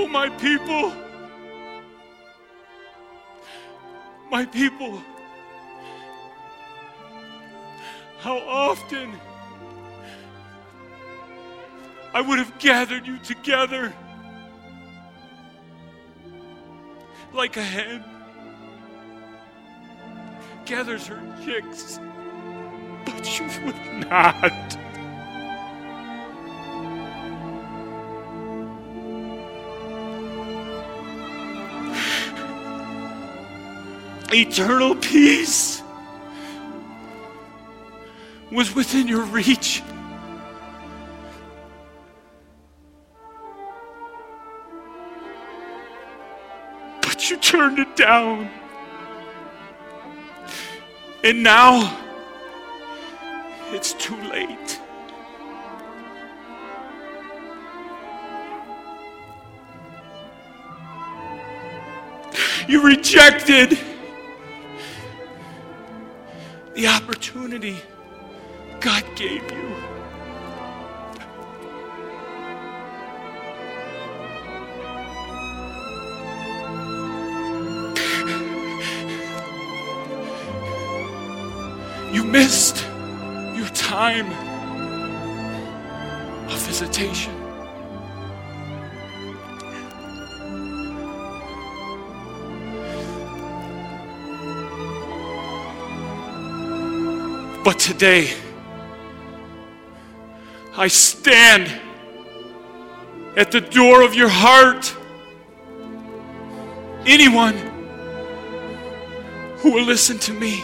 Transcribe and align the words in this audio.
Oh, 0.00 0.06
my 0.06 0.28
people. 0.28 0.92
My 4.30 4.44
people. 4.46 5.02
How 8.20 8.38
often 8.38 9.12
I 12.14 12.20
would 12.20 12.38
have 12.38 12.56
gathered 12.60 13.08
you 13.08 13.18
together 13.18 13.92
like 17.32 17.56
a 17.56 17.62
hen 17.62 18.04
gathers 20.64 21.08
her 21.08 21.20
chicks, 21.44 21.98
but 23.04 23.40
you 23.40 23.46
would 23.66 24.08
not. 24.08 24.78
Eternal 34.38 34.94
peace 34.94 35.82
was 38.52 38.72
within 38.72 39.08
your 39.08 39.24
reach. 39.24 39.82
But 47.02 47.28
you 47.28 47.36
turned 47.38 47.80
it 47.80 47.96
down. 47.96 48.48
And 51.24 51.42
now 51.42 51.98
it's 53.72 53.92
too 53.94 54.14
late. 54.30 54.78
You 62.68 62.86
rejected 62.86 63.87
today, 97.88 98.30
I 100.76 100.88
stand 100.88 101.72
at 103.34 103.50
the 103.50 103.62
door 103.62 104.02
of 104.02 104.14
your 104.14 104.28
heart. 104.28 104.94
Anyone 107.06 107.56
who 109.60 109.72
will 109.72 109.86
listen 109.86 110.18
to 110.18 110.34
me 110.34 110.62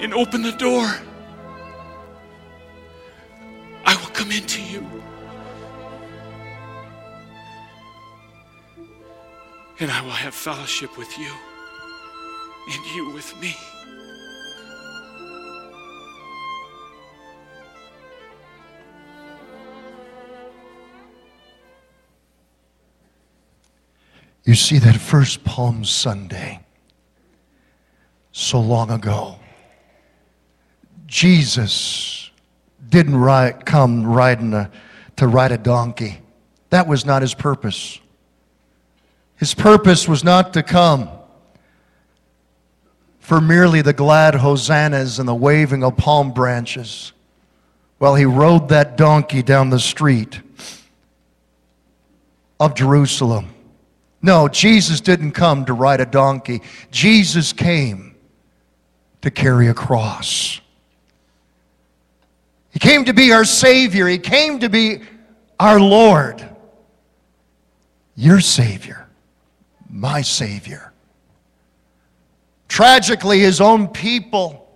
and 0.00 0.14
open 0.14 0.42
the 0.42 0.52
door, 0.52 0.86
I 3.84 3.96
will 3.96 4.12
come 4.12 4.30
into 4.30 4.62
you. 4.62 4.86
And 9.80 9.90
I 9.90 10.00
will 10.02 10.10
have 10.10 10.32
fellowship 10.32 10.96
with 10.96 11.18
you 11.18 11.32
and 12.68 12.86
you 12.94 13.10
with 13.12 13.34
me. 13.40 13.56
You 24.50 24.56
see, 24.56 24.80
that 24.80 24.96
first 24.96 25.44
Palm 25.44 25.84
Sunday, 25.84 26.58
so 28.32 28.60
long 28.60 28.90
ago, 28.90 29.36
Jesus 31.06 32.32
didn't 32.88 33.14
ride, 33.14 33.64
come 33.64 34.04
riding 34.04 34.52
a, 34.52 34.68
to 35.18 35.28
ride 35.28 35.52
a 35.52 35.56
donkey. 35.56 36.18
That 36.70 36.88
was 36.88 37.04
not 37.06 37.22
his 37.22 37.32
purpose. 37.32 38.00
His 39.36 39.54
purpose 39.54 40.08
was 40.08 40.24
not 40.24 40.52
to 40.54 40.64
come 40.64 41.08
for 43.20 43.40
merely 43.40 43.82
the 43.82 43.92
glad 43.92 44.34
hosannas 44.34 45.20
and 45.20 45.28
the 45.28 45.32
waving 45.32 45.84
of 45.84 45.96
palm 45.96 46.32
branches 46.32 47.12
while 47.98 48.16
he 48.16 48.24
rode 48.24 48.70
that 48.70 48.96
donkey 48.96 49.44
down 49.44 49.70
the 49.70 49.78
street 49.78 50.40
of 52.58 52.74
Jerusalem. 52.74 53.54
No, 54.22 54.48
Jesus 54.48 55.00
didn't 55.00 55.32
come 55.32 55.64
to 55.64 55.72
ride 55.72 56.00
a 56.00 56.06
donkey. 56.06 56.62
Jesus 56.90 57.52
came 57.52 58.14
to 59.22 59.30
carry 59.30 59.68
a 59.68 59.74
cross. 59.74 60.60
He 62.70 62.78
came 62.78 63.04
to 63.06 63.14
be 63.14 63.32
our 63.32 63.44
Savior. 63.44 64.06
He 64.06 64.18
came 64.18 64.60
to 64.60 64.68
be 64.68 65.00
our 65.58 65.80
Lord. 65.80 66.46
Your 68.14 68.40
Savior. 68.40 69.08
My 69.88 70.22
Savior. 70.22 70.92
Tragically, 72.68 73.40
his 73.40 73.60
own 73.60 73.88
people, 73.88 74.68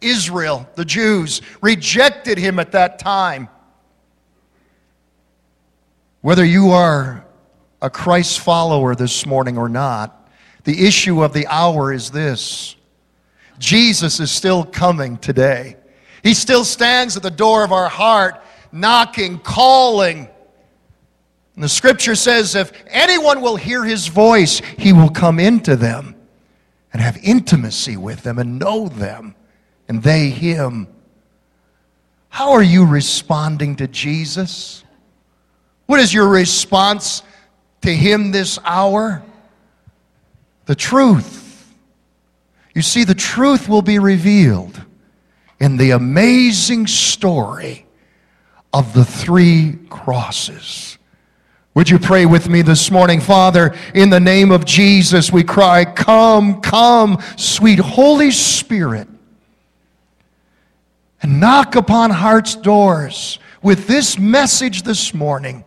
Israel, 0.00 0.68
the 0.74 0.84
Jews, 0.84 1.42
rejected 1.60 2.38
him 2.38 2.58
at 2.58 2.72
that 2.72 2.98
time. 2.98 3.48
Whether 6.22 6.44
you 6.44 6.70
are 6.70 7.25
a 7.82 7.90
Christ 7.90 8.40
follower 8.40 8.94
this 8.94 9.26
morning 9.26 9.58
or 9.58 9.68
not, 9.68 10.30
the 10.64 10.86
issue 10.86 11.22
of 11.22 11.32
the 11.32 11.46
hour 11.46 11.92
is 11.92 12.10
this 12.10 12.76
Jesus 13.58 14.20
is 14.20 14.30
still 14.30 14.64
coming 14.64 15.16
today. 15.18 15.76
He 16.22 16.34
still 16.34 16.64
stands 16.64 17.16
at 17.16 17.22
the 17.22 17.30
door 17.30 17.64
of 17.64 17.72
our 17.72 17.88
heart, 17.88 18.42
knocking, 18.72 19.38
calling. 19.38 20.28
And 21.54 21.64
the 21.64 21.68
scripture 21.68 22.14
says 22.14 22.54
if 22.54 22.72
anyone 22.88 23.40
will 23.40 23.56
hear 23.56 23.84
his 23.84 24.08
voice, 24.08 24.60
he 24.78 24.92
will 24.92 25.08
come 25.08 25.38
into 25.38 25.76
them 25.76 26.16
and 26.92 27.00
have 27.00 27.16
intimacy 27.22 27.96
with 27.96 28.22
them 28.22 28.38
and 28.38 28.58
know 28.58 28.88
them, 28.88 29.34
and 29.88 30.02
they 30.02 30.30
him. 30.30 30.88
How 32.28 32.52
are 32.52 32.62
you 32.62 32.84
responding 32.84 33.76
to 33.76 33.88
Jesus? 33.88 34.84
What 35.86 36.00
is 36.00 36.12
your 36.12 36.28
response 36.28 37.22
to 37.86 37.94
him 37.94 38.32
this 38.32 38.58
hour? 38.64 39.22
The 40.66 40.74
truth. 40.74 41.72
You 42.74 42.82
see, 42.82 43.04
the 43.04 43.14
truth 43.14 43.68
will 43.68 43.82
be 43.82 43.98
revealed 43.98 44.82
in 45.60 45.76
the 45.76 45.92
amazing 45.92 46.88
story 46.88 47.86
of 48.72 48.92
the 48.92 49.04
three 49.04 49.78
crosses. 49.88 50.98
Would 51.74 51.88
you 51.88 51.98
pray 51.98 52.26
with 52.26 52.48
me 52.48 52.62
this 52.62 52.90
morning? 52.90 53.20
Father, 53.20 53.74
in 53.94 54.10
the 54.10 54.18
name 54.18 54.50
of 54.50 54.64
Jesus, 54.64 55.30
we 55.30 55.44
cry, 55.44 55.84
Come, 55.84 56.60
come, 56.60 57.22
sweet 57.36 57.78
Holy 57.78 58.32
Spirit, 58.32 59.06
and 61.22 61.38
knock 61.38 61.76
upon 61.76 62.10
hearts' 62.10 62.56
doors 62.56 63.38
with 63.62 63.86
this 63.86 64.18
message 64.18 64.82
this 64.82 65.14
morning. 65.14 65.65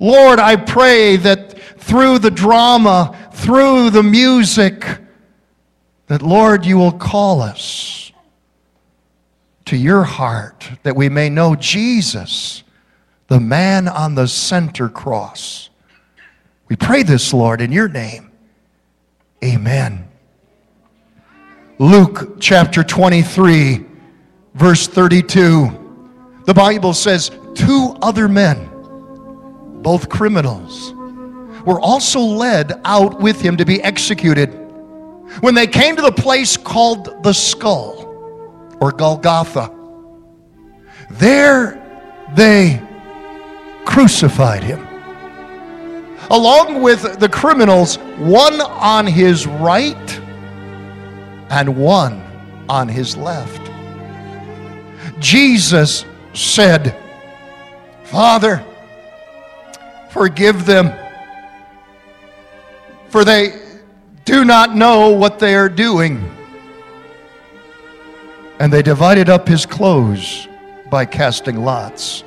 Lord, 0.00 0.38
I 0.38 0.56
pray 0.56 1.16
that 1.16 1.60
through 1.78 2.18
the 2.18 2.30
drama, 2.30 3.30
through 3.32 3.90
the 3.90 4.02
music, 4.02 4.84
that 6.06 6.22
Lord, 6.22 6.64
you 6.66 6.78
will 6.78 6.92
call 6.92 7.42
us 7.42 8.10
to 9.66 9.76
your 9.76 10.02
heart 10.02 10.68
that 10.82 10.96
we 10.96 11.08
may 11.08 11.28
know 11.28 11.54
Jesus, 11.54 12.64
the 13.28 13.38
man 13.38 13.86
on 13.86 14.14
the 14.14 14.26
center 14.26 14.88
cross. 14.88 15.70
We 16.68 16.76
pray 16.76 17.02
this, 17.02 17.32
Lord, 17.34 17.60
in 17.60 17.70
your 17.70 17.88
name. 17.88 18.32
Amen. 19.44 20.08
Luke 21.78 22.40
chapter 22.40 22.82
23, 22.82 23.84
verse 24.54 24.86
32. 24.86 26.42
The 26.46 26.54
Bible 26.54 26.94
says, 26.94 27.30
Two 27.54 27.96
other 28.02 28.28
men, 28.28 28.69
both 29.82 30.08
criminals, 30.08 30.92
were 31.64 31.80
also 31.80 32.20
led 32.20 32.80
out 32.84 33.20
with 33.20 33.40
him 33.40 33.56
to 33.58 33.64
be 33.64 33.82
executed. 33.82 34.48
When 35.40 35.54
they 35.54 35.66
came 35.66 35.96
to 35.96 36.02
the 36.02 36.12
place 36.12 36.56
called 36.56 37.22
the 37.22 37.32
skull, 37.32 38.06
or 38.80 38.92
Golgotha, 38.92 39.70
there 41.10 41.76
they 42.34 42.80
crucified 43.84 44.62
him. 44.62 44.86
along 46.30 46.80
with 46.80 47.18
the 47.18 47.28
criminals, 47.28 47.96
one 48.18 48.60
on 48.60 49.06
his 49.06 49.46
right 49.46 50.20
and 51.50 51.76
one 51.76 52.22
on 52.68 52.88
his 52.88 53.16
left. 53.16 53.60
Jesus 55.18 56.04
said, 56.32 56.96
Father, 58.04 58.64
forgive 60.10 60.66
them, 60.66 60.92
for 63.08 63.24
they 63.24 63.60
do 64.24 64.44
not 64.44 64.76
know 64.76 65.10
what 65.10 65.38
they 65.38 65.54
are 65.54 65.68
doing. 65.68 66.30
And 68.58 68.72
they 68.72 68.82
divided 68.82 69.30
up 69.30 69.48
his 69.48 69.64
clothes 69.64 70.46
by 70.90 71.06
casting 71.06 71.64
lots. 71.64 72.24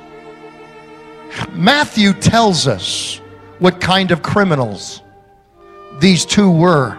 Matthew 1.52 2.12
tells 2.12 2.66
us 2.66 3.20
what 3.58 3.80
kind 3.80 4.10
of 4.10 4.22
criminals 4.22 5.02
these 6.00 6.26
two 6.26 6.50
were. 6.50 6.98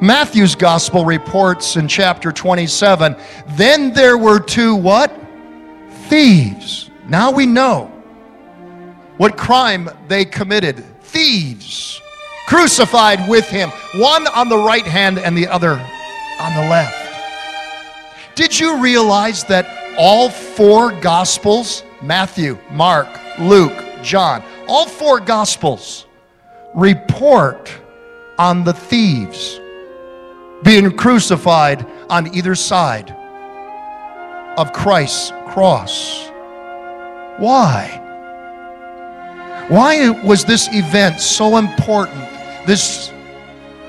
Matthew's 0.00 0.56
gospel 0.56 1.04
reports 1.04 1.76
in 1.76 1.86
chapter 1.86 2.32
27 2.32 3.16
then 3.50 3.92
there 3.92 4.18
were 4.18 4.40
two 4.40 4.74
what? 4.74 5.14
Thieves. 6.08 6.90
Now 7.06 7.30
we 7.30 7.46
know 7.46 7.93
what 9.16 9.36
crime 9.36 9.88
they 10.08 10.24
committed. 10.24 10.84
Thieves 11.02 12.00
crucified 12.46 13.28
with 13.28 13.48
him, 13.48 13.70
one 13.94 14.26
on 14.28 14.48
the 14.48 14.58
right 14.58 14.84
hand 14.84 15.18
and 15.18 15.36
the 15.36 15.46
other 15.46 15.72
on 16.40 16.54
the 16.54 16.68
left. 16.68 17.00
Did 18.34 18.58
you 18.58 18.82
realize 18.82 19.44
that 19.44 19.96
all 19.96 20.28
four 20.28 20.90
gospels 21.00 21.84
Matthew, 22.02 22.58
Mark, 22.70 23.08
Luke, 23.38 23.84
John 24.02 24.42
all 24.68 24.86
four 24.86 25.20
gospels 25.20 26.06
report 26.74 27.72
on 28.38 28.64
the 28.64 28.72
thieves 28.72 29.60
being 30.62 30.96
crucified 30.96 31.86
on 32.08 32.34
either 32.34 32.54
side 32.54 33.14
of 34.56 34.72
Christ's 34.72 35.30
cross. 35.46 36.28
Why? 37.38 38.00
Why 39.68 40.10
was 40.10 40.44
this 40.44 40.68
event 40.72 41.20
so 41.20 41.56
important? 41.56 42.20
This 42.66 43.10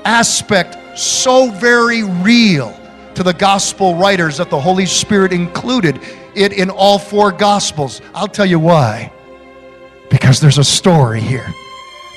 aspect 0.04 0.98
so 0.98 1.50
very 1.50 2.02
real 2.02 2.78
to 3.14 3.22
the 3.22 3.34
gospel 3.34 3.94
writers 3.94 4.38
that 4.38 4.48
the 4.48 4.60
Holy 4.60 4.86
Spirit 4.86 5.32
included 5.32 6.00
it 6.34 6.52
in 6.52 6.70
all 6.70 6.98
four 6.98 7.30
gospels. 7.30 8.00
I'll 8.14 8.28
tell 8.28 8.46
you 8.46 8.58
why. 8.58 9.12
Because 10.10 10.40
there's 10.40 10.58
a 10.58 10.64
story 10.64 11.20
here. 11.20 11.46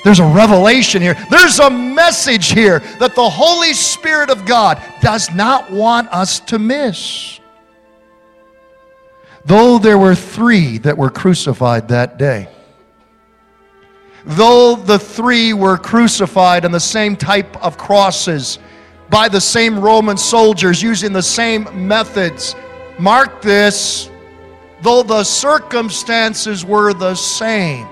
There's 0.04 0.20
a 0.20 0.26
revelation 0.26 1.02
here. 1.02 1.16
There's 1.30 1.58
a 1.58 1.68
message 1.68 2.52
here 2.52 2.78
that 2.98 3.14
the 3.14 3.28
Holy 3.28 3.74
Spirit 3.74 4.30
of 4.30 4.46
God 4.46 4.82
does 5.02 5.30
not 5.34 5.70
want 5.70 6.08
us 6.08 6.40
to 6.40 6.58
miss. 6.58 7.40
Though 9.44 9.78
there 9.78 9.98
were 9.98 10.14
three 10.14 10.78
that 10.78 10.96
were 10.96 11.10
crucified 11.10 11.88
that 11.88 12.18
day, 12.18 12.48
though 14.24 14.76
the 14.76 14.98
three 14.98 15.52
were 15.52 15.76
crucified 15.76 16.64
on 16.64 16.72
the 16.72 16.80
same 16.80 17.16
type 17.16 17.62
of 17.64 17.78
crosses 17.78 18.58
by 19.08 19.28
the 19.28 19.40
same 19.40 19.78
Roman 19.78 20.16
soldiers 20.16 20.82
using 20.82 21.12
the 21.12 21.22
same 21.22 21.68
methods, 21.88 22.54
mark 22.98 23.42
this, 23.42 24.10
though 24.82 25.02
the 25.02 25.24
circumstances 25.24 26.64
were 26.64 26.94
the 26.94 27.14
same, 27.14 27.88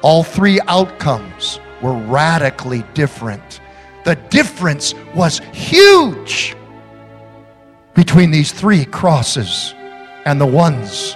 all 0.00 0.22
three 0.22 0.58
outcomes 0.66 1.60
were 1.82 1.94
radically 1.94 2.84
different. 2.94 3.60
The 4.04 4.16
difference 4.16 4.94
was 5.14 5.38
huge 5.52 6.56
between 7.94 8.30
these 8.30 8.52
three 8.52 8.84
crosses 8.84 9.74
and 10.24 10.40
the 10.40 10.46
ones 10.46 11.14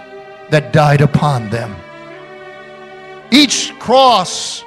that 0.50 0.72
died 0.72 1.00
upon 1.00 1.49
them. 1.50 1.75
Each 3.37 3.79
cross 3.79 4.65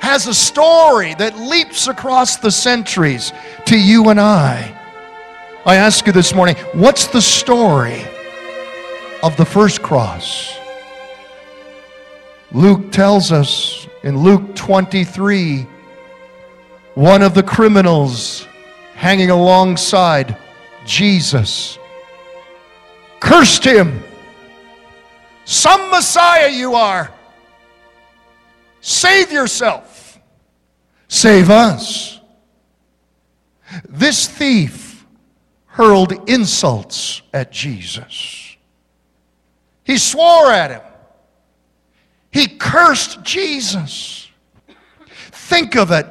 has 0.00 0.26
a 0.26 0.32
story 0.32 1.12
that 1.16 1.38
leaps 1.38 1.88
across 1.88 2.38
the 2.38 2.50
centuries 2.50 3.34
to 3.66 3.78
you 3.78 4.08
and 4.08 4.18
I. 4.18 4.74
I 5.66 5.76
ask 5.76 6.06
you 6.06 6.12
this 6.14 6.34
morning, 6.34 6.56
what's 6.72 7.08
the 7.08 7.20
story 7.20 8.02
of 9.22 9.36
the 9.36 9.44
first 9.44 9.82
cross? 9.82 10.58
Luke 12.50 12.92
tells 12.92 13.30
us 13.30 13.86
in 14.02 14.16
Luke 14.16 14.54
23 14.54 15.66
one 16.94 17.20
of 17.20 17.34
the 17.34 17.42
criminals 17.42 18.48
hanging 18.94 19.28
alongside 19.28 20.34
Jesus 20.86 21.78
cursed 23.20 23.64
him. 23.64 24.02
Some 25.44 25.90
Messiah 25.90 26.48
you 26.48 26.74
are. 26.74 27.12
Save 28.82 29.30
yourself. 29.30 30.18
Save 31.06 31.50
us. 31.50 32.20
This 33.88 34.28
thief 34.28 35.06
hurled 35.66 36.28
insults 36.28 37.22
at 37.32 37.52
Jesus. 37.52 38.56
He 39.84 39.96
swore 39.98 40.50
at 40.50 40.72
him. 40.72 40.80
He 42.32 42.48
cursed 42.48 43.22
Jesus. 43.22 44.28
Think 45.30 45.76
of 45.76 45.92
it. 45.92 46.06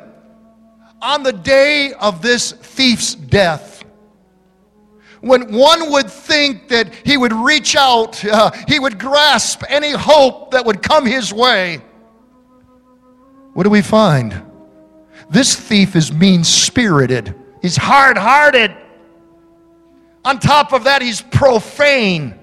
On 1.02 1.24
the 1.24 1.34
day 1.34 1.94
of 1.94 2.22
this 2.22 2.54
thief's 2.54 3.16
death, 3.16 3.84
when 5.20 5.52
one 5.54 5.92
would 5.92 6.10
think 6.10 6.70
that 6.70 6.94
he 7.04 7.18
would 7.18 7.34
reach 7.34 7.76
out, 7.76 8.24
uh, 8.24 8.52
he 8.68 8.80
would 8.80 8.98
grasp 8.98 9.64
any 9.68 9.92
hope 9.92 10.52
that 10.52 10.66
would 10.66 10.82
come 10.82 11.06
his 11.06 11.34
way, 11.34 11.82
what 13.54 13.64
do 13.64 13.70
we 13.70 13.82
find? 13.82 14.42
This 15.30 15.56
thief 15.56 15.96
is 15.96 16.12
mean 16.12 16.44
spirited, 16.44 17.36
he's 17.62 17.78
hard 17.78 18.18
hearted. 18.18 18.76
On 20.24 20.38
top 20.38 20.72
of 20.72 20.84
that, 20.84 21.02
he's 21.02 21.20
profane. 21.20 22.38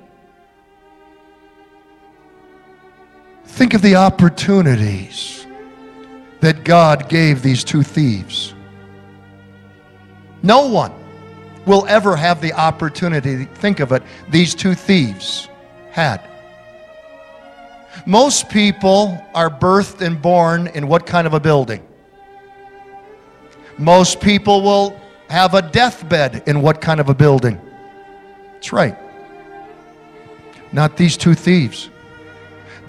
Think 3.45 3.75
of 3.75 3.83
the 3.83 3.95
opportunities 3.95 5.47
that 6.41 6.65
God 6.65 7.09
gave 7.09 7.43
these 7.43 7.62
two 7.62 7.83
thieves. 7.85 8.55
No 10.43 10.67
one 10.67 10.93
will 11.67 11.87
ever 11.88 12.17
have 12.17 12.41
the 12.41 12.53
opportunity, 12.53 13.45
think 13.45 13.81
of 13.81 13.93
it, 13.93 14.03
these 14.31 14.55
two 14.55 14.75
thieves 14.75 15.49
had. 15.91 16.21
Most 18.09 18.49
people 18.49 19.23
are 19.35 19.50
birthed 19.50 20.00
and 20.00 20.23
born 20.23 20.69
in 20.69 20.88
what 20.88 21.05
kind 21.05 21.27
of 21.27 21.35
a 21.35 21.41
building? 21.41 21.87
Most 23.77 24.23
people 24.23 24.62
will 24.62 24.99
have 25.29 25.53
a 25.53 25.61
deathbed 25.61 26.45
in 26.47 26.62
what 26.62 26.81
kind 26.81 27.00
of 27.00 27.11
a 27.11 27.15
building? 27.15 27.61
That's 28.55 28.73
right. 28.73 28.97
Not 30.73 30.97
these 30.97 31.19
two 31.19 31.35
thieves. 31.35 31.91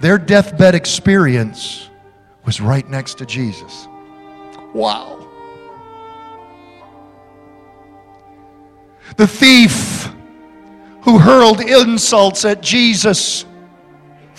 Their 0.00 0.16
deathbed 0.16 0.74
experience 0.74 1.90
was 2.46 2.62
right 2.62 2.88
next 2.88 3.18
to 3.18 3.26
Jesus. 3.26 3.88
Wow. 4.72 5.28
The 9.18 9.26
thief 9.26 10.08
who 11.02 11.18
hurled 11.18 11.60
insults 11.60 12.46
at 12.46 12.62
Jesus. 12.62 13.44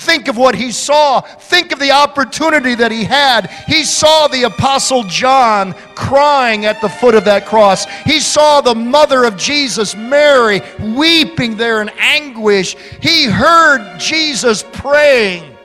Think 0.01 0.27
of 0.27 0.35
what 0.35 0.55
he 0.55 0.71
saw. 0.71 1.21
Think 1.21 1.71
of 1.71 1.77
the 1.77 1.91
opportunity 1.91 2.73
that 2.73 2.91
he 2.91 3.03
had. 3.03 3.51
He 3.67 3.83
saw 3.83 4.27
the 4.27 4.43
Apostle 4.43 5.03
John 5.03 5.73
crying 5.93 6.65
at 6.65 6.81
the 6.81 6.89
foot 6.89 7.13
of 7.13 7.23
that 7.25 7.45
cross. 7.45 7.85
He 8.03 8.19
saw 8.19 8.61
the 8.61 8.73
mother 8.73 9.25
of 9.25 9.37
Jesus, 9.37 9.95
Mary, 9.95 10.61
weeping 10.79 11.55
there 11.55 11.83
in 11.83 11.89
anguish. 11.99 12.75
He 12.99 13.25
heard 13.25 13.99
Jesus 13.99 14.65
praying. 14.73 15.55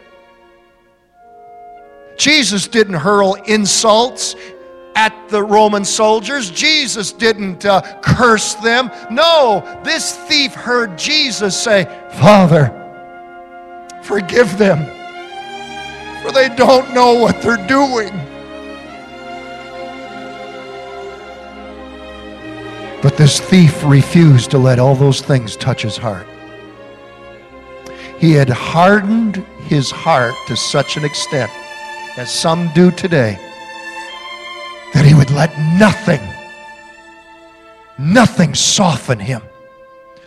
Jesus 2.19 2.69
didn't 2.69 2.95
hurl 2.95 3.37
insults 3.47 4.37
at 4.97 5.15
the 5.31 5.43
Roman 5.43 5.85
soldiers. 5.87 6.51
Jesus 6.51 7.11
didn't 7.11 7.65
uh, 7.65 7.81
curse 8.03 8.53
them. 8.57 8.91
No, 9.11 9.81
this 9.83 10.15
thief 10.15 10.53
heard 10.53 10.99
Jesus 10.99 11.59
say, 11.59 11.85
Father, 12.21 12.83
forgive 14.07 14.57
them, 14.57 14.85
for 16.23 16.33
they 16.33 16.49
don't 16.55 16.95
know 16.95 17.15
what 17.15 17.43
they're 17.43 17.67
doing. 17.67 18.13
But 23.03 23.17
this 23.17 23.41
thief 23.41 23.83
refused 23.85 24.51
to 24.53 24.59
let 24.59 24.79
all 24.79 24.95
those 24.95 25.21
things 25.21 25.57
touch 25.57 25.83
his 25.83 25.97
heart. 25.97 26.27
He 28.19 28.33
had 28.33 28.49
hardened 28.49 29.37
his 29.67 29.91
heart 29.91 30.35
to 30.47 30.57
such 30.57 30.97
an 30.97 31.05
extent 31.05 31.51
as 32.17 32.33
some 32.33 32.71
do 32.75 32.91
today 32.91 33.39
that 34.95 35.05
he 35.05 35.15
would 35.15 35.31
let 35.31 35.57
nothing, 35.79 36.21
nothing 37.99 38.55
soften 38.55 39.19
him, 39.19 39.43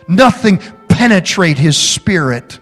nothing 0.06 0.58
penetrate 0.88 1.58
his 1.58 1.76
spirit. 1.76 2.60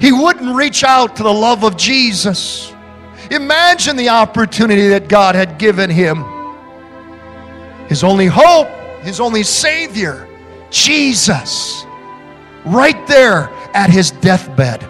He 0.00 0.12
wouldn't 0.12 0.56
reach 0.56 0.82
out 0.82 1.16
to 1.16 1.22
the 1.22 1.32
love 1.32 1.62
of 1.62 1.76
Jesus. 1.76 2.72
Imagine 3.30 3.96
the 3.96 4.08
opportunity 4.08 4.88
that 4.88 5.08
God 5.08 5.34
had 5.34 5.58
given 5.58 5.90
him. 5.90 6.24
His 7.88 8.02
only 8.02 8.26
hope, 8.26 8.68
his 9.02 9.20
only 9.20 9.42
Savior, 9.42 10.26
Jesus, 10.70 11.84
right 12.64 13.06
there 13.06 13.50
at 13.74 13.90
his 13.90 14.10
deathbed. 14.10 14.82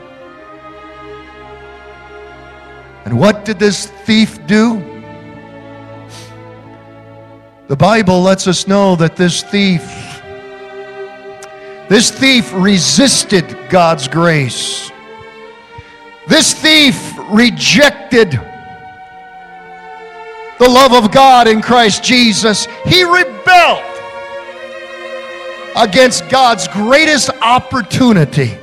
And 3.04 3.18
what 3.18 3.44
did 3.44 3.58
this 3.58 3.86
thief 3.86 4.46
do? 4.46 4.86
The 7.66 7.76
Bible 7.76 8.22
lets 8.22 8.46
us 8.46 8.68
know 8.68 8.94
that 8.96 9.16
this 9.16 9.42
thief 9.42 9.82
this 11.90 12.12
thief 12.12 12.52
resisted 12.54 13.56
God's 13.68 14.06
grace. 14.06 14.92
This 16.30 16.54
thief 16.54 17.12
rejected 17.28 18.30
the 20.60 20.68
love 20.68 20.92
of 20.92 21.10
God 21.10 21.48
in 21.48 21.60
Christ 21.60 22.04
Jesus. 22.04 22.68
He 22.86 23.02
rebelled 23.02 23.82
against 25.74 26.28
God's 26.28 26.68
greatest 26.68 27.30
opportunity 27.42 28.56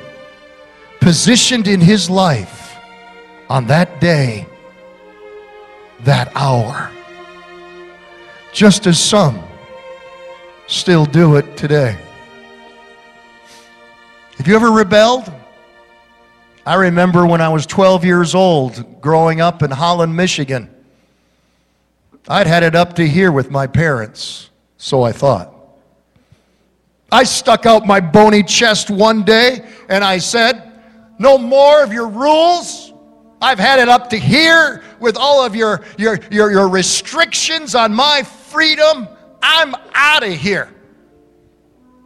positioned 1.02 1.68
in 1.68 1.82
his 1.82 2.10
life 2.10 2.78
on 3.50 3.68
that 3.68 4.00
day, 4.00 4.46
that 6.06 6.32
hour. 6.36 6.90
Just 8.54 8.88
as 8.88 8.98
some 8.98 9.44
still 10.68 11.06
do 11.06 11.36
it 11.36 11.58
today. 11.58 11.98
Have 14.38 14.48
you 14.48 14.56
ever 14.56 14.72
rebelled? 14.72 15.37
I 16.68 16.76
remember 16.76 17.26
when 17.26 17.40
I 17.40 17.48
was 17.48 17.66
12 17.66 18.04
years 18.04 18.36
old, 18.36 19.00
growing 19.00 19.40
up 19.40 19.64
in 19.64 19.72
Holland, 19.72 20.14
Michigan. 20.14 20.70
I'd 22.28 22.46
had 22.46 22.62
it 22.64 22.76
up 22.76 22.98
to 22.98 23.08
here 23.08 23.32
with 23.32 23.50
my 23.50 23.68
parents, 23.68 24.50
so 24.76 25.02
I 25.02 25.14
thought. 25.14 25.54
I 27.10 27.24
stuck 27.24 27.66
out 27.66 27.88
my 27.88 28.02
bony 28.02 28.44
chest 28.44 28.90
one 28.90 29.24
day 29.24 29.66
and 29.88 30.04
I 30.04 30.18
said, 30.18 30.82
No 31.18 31.38
more 31.38 31.84
of 31.84 31.94
your 31.94 32.10
rules. 32.10 32.92
I've 33.42 33.60
had 33.60 33.80
it 33.80 33.88
up 33.88 34.10
to 34.10 34.18
here 34.18 34.84
with 35.00 35.16
all 35.16 35.46
of 35.46 35.56
your, 35.56 35.86
your, 35.98 36.20
your, 36.30 36.52
your 36.52 36.68
restrictions 36.68 37.76
on 37.76 37.94
my 37.94 38.24
freedom. 38.24 39.08
I'm 39.42 39.74
out 39.94 40.24
of 40.24 40.34
here. 40.34 40.70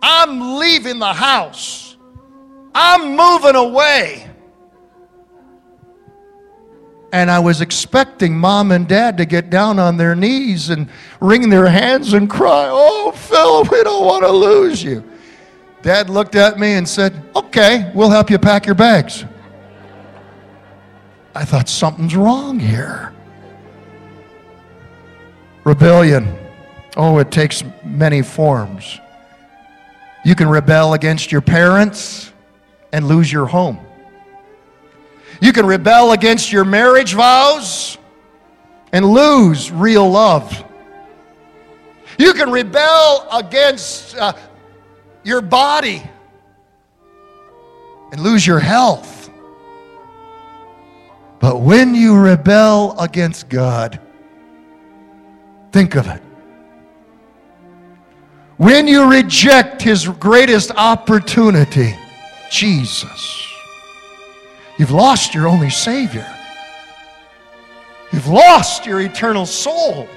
I'm 0.03 0.59
leaving 0.59 0.99
the 0.99 1.13
house. 1.13 1.97
I'm 2.75 3.15
moving 3.15 3.55
away. 3.55 4.30
And 7.13 7.29
I 7.29 7.39
was 7.39 7.59
expecting 7.59 8.37
mom 8.37 8.71
and 8.71 8.87
dad 8.87 9.17
to 9.17 9.25
get 9.25 9.49
down 9.49 9.79
on 9.79 9.97
their 9.97 10.15
knees 10.15 10.69
and 10.69 10.87
wring 11.19 11.49
their 11.49 11.67
hands 11.67 12.13
and 12.13 12.29
cry, 12.29 12.67
Oh, 12.69 13.11
Phil, 13.11 13.63
we 13.63 13.83
don't 13.83 14.05
want 14.05 14.23
to 14.23 14.31
lose 14.31 14.81
you. 14.81 15.03
Dad 15.81 16.09
looked 16.09 16.35
at 16.35 16.57
me 16.57 16.73
and 16.73 16.87
said, 16.87 17.21
Okay, 17.35 17.91
we'll 17.93 18.09
help 18.09 18.29
you 18.29 18.39
pack 18.39 18.65
your 18.65 18.75
bags. 18.75 19.25
I 21.35 21.43
thought 21.45 21.67
something's 21.67 22.15
wrong 22.15 22.59
here. 22.59 23.13
Rebellion. 25.63 26.37
Oh, 26.97 27.19
it 27.19 27.31
takes 27.31 27.63
many 27.83 28.21
forms. 28.21 28.99
You 30.25 30.35
can 30.35 30.49
rebel 30.49 30.93
against 30.93 31.31
your 31.31 31.41
parents 31.41 32.31
and 32.91 33.07
lose 33.07 33.31
your 33.31 33.45
home. 33.45 33.79
You 35.41 35.51
can 35.51 35.65
rebel 35.65 36.11
against 36.11 36.51
your 36.51 36.63
marriage 36.63 37.15
vows 37.15 37.97
and 38.91 39.03
lose 39.03 39.71
real 39.71 40.07
love. 40.07 40.63
You 42.19 42.33
can 42.33 42.51
rebel 42.51 43.27
against 43.31 44.15
uh, 44.15 44.33
your 45.23 45.41
body 45.41 46.03
and 48.11 48.21
lose 48.21 48.45
your 48.45 48.59
health. 48.59 49.31
But 51.39 51.61
when 51.61 51.95
you 51.95 52.15
rebel 52.15 52.95
against 52.99 53.49
God, 53.49 53.99
think 55.71 55.95
of 55.95 56.07
it. 56.07 56.21
When 58.57 58.87
you 58.87 59.09
reject 59.09 59.81
His 59.81 60.07
greatest 60.07 60.69
opportunity, 60.75 61.95
Jesus 62.51 63.40
You've 64.81 64.89
lost 64.89 65.35
your 65.35 65.47
only 65.47 65.69
Savior. 65.69 66.25
You've 68.11 68.25
lost 68.25 68.87
your 68.87 68.99
eternal 68.99 69.45
soul. 69.45 70.07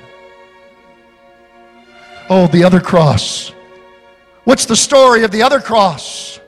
Oh, 2.30 2.46
the 2.46 2.64
other 2.64 2.80
cross. 2.80 3.52
What's 4.44 4.64
the 4.64 4.74
story 4.74 5.22
of 5.22 5.30
the 5.30 5.42
other 5.42 5.60
cross? 5.60 6.40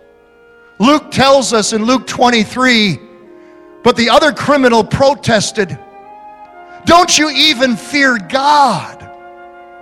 Luke 0.78 1.10
tells 1.10 1.52
us 1.52 1.74
in 1.74 1.84
Luke 1.84 2.06
23 2.06 3.00
but 3.84 3.96
the 3.96 4.08
other 4.08 4.32
criminal 4.32 4.82
protested, 4.82 5.78
Don't 6.86 7.18
you 7.18 7.28
even 7.28 7.76
fear 7.76 8.16
God? 8.16 9.06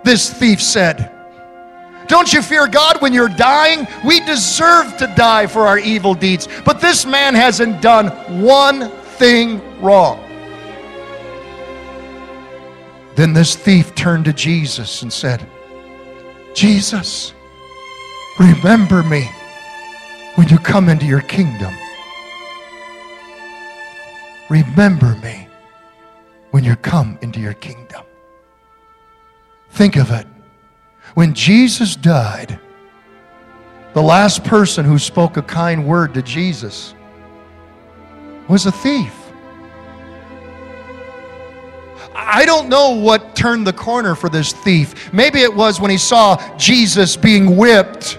This 0.02 0.28
thief 0.28 0.60
said. 0.60 1.13
Don't 2.06 2.32
you 2.32 2.42
fear 2.42 2.66
God 2.66 3.00
when 3.00 3.12
you're 3.12 3.28
dying? 3.28 3.86
We 4.04 4.20
deserve 4.20 4.96
to 4.98 5.06
die 5.16 5.46
for 5.46 5.66
our 5.66 5.78
evil 5.78 6.14
deeds. 6.14 6.48
But 6.64 6.80
this 6.80 7.06
man 7.06 7.34
hasn't 7.34 7.80
done 7.80 8.08
one 8.42 8.90
thing 9.18 9.60
wrong. 9.80 10.20
Then 13.16 13.32
this 13.32 13.54
thief 13.54 13.94
turned 13.94 14.24
to 14.24 14.32
Jesus 14.32 15.02
and 15.02 15.12
said, 15.12 15.46
Jesus, 16.52 17.32
remember 18.38 19.02
me 19.02 19.28
when 20.34 20.48
you 20.48 20.58
come 20.58 20.88
into 20.88 21.06
your 21.06 21.20
kingdom. 21.20 21.72
Remember 24.50 25.16
me 25.22 25.48
when 26.50 26.64
you 26.64 26.76
come 26.76 27.18
into 27.22 27.40
your 27.40 27.54
kingdom. 27.54 28.04
Think 29.70 29.96
of 29.96 30.10
it. 30.10 30.26
When 31.14 31.32
Jesus 31.32 31.94
died, 31.94 32.58
the 33.94 34.02
last 34.02 34.42
person 34.42 34.84
who 34.84 34.98
spoke 34.98 35.36
a 35.36 35.42
kind 35.42 35.86
word 35.86 36.14
to 36.14 36.22
Jesus 36.22 36.94
was 38.48 38.66
a 38.66 38.72
thief. 38.72 39.14
I 42.16 42.44
don't 42.44 42.68
know 42.68 42.90
what 42.90 43.36
turned 43.36 43.66
the 43.66 43.72
corner 43.72 44.14
for 44.14 44.28
this 44.28 44.52
thief. 44.52 45.12
Maybe 45.12 45.40
it 45.40 45.54
was 45.54 45.80
when 45.80 45.90
he 45.90 45.98
saw 45.98 46.36
Jesus 46.56 47.16
being 47.16 47.56
whipped 47.56 48.18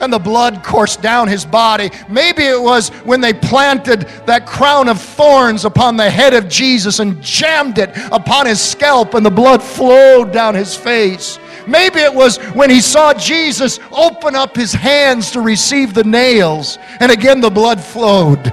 and 0.00 0.12
the 0.12 0.18
blood 0.18 0.64
coursed 0.64 1.00
down 1.00 1.28
his 1.28 1.44
body. 1.44 1.90
Maybe 2.08 2.42
it 2.42 2.60
was 2.60 2.88
when 3.04 3.20
they 3.20 3.32
planted 3.32 4.02
that 4.26 4.46
crown 4.46 4.88
of 4.88 5.00
thorns 5.00 5.64
upon 5.64 5.96
the 5.96 6.10
head 6.10 6.34
of 6.34 6.48
Jesus 6.48 6.98
and 6.98 7.22
jammed 7.22 7.78
it 7.78 7.90
upon 8.10 8.46
his 8.46 8.60
scalp 8.60 9.14
and 9.14 9.24
the 9.24 9.30
blood 9.30 9.62
flowed 9.62 10.32
down 10.32 10.56
his 10.56 10.74
face. 10.74 11.38
Maybe 11.66 12.00
it 12.00 12.12
was 12.12 12.38
when 12.54 12.70
he 12.70 12.80
saw 12.80 13.14
Jesus 13.14 13.78
open 13.90 14.34
up 14.34 14.56
his 14.56 14.72
hands 14.72 15.30
to 15.32 15.40
receive 15.40 15.94
the 15.94 16.04
nails, 16.04 16.78
and 17.00 17.10
again 17.12 17.40
the 17.40 17.50
blood 17.50 17.80
flowed. 17.80 18.52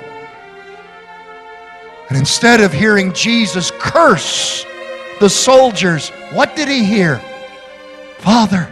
And 2.09 2.17
instead 2.17 2.61
of 2.61 2.73
hearing 2.73 3.13
Jesus 3.13 3.71
curse 3.77 4.65
the 5.19 5.29
soldiers, 5.29 6.09
what 6.33 6.55
did 6.55 6.67
he 6.67 6.83
hear? 6.83 7.21
Father, 8.17 8.67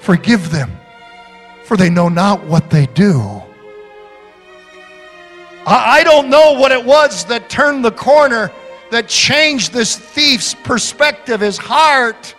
forgive 0.00 0.50
them, 0.50 0.70
for 1.64 1.76
they 1.76 1.90
know 1.90 2.08
not 2.08 2.44
what 2.44 2.70
they 2.70 2.86
do. 2.86 3.42
I 5.64 6.02
don't 6.02 6.28
know 6.28 6.54
what 6.54 6.72
it 6.72 6.84
was 6.84 7.24
that 7.26 7.48
turned 7.48 7.84
the 7.84 7.92
corner, 7.92 8.50
that 8.90 9.08
changed 9.08 9.72
this 9.72 9.96
thief's 9.96 10.54
perspective, 10.54 11.40
his 11.40 11.56
heart. 11.56 12.34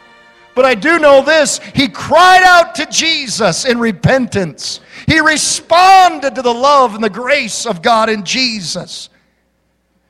But 0.56 0.66
I 0.66 0.76
do 0.76 1.00
know 1.00 1.24
this 1.24 1.60
he 1.74 1.88
cried 1.88 2.44
out 2.44 2.76
to 2.76 2.86
Jesus 2.86 3.66
in 3.66 3.80
repentance. 3.80 4.82
He 5.08 5.20
responded 5.20 6.36
to 6.36 6.42
the 6.42 6.54
love 6.54 6.94
and 6.96 7.04
the 7.04 7.10
grace 7.10 7.66
of 7.66 7.82
God 7.82 8.10
in 8.10 8.24
Jesus. 8.24 9.10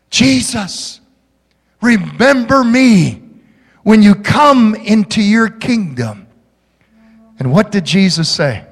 Jesus, 0.09 1.01
remember 1.81 2.63
me 2.63 3.21
when 3.83 4.01
you 4.01 4.15
come 4.15 4.75
into 4.75 5.21
your 5.21 5.49
kingdom. 5.49 6.27
And 7.39 7.51
what 7.51 7.71
did 7.71 7.85
Jesus 7.85 8.29
say? 8.29 8.65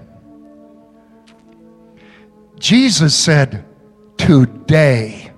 Jesus 2.60 3.16
said, 3.16 3.66
Today 4.18 5.31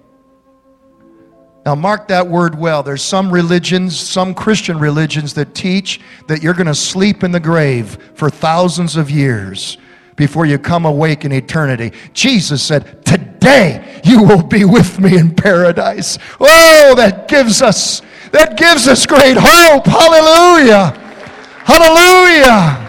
Now, 1.66 1.76
mark 1.76 2.10
that 2.10 2.28
word 2.28 2.58
well. 2.58 2.84
There's 2.84 3.02
some 3.02 3.32
religions, 3.32 3.98
some 3.98 4.34
Christian 4.34 4.78
religions, 4.78 5.34
that 5.36 5.56
teach 5.56 6.02
that 6.28 6.44
you're 6.44 6.54
going 6.54 6.68
to 6.68 6.76
sleep 6.76 7.24
in 7.24 7.32
the 7.32 7.40
grave 7.40 7.98
for 8.16 8.30
thousands 8.30 8.98
of 8.98 9.10
years 9.10 9.78
before 10.18 10.46
you 10.46 10.60
come 10.60 10.86
awake 10.86 11.24
in 11.24 11.32
eternity. 11.32 11.94
Jesus 12.14 12.62
said, 12.62 13.06
Today 13.06 14.02
you 14.04 14.24
will 14.24 14.44
be 14.44 14.66
with 14.66 15.00
me 15.00 15.18
in 15.18 15.34
paradise. 15.34 16.18
Oh, 16.40 16.94
that 16.98 17.30
gives 17.30 17.62
us, 17.62 18.02
that 18.32 18.58
gives 18.58 18.88
us 18.88 19.06
great 19.06 19.38
hope. 19.40 19.86
Hallelujah. 19.86 21.00
Hallelujah. 21.64 22.80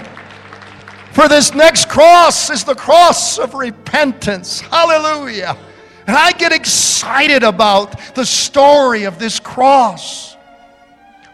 For 1.12 1.28
this 1.28 1.54
next 1.54 1.88
cross 1.88 2.50
is 2.50 2.64
the 2.64 2.74
cross 2.74 3.38
of 3.38 3.54
repentance. 3.54 4.60
Hallelujah. 4.60 5.56
And 6.06 6.16
I 6.16 6.32
get 6.32 6.52
excited 6.52 7.42
about 7.42 8.14
the 8.14 8.26
story 8.26 9.04
of 9.04 9.18
this 9.18 9.40
cross. 9.40 10.36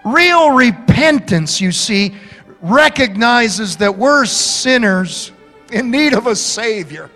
Real 0.05 0.53
repentance, 0.53 1.61
you 1.61 1.73
see, 1.73 2.15
recognizes 2.61 3.77
that 3.79 3.97
we're 3.97 4.25
sinners 4.27 5.33
in 5.73 5.91
need 5.91 6.15
of 6.15 6.27
a 6.27 6.37
Savior. 6.37 7.11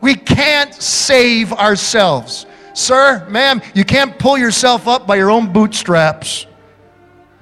We 0.00 0.14
can't 0.14 0.74
save 0.74 1.52
ourselves. 1.52 2.46
Sir, 2.74 3.26
ma'am, 3.28 3.60
you 3.74 3.84
can't 3.84 4.18
pull 4.18 4.38
yourself 4.38 4.86
up 4.86 5.06
by 5.06 5.16
your 5.16 5.30
own 5.30 5.52
bootstraps. 5.52 6.46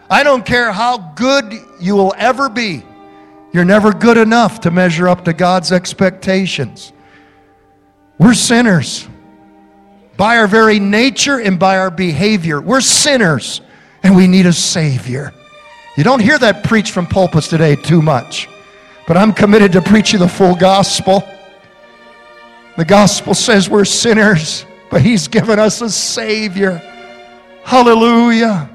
I 0.09 0.23
don't 0.23 0.47
care 0.47 0.73
how 0.73 0.99
good 1.15 1.53
you 1.81 1.97
will 1.97 2.15
ever 2.17 2.49
be, 2.49 2.85
you're 3.53 3.65
never 3.65 3.93
good 3.93 4.17
enough 4.17 4.61
to 4.61 4.71
measure 4.71 5.09
up 5.09 5.25
to 5.25 5.33
God's 5.33 5.73
expectations. 5.73 6.93
We're 8.19 8.35
sinners. 8.35 9.07
By 10.17 10.39
our 10.39 10.47
very 10.47 10.79
nature 10.79 11.39
and 11.39 11.59
by 11.59 11.79
our 11.79 11.91
behavior, 11.91 12.61
we're 12.61 12.81
sinners 12.81 13.61
and 14.03 14.17
we 14.17 14.27
need 14.27 14.47
a 14.47 14.53
Savior. 14.53 15.35
You 15.97 16.05
don't 16.05 16.21
hear 16.21 16.39
that 16.39 16.65
preached 16.65 16.93
from 16.93 17.07
pulpits 17.07 17.49
today 17.49 17.77
too 17.77 18.01
much, 18.01 18.49
but 19.07 19.17
I'm 19.17 19.33
committed 19.33 19.73
to 19.73 19.83
preaching 19.83 20.21
the 20.21 20.29
full 20.29 20.55
gospel. 20.55 21.23
The 22.77 22.85
gospel 22.85 23.35
says 23.35 23.69
we're 23.69 23.85
sinners, 23.85 24.65
but 24.91 25.03
He's 25.03 25.29
given 25.29 25.59
us 25.59 25.83
a 25.83 25.91
Savior. 25.91 26.79
Hallelujah. 27.65 28.71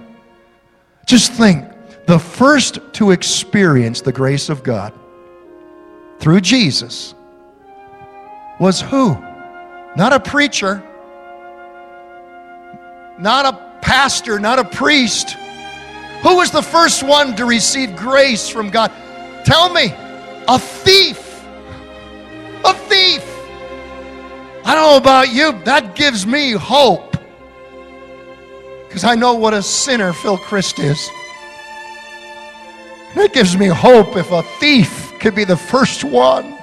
Just 1.05 1.33
think 1.33 1.65
the 2.05 2.19
first 2.19 2.79
to 2.93 3.11
experience 3.11 4.01
the 4.01 4.11
grace 4.11 4.49
of 4.49 4.63
God 4.63 4.93
through 6.19 6.41
Jesus 6.41 7.15
was 8.59 8.81
who? 8.81 9.17
Not 9.95 10.13
a 10.13 10.19
preacher, 10.19 10.81
not 13.19 13.45
a 13.45 13.79
pastor, 13.81 14.39
not 14.39 14.57
a 14.57 14.63
priest. 14.63 15.31
Who 16.23 16.37
was 16.37 16.51
the 16.51 16.61
first 16.61 17.03
one 17.03 17.35
to 17.35 17.45
receive 17.45 17.95
grace 17.97 18.47
from 18.47 18.69
God? 18.69 18.91
Tell 19.45 19.73
me, 19.73 19.93
a 20.47 20.57
thief. 20.57 21.43
A 22.63 22.73
thief. 22.73 23.25
I 24.63 24.75
don't 24.75 24.91
know 24.91 24.97
about 24.97 25.33
you, 25.33 25.51
that 25.65 25.95
gives 25.95 26.25
me 26.25 26.51
hope. 26.51 27.17
Because 28.87 29.03
I 29.03 29.15
know 29.15 29.33
what 29.33 29.53
a 29.53 29.61
sinner 29.61 30.13
Phil 30.13 30.37
Christ 30.37 30.79
is. 30.79 31.09
That 33.15 33.33
gives 33.33 33.57
me 33.57 33.67
hope 33.67 34.15
if 34.15 34.31
a 34.31 34.43
thief 34.59 35.11
could 35.19 35.35
be 35.35 35.43
the 35.43 35.57
first 35.57 36.05
one 36.05 36.60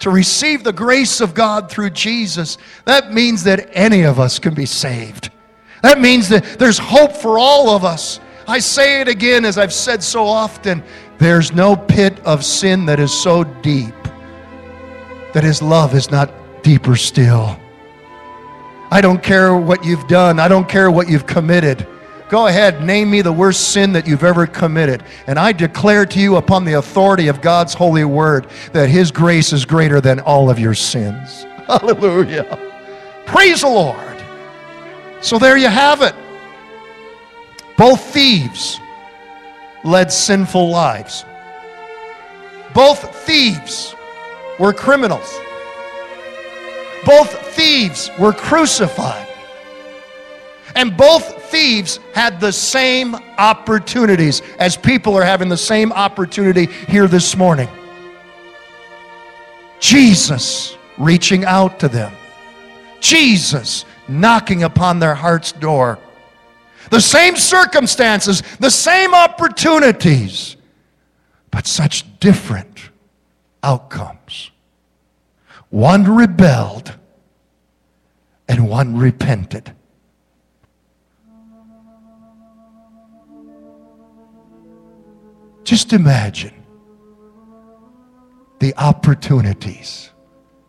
to 0.00 0.10
receive 0.10 0.64
the 0.64 0.72
grace 0.72 1.20
of 1.20 1.34
God 1.34 1.70
through 1.70 1.90
Jesus, 1.90 2.58
that 2.84 3.12
means 3.12 3.44
that 3.44 3.70
any 3.72 4.02
of 4.02 4.18
us 4.18 4.38
can 4.38 4.54
be 4.54 4.66
saved. 4.66 5.30
That 5.82 6.00
means 6.00 6.28
that 6.30 6.58
there's 6.58 6.78
hope 6.78 7.12
for 7.12 7.38
all 7.38 7.70
of 7.70 7.84
us. 7.84 8.20
I 8.48 8.58
say 8.58 9.00
it 9.00 9.08
again 9.08 9.44
as 9.44 9.58
I've 9.58 9.72
said 9.72 10.02
so 10.02 10.24
often 10.24 10.82
there's 11.18 11.52
no 11.52 11.76
pit 11.76 12.18
of 12.20 12.44
sin 12.44 12.86
that 12.86 12.98
is 12.98 13.12
so 13.12 13.44
deep 13.44 13.94
that 15.32 15.44
His 15.44 15.62
love 15.62 15.94
is 15.94 16.10
not 16.10 16.32
deeper 16.62 16.96
still. 16.96 17.58
I 18.90 19.00
don't 19.00 19.22
care 19.22 19.54
what 19.56 19.84
you've 19.84 20.08
done, 20.08 20.40
I 20.40 20.48
don't 20.48 20.68
care 20.68 20.90
what 20.90 21.08
you've 21.08 21.26
committed. 21.26 21.86
Go 22.30 22.46
ahead, 22.46 22.84
name 22.84 23.10
me 23.10 23.22
the 23.22 23.32
worst 23.32 23.72
sin 23.72 23.92
that 23.94 24.06
you've 24.06 24.22
ever 24.22 24.46
committed. 24.46 25.02
And 25.26 25.36
I 25.36 25.50
declare 25.50 26.06
to 26.06 26.20
you, 26.20 26.36
upon 26.36 26.64
the 26.64 26.74
authority 26.74 27.26
of 27.26 27.40
God's 27.40 27.74
holy 27.74 28.04
word, 28.04 28.46
that 28.72 28.88
His 28.88 29.10
grace 29.10 29.52
is 29.52 29.64
greater 29.64 30.00
than 30.00 30.20
all 30.20 30.48
of 30.48 30.56
your 30.56 30.74
sins. 30.74 31.42
Hallelujah. 31.66 32.56
Praise 33.26 33.62
the 33.62 33.68
Lord. 33.68 34.16
So 35.20 35.40
there 35.40 35.56
you 35.56 35.66
have 35.66 36.02
it. 36.02 36.14
Both 37.76 38.00
thieves 38.12 38.78
led 39.82 40.12
sinful 40.12 40.70
lives, 40.70 41.24
both 42.74 43.12
thieves 43.24 43.96
were 44.60 44.72
criminals, 44.72 45.34
both 47.04 47.32
thieves 47.56 48.08
were 48.20 48.32
crucified. 48.32 49.26
And 50.76 50.96
both 50.96 51.39
thieves 51.50 51.98
had 52.14 52.40
the 52.40 52.52
same 52.52 53.14
opportunities 53.38 54.42
as 54.58 54.76
people 54.76 55.14
are 55.14 55.24
having 55.24 55.48
the 55.48 55.56
same 55.56 55.92
opportunity 55.92 56.66
here 56.66 57.06
this 57.06 57.36
morning. 57.36 57.68
Jesus 59.80 60.76
reaching 60.98 61.44
out 61.44 61.80
to 61.80 61.88
them, 61.88 62.12
Jesus 63.00 63.84
knocking 64.08 64.62
upon 64.62 64.98
their 64.98 65.14
heart's 65.14 65.52
door. 65.52 65.98
The 66.90 67.00
same 67.00 67.36
circumstances, 67.36 68.42
the 68.58 68.70
same 68.70 69.14
opportunities, 69.14 70.56
but 71.50 71.66
such 71.66 72.18
different 72.18 72.90
outcomes. 73.62 74.50
One 75.70 76.04
rebelled 76.04 76.96
and 78.48 78.68
one 78.68 78.96
repented. 78.96 79.72
Just 85.70 85.92
imagine 85.92 86.64
the 88.58 88.74
opportunities 88.76 90.10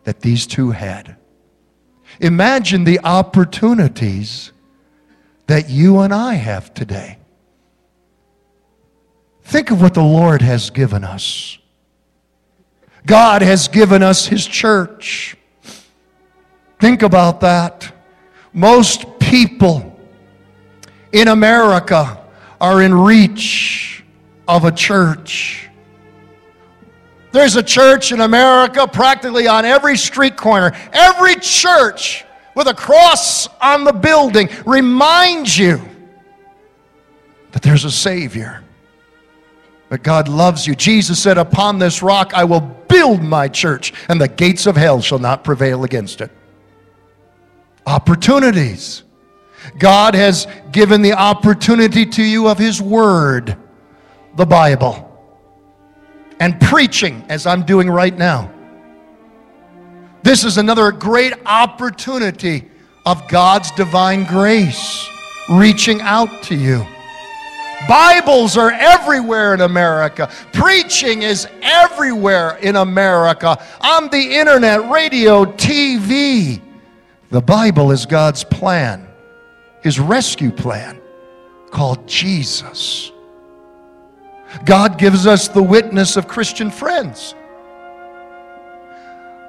that 0.04 0.20
these 0.20 0.46
two 0.46 0.70
had. 0.70 1.16
Imagine 2.20 2.84
the 2.84 3.00
opportunities 3.00 4.52
that 5.48 5.68
you 5.68 5.98
and 5.98 6.14
I 6.14 6.34
have 6.34 6.72
today. 6.72 7.18
Think 9.42 9.72
of 9.72 9.82
what 9.82 9.94
the 9.94 10.04
Lord 10.04 10.40
has 10.40 10.70
given 10.70 11.02
us. 11.02 11.58
God 13.04 13.42
has 13.42 13.66
given 13.66 14.04
us 14.04 14.26
His 14.26 14.46
church. 14.46 15.36
Think 16.78 17.02
about 17.02 17.40
that. 17.40 17.92
Most 18.52 19.18
people 19.18 19.98
in 21.10 21.26
America 21.26 22.24
are 22.60 22.80
in 22.80 22.94
reach 22.94 24.01
of 24.46 24.64
a 24.64 24.72
church. 24.72 25.68
There's 27.32 27.56
a 27.56 27.62
church 27.62 28.12
in 28.12 28.20
America 28.20 28.86
practically 28.86 29.48
on 29.48 29.64
every 29.64 29.96
street 29.96 30.36
corner. 30.36 30.72
Every 30.92 31.36
church 31.36 32.24
with 32.54 32.66
a 32.66 32.74
cross 32.74 33.48
on 33.60 33.84
the 33.84 33.92
building 33.92 34.50
reminds 34.66 35.56
you 35.56 35.80
that 37.52 37.62
there's 37.62 37.84
a 37.84 37.90
Savior. 37.90 38.62
That 39.88 40.02
God 40.02 40.28
loves 40.28 40.66
you. 40.66 40.74
Jesus 40.74 41.22
said, 41.22 41.38
Upon 41.38 41.78
this 41.78 42.02
rock 42.02 42.32
I 42.34 42.44
will 42.44 42.60
build 42.60 43.22
my 43.22 43.48
church, 43.48 43.92
and 44.08 44.20
the 44.20 44.28
gates 44.28 44.66
of 44.66 44.76
hell 44.76 45.00
shall 45.00 45.18
not 45.18 45.44
prevail 45.44 45.84
against 45.84 46.20
it. 46.20 46.30
Opportunities. 47.86 49.04
God 49.78 50.14
has 50.14 50.46
given 50.70 51.02
the 51.02 51.12
opportunity 51.12 52.04
to 52.06 52.22
you 52.22 52.48
of 52.48 52.58
His 52.58 52.80
Word 52.80 53.56
the 54.36 54.46
Bible 54.46 55.08
and 56.40 56.60
preaching 56.60 57.24
as 57.28 57.46
I'm 57.46 57.62
doing 57.64 57.88
right 57.88 58.16
now. 58.16 58.50
This 60.22 60.44
is 60.44 60.58
another 60.58 60.92
great 60.92 61.34
opportunity 61.46 62.68
of 63.04 63.26
God's 63.28 63.70
divine 63.72 64.24
grace 64.24 65.08
reaching 65.50 66.00
out 66.00 66.42
to 66.44 66.54
you. 66.54 66.86
Bibles 67.88 68.56
are 68.56 68.70
everywhere 68.70 69.54
in 69.54 69.62
America. 69.62 70.30
Preaching 70.52 71.22
is 71.22 71.48
everywhere 71.62 72.56
in 72.58 72.76
America. 72.76 73.60
On 73.80 74.08
the 74.08 74.36
internet, 74.36 74.88
radio, 74.88 75.44
TV. 75.44 76.60
The 77.30 77.40
Bible 77.40 77.90
is 77.90 78.06
God's 78.06 78.44
plan, 78.44 79.08
His 79.82 79.98
rescue 79.98 80.52
plan 80.52 81.00
called 81.70 82.06
Jesus. 82.06 83.10
God 84.64 84.98
gives 84.98 85.26
us 85.26 85.48
the 85.48 85.62
witness 85.62 86.16
of 86.16 86.28
Christian 86.28 86.70
friends. 86.70 87.34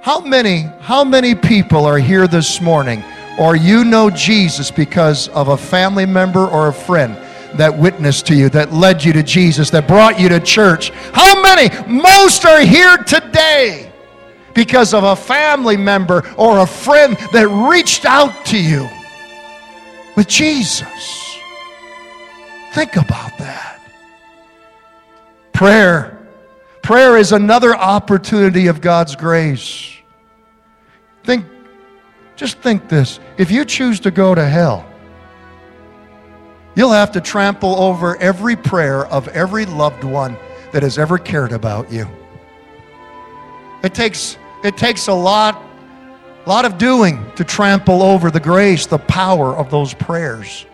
How 0.02 0.20
many, 0.20 0.64
how 0.82 1.04
many 1.04 1.34
people 1.34 1.86
are 1.86 1.98
here 1.98 2.28
this 2.28 2.60
morning 2.60 3.04
or 3.40 3.56
you 3.56 3.84
know 3.84 4.10
Jesus 4.10 4.70
because 4.70 5.30
of 5.30 5.48
a 5.48 5.58
family 5.58 6.06
member 6.06 6.46
or 6.46 6.68
a 6.68 6.74
friend 6.74 7.16
that 7.58 7.78
witnessed 7.78 8.28
to 8.28 8.36
you, 8.36 8.50
that 8.50 8.74
led 8.74 9.04
you 9.04 9.14
to 9.14 9.24
Jesus, 9.24 9.70
that 9.70 9.88
brought 9.88 10.20
you 10.20 10.30
to 10.30 10.40
church. 10.40 10.90
How 11.14 11.42
many? 11.42 11.70
Most 11.88 12.46
are 12.46 12.62
here 12.62 12.98
today 12.98 13.92
because 14.54 14.94
of 14.94 15.04
a 15.04 15.16
family 15.16 15.78
member 15.78 16.28
or 16.38 16.60
a 16.60 16.68
friend 16.68 17.18
that 17.32 17.48
reached 17.70 18.06
out 18.06 18.46
to 18.48 18.58
you 18.62 18.90
with 20.16 20.28
Jesus. 20.28 21.38
Think 22.74 22.96
about 22.96 23.38
that. 23.38 23.73
Prayer. 25.54 26.20
Prayer 26.82 27.18
is 27.18 27.32
another 27.32 27.76
opportunity 27.76 28.68
of 28.68 28.82
God's 28.82 29.16
grace. 29.16 29.96
Think, 31.24 31.46
just 32.36 32.58
think 32.58 32.90
this. 32.90 33.20
If 33.38 33.50
you 33.52 33.64
choose 33.64 34.00
to 34.02 34.12
go 34.12 34.36
to 34.36 34.46
hell, 34.46 34.86
you'll 36.76 36.92
have 36.92 37.12
to 37.14 37.22
trample 37.22 37.76
over 37.76 38.18
every 38.18 38.56
prayer 38.56 39.06
of 39.06 39.28
every 39.30 39.66
loved 39.66 40.04
one 40.04 40.38
that 40.74 40.84
has 40.84 40.98
ever 40.98 41.18
cared 41.18 41.54
about 41.54 41.92
you. 41.92 42.08
It 43.84 43.94
takes, 43.94 44.38
it 44.64 44.76
takes 44.76 45.08
a 45.08 45.14
lot, 45.14 45.64
lot 46.46 46.66
of 46.66 46.78
doing 46.78 47.24
to 47.36 47.44
trample 47.44 48.02
over 48.02 48.32
the 48.32 48.40
grace, 48.40 48.88
the 48.88 48.98
power 48.98 49.56
of 49.56 49.70
those 49.70 49.94
prayers, 49.94 50.66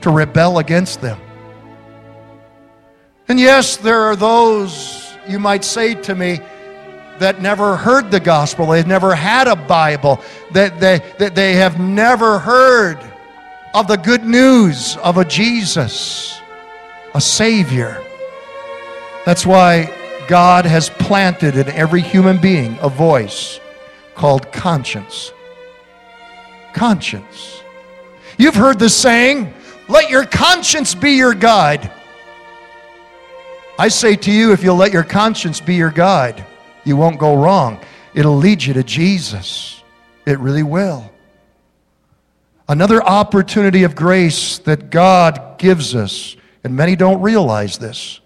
to 0.00 0.10
rebel 0.10 0.58
against 0.58 1.00
them. 1.00 1.20
And 3.30 3.38
yes, 3.38 3.76
there 3.76 4.00
are 4.00 4.16
those, 4.16 5.14
you 5.28 5.38
might 5.38 5.64
say 5.64 5.94
to 5.94 6.16
me, 6.16 6.40
that 7.20 7.40
never 7.40 7.76
heard 7.76 8.10
the 8.10 8.18
gospel. 8.18 8.66
They've 8.66 8.84
never 8.84 9.14
had 9.14 9.46
a 9.46 9.54
Bible. 9.54 10.20
That 10.50 10.80
they, 10.80 10.98
that 11.20 11.36
they 11.36 11.52
have 11.52 11.78
never 11.78 12.40
heard 12.40 12.98
of 13.72 13.86
the 13.86 13.98
good 13.98 14.24
news 14.24 14.96
of 14.96 15.16
a 15.16 15.24
Jesus, 15.24 16.40
a 17.14 17.20
Savior. 17.20 18.02
That's 19.24 19.46
why 19.46 19.94
God 20.26 20.64
has 20.64 20.90
planted 20.90 21.56
in 21.56 21.68
every 21.68 22.00
human 22.00 22.40
being 22.40 22.78
a 22.80 22.88
voice 22.88 23.60
called 24.16 24.50
conscience. 24.50 25.32
Conscience. 26.72 27.62
You've 28.38 28.56
heard 28.56 28.80
the 28.80 28.88
saying, 28.90 29.54
let 29.88 30.10
your 30.10 30.26
conscience 30.26 30.96
be 30.96 31.12
your 31.12 31.34
guide. 31.34 31.92
I 33.80 33.88
say 33.88 34.14
to 34.14 34.30
you, 34.30 34.52
if 34.52 34.62
you'll 34.62 34.76
let 34.76 34.92
your 34.92 35.04
conscience 35.04 35.58
be 35.58 35.74
your 35.74 35.90
guide, 35.90 36.44
you 36.84 36.98
won't 36.98 37.18
go 37.18 37.34
wrong. 37.34 37.80
It'll 38.12 38.36
lead 38.36 38.62
you 38.62 38.74
to 38.74 38.82
Jesus. 38.82 39.82
It 40.26 40.38
really 40.38 40.62
will. 40.62 41.10
Another 42.68 43.02
opportunity 43.02 43.84
of 43.84 43.94
grace 43.94 44.58
that 44.58 44.90
God 44.90 45.56
gives 45.56 45.94
us, 45.94 46.36
and 46.62 46.76
many 46.76 46.94
don't 46.94 47.22
realize 47.22 47.78
this, 47.78 48.20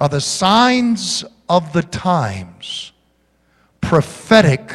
are 0.00 0.08
the 0.08 0.22
signs 0.22 1.22
of 1.46 1.74
the 1.74 1.82
times, 1.82 2.92
prophetic 3.82 4.72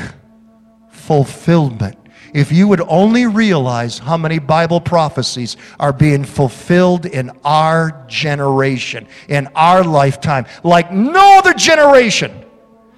fulfillment. 0.91 1.97
If 2.33 2.51
you 2.51 2.67
would 2.67 2.81
only 2.81 3.25
realize 3.25 3.99
how 3.99 4.17
many 4.17 4.39
Bible 4.39 4.79
prophecies 4.79 5.57
are 5.79 5.91
being 5.91 6.23
fulfilled 6.23 7.05
in 7.05 7.31
our 7.43 8.05
generation, 8.07 9.07
in 9.27 9.47
our 9.55 9.83
lifetime, 9.83 10.45
like 10.63 10.91
no 10.91 11.37
other 11.39 11.53
generation 11.53 12.45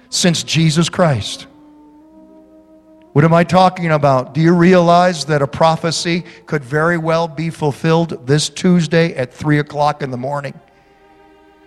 since 0.08 0.44
Jesus 0.44 0.88
Christ. 0.88 1.48
What 3.12 3.24
am 3.24 3.32
I 3.32 3.44
talking 3.44 3.92
about? 3.92 4.34
Do 4.34 4.40
you 4.40 4.54
realize 4.54 5.24
that 5.26 5.42
a 5.42 5.46
prophecy 5.46 6.24
could 6.46 6.64
very 6.64 6.98
well 6.98 7.28
be 7.28 7.50
fulfilled 7.50 8.26
this 8.26 8.48
Tuesday 8.48 9.14
at 9.14 9.32
3 9.32 9.60
o'clock 9.60 10.02
in 10.02 10.10
the 10.10 10.16
morning? 10.16 10.58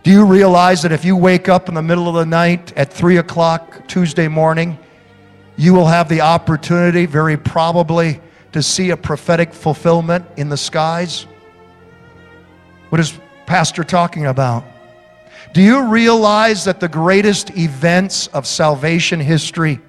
Do 0.04 0.12
you 0.12 0.26
realize 0.26 0.82
that 0.84 0.92
if 0.92 1.04
you 1.04 1.16
wake 1.16 1.50
up 1.50 1.68
in 1.68 1.76
the 1.76 1.82
middle 1.82 2.08
of 2.08 2.16
the 2.16 2.26
night 2.26 2.72
at 2.78 2.94
3 2.94 3.18
o'clock 3.18 3.88
Tuesday 3.88 4.28
morning, 4.28 4.78
you 5.58 5.74
will 5.74 5.88
have 5.88 6.08
the 6.08 6.22
opportunity, 6.22 7.06
very 7.06 7.36
probably, 7.36 8.22
to 8.52 8.62
see 8.62 8.92
a 8.92 8.98
prophetic 8.98 9.54
fulfillment 9.54 10.26
in 10.38 10.50
the 10.50 10.58
skies? 10.58 11.26
What 12.90 13.02
is 13.02 13.20
Pastor 13.46 13.84
talking 13.84 14.28
about? 14.28 14.64
Do 15.54 15.62
you 15.62 15.86
realize 15.86 16.64
that 16.66 16.80
the 16.80 16.88
greatest 16.88 17.58
events 17.58 18.28
of 18.28 18.46
salvation 18.46 19.20
history 19.20 19.80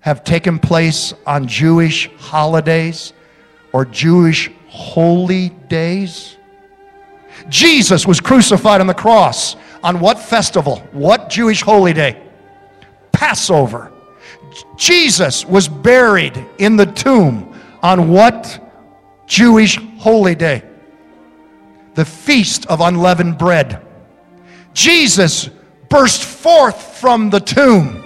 have 0.00 0.24
taken 0.24 0.58
place 0.58 1.14
on 1.26 1.46
Jewish 1.46 2.10
holidays 2.16 3.12
or 3.72 3.84
Jewish 3.84 4.50
holy 4.68 5.50
days? 5.68 6.36
Jesus 7.48 8.06
was 8.06 8.20
crucified 8.20 8.80
on 8.80 8.86
the 8.86 8.94
cross 8.94 9.56
on 9.82 10.00
what 10.00 10.18
festival? 10.18 10.78
What 10.92 11.28
Jewish 11.28 11.62
holy 11.62 11.92
day? 11.92 12.20
Passover. 13.12 13.93
Jesus 14.76 15.44
was 15.44 15.68
buried 15.68 16.44
in 16.58 16.76
the 16.76 16.86
tomb 16.86 17.58
on 17.82 18.08
what 18.08 18.60
Jewish 19.26 19.78
holy 19.98 20.34
day? 20.34 20.62
The 21.94 22.04
Feast 22.04 22.66
of 22.66 22.80
Unleavened 22.80 23.38
Bread. 23.38 23.80
Jesus 24.72 25.48
burst 25.88 26.24
forth 26.24 26.98
from 26.98 27.30
the 27.30 27.40
tomb, 27.40 28.04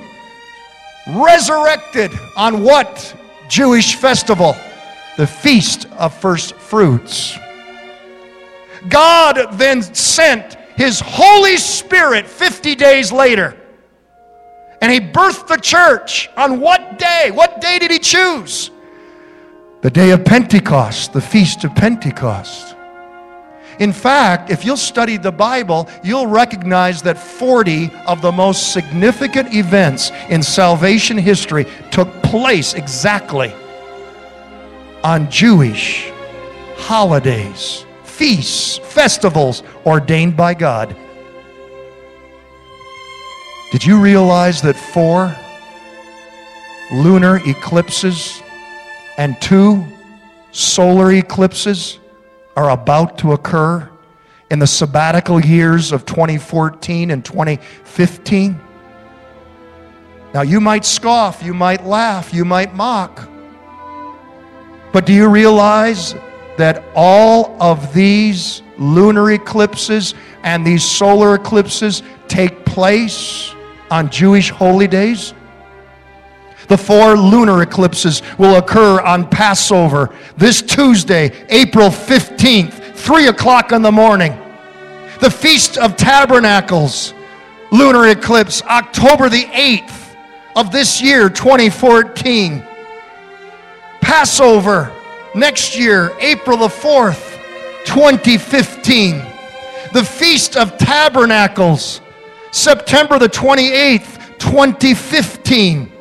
resurrected 1.09 2.11
on 2.37 2.63
what 2.63 3.15
Jewish 3.49 3.95
festival? 3.95 4.55
The 5.17 5.27
Feast 5.27 5.87
of 5.93 6.15
First 6.15 6.55
Fruits. 6.55 7.39
God 8.89 9.59
then 9.59 9.83
sent 9.83 10.55
His 10.77 11.01
Holy 11.01 11.57
Spirit 11.57 12.27
50 12.27 12.75
days 12.75 13.11
later 13.11 13.58
and 14.81 14.93
he 14.93 15.01
birthed 15.01 15.49
the 15.49 15.57
church 15.57 16.31
on 16.37 16.61
what 16.61 16.99
day? 16.99 17.31
What 17.33 17.61
day 17.61 17.79
did 17.79 17.91
he 17.91 17.99
choose? 17.99 18.71
The 19.81 19.91
day 19.91 20.11
of 20.11 20.25
Pentecost, 20.25 21.13
the 21.13 21.21
feast 21.21 21.65
of 21.65 21.75
Pentecost. 21.75 22.77
In 23.79 23.93
fact, 23.93 24.51
if 24.51 24.65
you'll 24.65 24.77
study 24.77 25.17
the 25.17 25.31
Bible, 25.31 25.89
you'll 26.03 26.27
recognize 26.27 27.01
that 27.03 27.17
40 27.17 27.91
of 28.07 28.21
the 28.23 28.33
most 28.33 28.73
significant 28.73 29.55
events 29.55 30.11
in 30.29 30.43
salvation 30.43 31.17
history 31.17 31.65
took 31.93 32.13
place 32.23 32.75
exactly 32.75 33.53
on 35.05 35.31
Jewish 35.31 36.11
holidays, 36.77 37.85
feasts, 38.03 38.79
festivals 38.79 39.63
ordained 39.87 40.37
by 40.37 40.55
God. 40.55 40.97
Did 43.71 43.85
you 43.85 44.01
realize 44.01 44.63
that 44.63 44.77
four 44.77 45.37
lunar 46.91 47.37
eclipses 47.47 48.43
and 49.19 49.39
two 49.43 49.85
solar 50.53 51.13
eclipses 51.13 51.99
are 52.57 52.71
about 52.71 53.19
to 53.19 53.33
occur 53.33 53.87
in 54.51 54.59
the 54.59 54.67
sabbatical 54.67 55.39
years 55.45 55.93
of 55.93 56.07
2014 56.07 57.11
and 57.11 57.23
2015? 57.23 58.59
Now, 60.33 60.41
you 60.41 60.63
might 60.63 60.87
scoff, 60.87 61.43
you 61.43 61.53
might 61.53 61.85
laugh, 61.85 62.33
you 62.33 62.47
might 62.47 62.75
mock. 62.75 63.29
But 64.95 65.05
do 65.05 65.13
you 65.13 65.29
realize 65.29 66.15
that 66.57 66.83
all 66.95 67.55
of 67.61 67.93
these 67.93 68.63
lunar 68.79 69.31
eclipses 69.31 70.15
and 70.43 70.67
these 70.67 70.85
solar 70.85 71.35
eclipses 71.35 72.03
take 72.29 72.65
place 72.65 73.55
on 73.91 74.11
Jewish 74.11 74.51
holy 74.51 74.87
days. 74.87 75.35
The 76.69 76.77
four 76.77 77.17
lunar 77.17 77.63
eclipses 77.63 78.23
will 78.37 78.57
occur 78.57 79.01
on 79.01 79.29
Passover 79.29 80.15
this 80.37 80.61
Tuesday, 80.61 81.33
April 81.49 81.89
15th, 81.89 82.95
3 82.95 83.29
o'clock 83.29 83.73
in 83.73 83.81
the 83.81 83.93
morning. 83.93 84.37
The 85.21 85.31
Feast 85.31 85.79
of 85.79 85.97
Tabernacles, 85.97 87.15
lunar 87.73 88.09
eclipse, 88.09 88.63
October 88.63 89.29
the 89.29 89.45
8th 89.45 90.15
of 90.57 90.71
this 90.71 91.01
year, 91.01 91.31
2014. 91.31 92.63
Passover 94.01 94.93
next 95.35 95.79
year, 95.79 96.13
April 96.21 96.59
the 96.59 96.69
4th, 96.69 97.39
2015. 97.87 99.23
The 99.93 100.05
Feast 100.05 100.57
of 100.57 100.77
Tabernacles, 100.77 102.03
September 102.51 103.19
the 103.19 103.29
28th, 103.29 104.39
2015. 104.39 105.93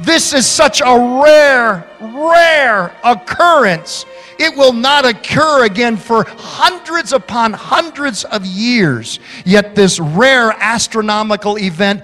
This 0.00 0.32
is 0.32 0.46
such 0.46 0.80
a 0.80 1.22
rare, 1.22 1.86
rare 2.00 2.94
occurrence. 3.04 4.04
It 4.38 4.56
will 4.56 4.72
not 4.72 5.04
occur 5.04 5.64
again 5.64 5.96
for 5.96 6.24
hundreds 6.26 7.12
upon 7.12 7.52
hundreds 7.52 8.24
of 8.24 8.44
years. 8.44 9.20
Yet, 9.44 9.74
this 9.76 10.00
rare 10.00 10.50
astronomical 10.58 11.56
event 11.58 12.02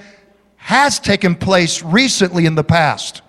has 0.56 1.00
taken 1.00 1.34
place 1.34 1.82
recently 1.82 2.46
in 2.46 2.54
the 2.54 2.62
past. 2.62 3.22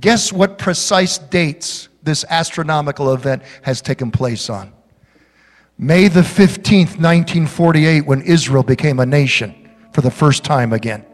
Guess 0.00 0.32
what 0.32 0.58
precise 0.58 1.18
dates 1.18 1.88
this 2.02 2.24
astronomical 2.28 3.12
event 3.14 3.42
has 3.62 3.80
taken 3.80 4.10
place 4.10 4.50
on? 4.50 4.75
May 5.78 6.08
the 6.08 6.22
15th, 6.22 6.98
1948, 6.98 8.06
when 8.06 8.22
Israel 8.22 8.62
became 8.62 8.98
a 8.98 9.06
nation 9.06 9.70
for 9.92 10.00
the 10.00 10.10
first 10.10 10.42
time 10.42 10.72
again. 10.72 11.04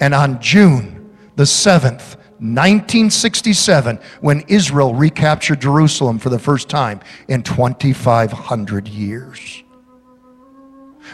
And 0.00 0.12
on 0.12 0.40
June 0.40 1.16
the 1.36 1.44
7th, 1.44 2.16
1967, 2.40 3.98
when 4.20 4.40
Israel 4.48 4.94
recaptured 4.94 5.60
Jerusalem 5.60 6.18
for 6.18 6.28
the 6.28 6.38
first 6.38 6.68
time 6.68 7.00
in 7.28 7.42
2,500 7.42 8.88
years. 8.88 9.62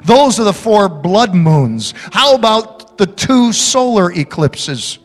Those 0.05 0.41
are 0.41 0.45
the 0.45 0.53
four 0.53 0.89
blood 0.89 1.35
moons. 1.35 1.93
How 2.13 2.35
about 2.35 2.97
the 2.97 3.07
two 3.07 3.53
solar 3.53 4.11
eclipses? 4.13 4.99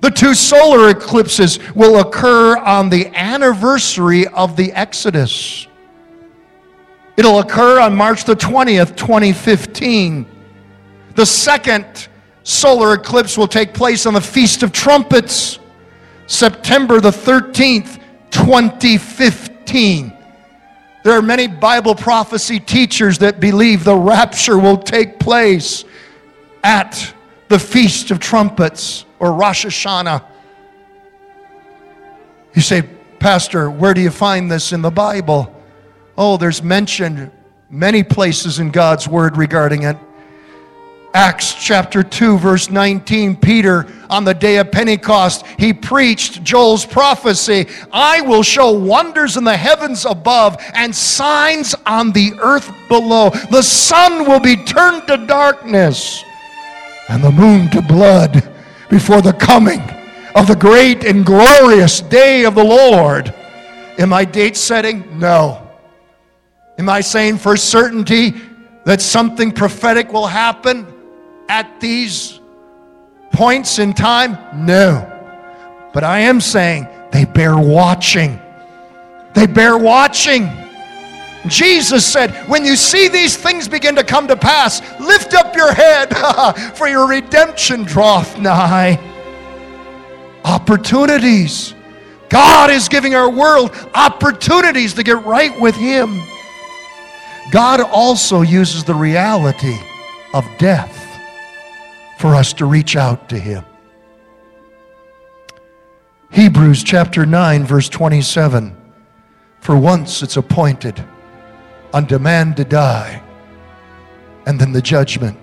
The 0.00 0.10
two 0.10 0.34
solar 0.34 0.90
eclipses 0.90 1.60
will 1.74 2.00
occur 2.00 2.56
on 2.56 2.90
the 2.90 3.06
anniversary 3.14 4.26
of 4.26 4.56
the 4.56 4.72
Exodus. 4.72 5.68
It'll 7.16 7.40
occur 7.40 7.80
on 7.80 7.94
March 7.94 8.24
the 8.24 8.34
20th, 8.34 8.96
2015. 8.96 10.26
The 11.14 11.26
second 11.26 12.08
solar 12.42 12.94
eclipse 12.94 13.36
will 13.36 13.48
take 13.48 13.74
place 13.74 14.06
on 14.06 14.14
the 14.14 14.20
Feast 14.20 14.62
of 14.62 14.72
Trumpets, 14.72 15.58
September 16.26 17.00
the 17.00 17.10
13th, 17.10 18.00
2015. 18.30 20.12
There 21.04 21.12
are 21.12 21.22
many 21.22 21.48
Bible 21.48 21.94
prophecy 21.94 22.60
teachers 22.60 23.18
that 23.18 23.40
believe 23.40 23.84
the 23.84 23.96
rapture 23.96 24.58
will 24.58 24.78
take 24.78 25.18
place 25.18 25.84
at 26.64 27.12
the 27.48 27.58
Feast 27.58 28.10
of 28.10 28.20
Trumpets 28.20 29.04
or 29.18 29.32
Rosh 29.32 29.66
Hashanah. 29.66 30.24
You 32.54 32.62
say, 32.62 32.82
Pastor, 33.18 33.70
where 33.70 33.92
do 33.92 34.00
you 34.00 34.10
find 34.10 34.50
this 34.50 34.72
in 34.72 34.80
the 34.80 34.90
Bible? 34.90 35.54
Oh, 36.16 36.36
there's 36.36 36.62
mentioned 36.62 37.30
many 37.70 38.02
places 38.02 38.58
in 38.58 38.70
God's 38.70 39.08
Word 39.08 39.36
regarding 39.36 39.84
it. 39.84 39.96
Acts 41.14 41.54
chapter 41.54 42.02
2, 42.02 42.38
verse 42.38 42.70
19, 42.70 43.36
Peter, 43.36 43.86
on 44.08 44.24
the 44.24 44.32
day 44.32 44.56
of 44.56 44.72
Pentecost, 44.72 45.44
he 45.58 45.72
preached 45.72 46.42
Joel's 46.42 46.86
prophecy 46.86 47.66
I 47.92 48.22
will 48.22 48.42
show 48.42 48.72
wonders 48.72 49.36
in 49.36 49.44
the 49.44 49.56
heavens 49.56 50.06
above 50.06 50.56
and 50.74 50.94
signs 50.94 51.74
on 51.84 52.12
the 52.12 52.32
earth 52.40 52.72
below. 52.88 53.28
The 53.50 53.62
sun 53.62 54.26
will 54.26 54.40
be 54.40 54.56
turned 54.56 55.06
to 55.08 55.18
darkness 55.26 56.24
and 57.10 57.22
the 57.22 57.30
moon 57.30 57.70
to 57.70 57.82
blood 57.82 58.50
before 58.88 59.20
the 59.20 59.34
coming 59.34 59.82
of 60.34 60.46
the 60.46 60.56
great 60.56 61.04
and 61.04 61.26
glorious 61.26 62.00
day 62.00 62.44
of 62.44 62.54
the 62.54 62.64
Lord. 62.64 63.34
Am 63.98 64.14
I 64.14 64.24
date 64.24 64.56
setting? 64.56 65.18
No. 65.18 65.61
Am 66.82 66.88
I 66.88 67.00
saying 67.00 67.38
for 67.38 67.56
certainty 67.56 68.34
that 68.84 69.00
something 69.00 69.52
prophetic 69.52 70.12
will 70.12 70.26
happen? 70.26 70.92
at 71.52 71.80
these 71.80 72.40
points 73.30 73.78
in 73.78 73.92
time? 73.92 74.38
No. 74.66 75.06
But 75.92 76.02
I 76.02 76.20
am 76.20 76.40
saying 76.40 76.88
they 77.12 77.26
bear 77.26 77.58
watching. 77.58 78.40
They 79.34 79.46
bear 79.46 79.76
watching. 79.76 80.50
Jesus 81.46 82.06
said, 82.06 82.30
When 82.48 82.64
you 82.64 82.74
see 82.74 83.08
these 83.08 83.36
things 83.36 83.68
begin 83.68 83.96
to 83.96 84.04
come 84.04 84.28
to 84.28 84.36
pass, 84.36 84.80
lift 84.98 85.34
up 85.34 85.54
your 85.54 85.74
head, 85.74 86.06
for 86.74 86.88
your 86.88 87.06
redemption 87.06 87.84
draweth 87.84 88.38
nigh. 88.38 88.98
Opportunities. 90.44 91.74
God 92.30 92.70
is 92.70 92.88
giving 92.88 93.14
our 93.14 93.30
world 93.30 93.72
opportunities 93.94 94.94
to 94.94 95.02
get 95.02 95.22
right 95.26 95.58
with 95.60 95.74
Him. 95.74 96.22
God 97.52 97.82
also 97.82 98.40
uses 98.40 98.82
the 98.82 98.94
reality 98.94 99.76
of 100.32 100.48
death 100.56 100.98
for 102.18 102.34
us 102.34 102.54
to 102.54 102.64
reach 102.64 102.96
out 102.96 103.28
to 103.28 103.38
Him. 103.38 103.62
Hebrews 106.30 106.82
chapter 106.82 107.26
9, 107.26 107.64
verse 107.64 107.90
27. 107.90 108.74
For 109.60 109.76
once 109.76 110.22
it's 110.22 110.38
appointed 110.38 111.04
unto 111.92 112.18
man 112.18 112.54
to 112.54 112.64
die, 112.64 113.22
and 114.46 114.58
then 114.58 114.72
the 114.72 114.80
judgment. 114.80 115.38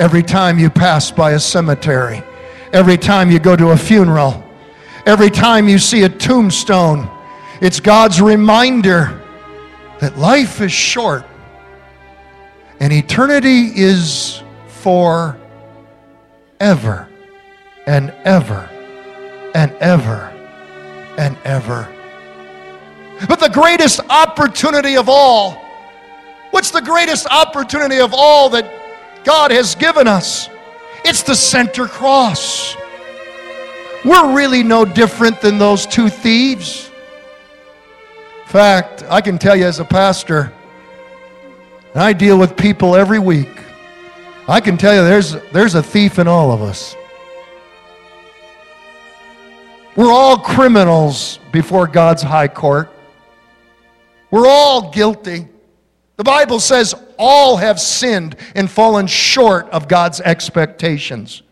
Every 0.00 0.24
time 0.24 0.58
you 0.58 0.68
pass 0.68 1.12
by 1.12 1.32
a 1.32 1.40
cemetery, 1.40 2.24
every 2.72 2.98
time 2.98 3.30
you 3.30 3.38
go 3.38 3.54
to 3.54 3.70
a 3.70 3.76
funeral, 3.76 4.42
every 5.06 5.30
time 5.30 5.68
you 5.68 5.78
see 5.78 6.02
a 6.02 6.08
tombstone, 6.08 7.08
it's 7.60 7.78
God's 7.78 8.20
reminder 8.20 9.17
that 10.00 10.16
life 10.18 10.60
is 10.60 10.72
short 10.72 11.24
and 12.80 12.92
eternity 12.92 13.72
is 13.74 14.42
for 14.68 15.36
ever 16.60 17.08
and 17.86 18.10
ever 18.24 18.68
and 19.54 19.72
ever 19.80 20.32
and 21.16 21.36
ever. 21.44 21.88
But 23.28 23.40
the 23.40 23.48
greatest 23.48 24.00
opportunity 24.08 24.96
of 24.96 25.08
all, 25.08 25.60
what's 26.50 26.70
the 26.70 26.80
greatest 26.80 27.26
opportunity 27.26 27.98
of 27.98 28.14
all 28.14 28.48
that 28.50 29.24
God 29.24 29.50
has 29.50 29.74
given 29.74 30.06
us? 30.06 30.48
It's 31.04 31.22
the 31.22 31.34
center 31.34 31.86
cross. 31.86 32.76
We're 34.04 34.34
really 34.34 34.62
no 34.62 34.84
different 34.84 35.40
than 35.40 35.58
those 35.58 35.86
two 35.86 36.08
thieves. 36.08 36.87
Fact, 38.48 39.04
I 39.08 39.20
can 39.20 39.38
tell 39.38 39.54
you 39.54 39.66
as 39.66 39.78
a 39.78 39.84
pastor, 39.84 40.52
I 41.94 42.12
deal 42.12 42.38
with 42.38 42.56
people 42.56 42.96
every 42.96 43.18
week 43.18 43.48
I 44.48 44.62
can 44.62 44.78
tell 44.78 44.94
you 44.94 45.04
there's, 45.04 45.36
there's 45.52 45.74
a 45.74 45.82
thief 45.82 46.18
in 46.18 46.26
all 46.26 46.50
of 46.50 46.62
us. 46.62 46.96
We're 49.94 50.10
all 50.10 50.38
criminals 50.38 51.38
before 51.52 51.86
God's 51.86 52.22
high 52.22 52.48
court. 52.48 52.90
We're 54.30 54.48
all 54.48 54.90
guilty. 54.90 55.48
The 56.16 56.24
Bible 56.24 56.60
says 56.60 56.94
all 57.18 57.58
have 57.58 57.78
sinned 57.78 58.36
and 58.54 58.70
fallen 58.70 59.06
short 59.06 59.68
of 59.68 59.86
God's 59.86 60.22
expectations. 60.22 61.42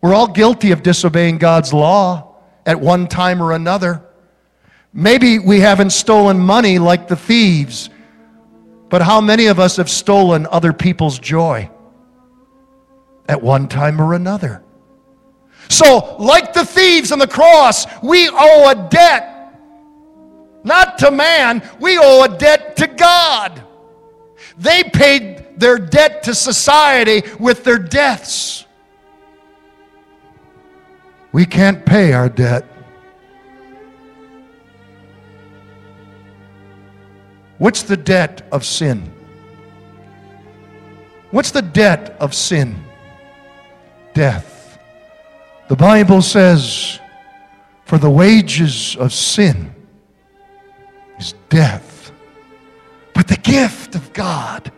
We're 0.00 0.14
all 0.14 0.28
guilty 0.28 0.70
of 0.70 0.82
disobeying 0.82 1.36
God's 1.36 1.74
law 1.74 2.36
at 2.64 2.80
one 2.80 3.08
time 3.08 3.42
or 3.42 3.52
another. 3.52 4.02
Maybe 4.92 5.38
we 5.38 5.60
haven't 5.60 5.90
stolen 5.90 6.38
money 6.38 6.78
like 6.78 7.08
the 7.08 7.16
thieves 7.16 7.90
but 8.88 9.02
how 9.02 9.20
many 9.20 9.46
of 9.46 9.58
us 9.58 9.76
have 9.76 9.90
stolen 9.90 10.46
other 10.50 10.72
people's 10.72 11.18
joy 11.18 11.70
at 13.28 13.42
one 13.42 13.68
time 13.68 14.00
or 14.00 14.14
another? 14.14 14.62
So, 15.68 16.16
like 16.18 16.54
the 16.54 16.64
thieves 16.64 17.12
on 17.12 17.18
the 17.18 17.26
cross, 17.26 17.86
we 18.02 18.28
owe 18.28 18.70
a 18.70 18.88
debt. 18.88 19.34
Not 20.64 20.98
to 20.98 21.10
man, 21.10 21.62
we 21.80 21.98
owe 21.98 22.24
a 22.24 22.38
debt 22.38 22.76
to 22.76 22.86
God. 22.86 23.62
They 24.56 24.82
paid 24.84 25.60
their 25.60 25.78
debt 25.78 26.22
to 26.24 26.34
society 26.34 27.22
with 27.38 27.64
their 27.64 27.78
deaths. 27.78 28.64
We 31.32 31.44
can't 31.44 31.84
pay 31.84 32.14
our 32.14 32.30
debt. 32.30 32.64
What's 37.58 37.82
the 37.82 37.96
debt 37.96 38.46
of 38.52 38.64
sin? 38.64 39.12
What's 41.30 41.50
the 41.50 41.62
debt 41.62 42.16
of 42.20 42.34
sin? 42.34 42.84
Death. 44.14 44.78
The 45.68 45.76
Bible 45.76 46.22
says, 46.22 46.98
for 47.84 47.98
the 47.98 48.10
wages 48.10 48.96
of 48.96 49.12
sin 49.12 49.74
is 51.18 51.34
death. 51.48 52.12
But 53.14 53.28
the 53.28 53.36
gift 53.36 53.94
of 53.94 54.12
God 54.12 54.70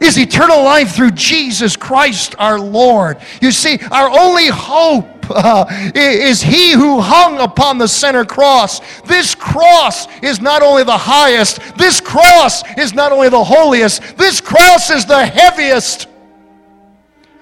is 0.00 0.18
eternal 0.18 0.62
life 0.64 0.94
through 0.94 1.10
Jesus 1.12 1.76
Christ 1.76 2.34
our 2.38 2.58
Lord. 2.58 3.18
You 3.42 3.52
see, 3.52 3.78
our 3.90 4.08
only 4.08 4.46
hope 4.46 5.19
uh, 5.34 5.66
is 5.94 6.42
He 6.42 6.72
who 6.72 7.00
hung 7.00 7.38
upon 7.38 7.78
the 7.78 7.88
center 7.88 8.24
cross. 8.24 8.80
This 9.02 9.34
cross 9.34 10.06
is 10.22 10.40
not 10.40 10.62
only 10.62 10.84
the 10.84 10.96
highest, 10.96 11.60
this 11.76 12.00
cross 12.00 12.62
is 12.76 12.94
not 12.94 13.12
only 13.12 13.28
the 13.28 13.44
holiest, 13.44 14.16
this 14.16 14.40
cross 14.40 14.90
is 14.90 15.06
the 15.06 15.24
heaviest. 15.24 16.08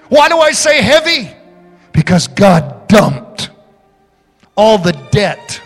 Why 0.09 0.29
do 0.29 0.39
I 0.39 0.51
say 0.51 0.81
heavy? 0.81 1.31
Because 1.93 2.27
God 2.27 2.87
dumped 2.87 3.49
all 4.55 4.77
the 4.77 4.93
debt 5.11 5.61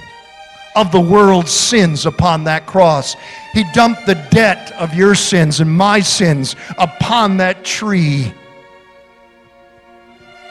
of 0.76 0.92
the 0.92 1.00
world's 1.00 1.52
sins 1.52 2.06
upon 2.06 2.44
that 2.46 2.66
cross. 2.66 3.16
He 3.54 3.64
dumped 3.74 4.06
the 4.06 4.16
debt 4.32 4.72
of 4.74 4.94
your 4.94 5.16
sins 5.16 5.60
and 5.60 5.72
my 5.72 6.00
sins 6.00 6.56
upon 6.78 7.38
that 7.38 7.64
tree. 7.64 8.34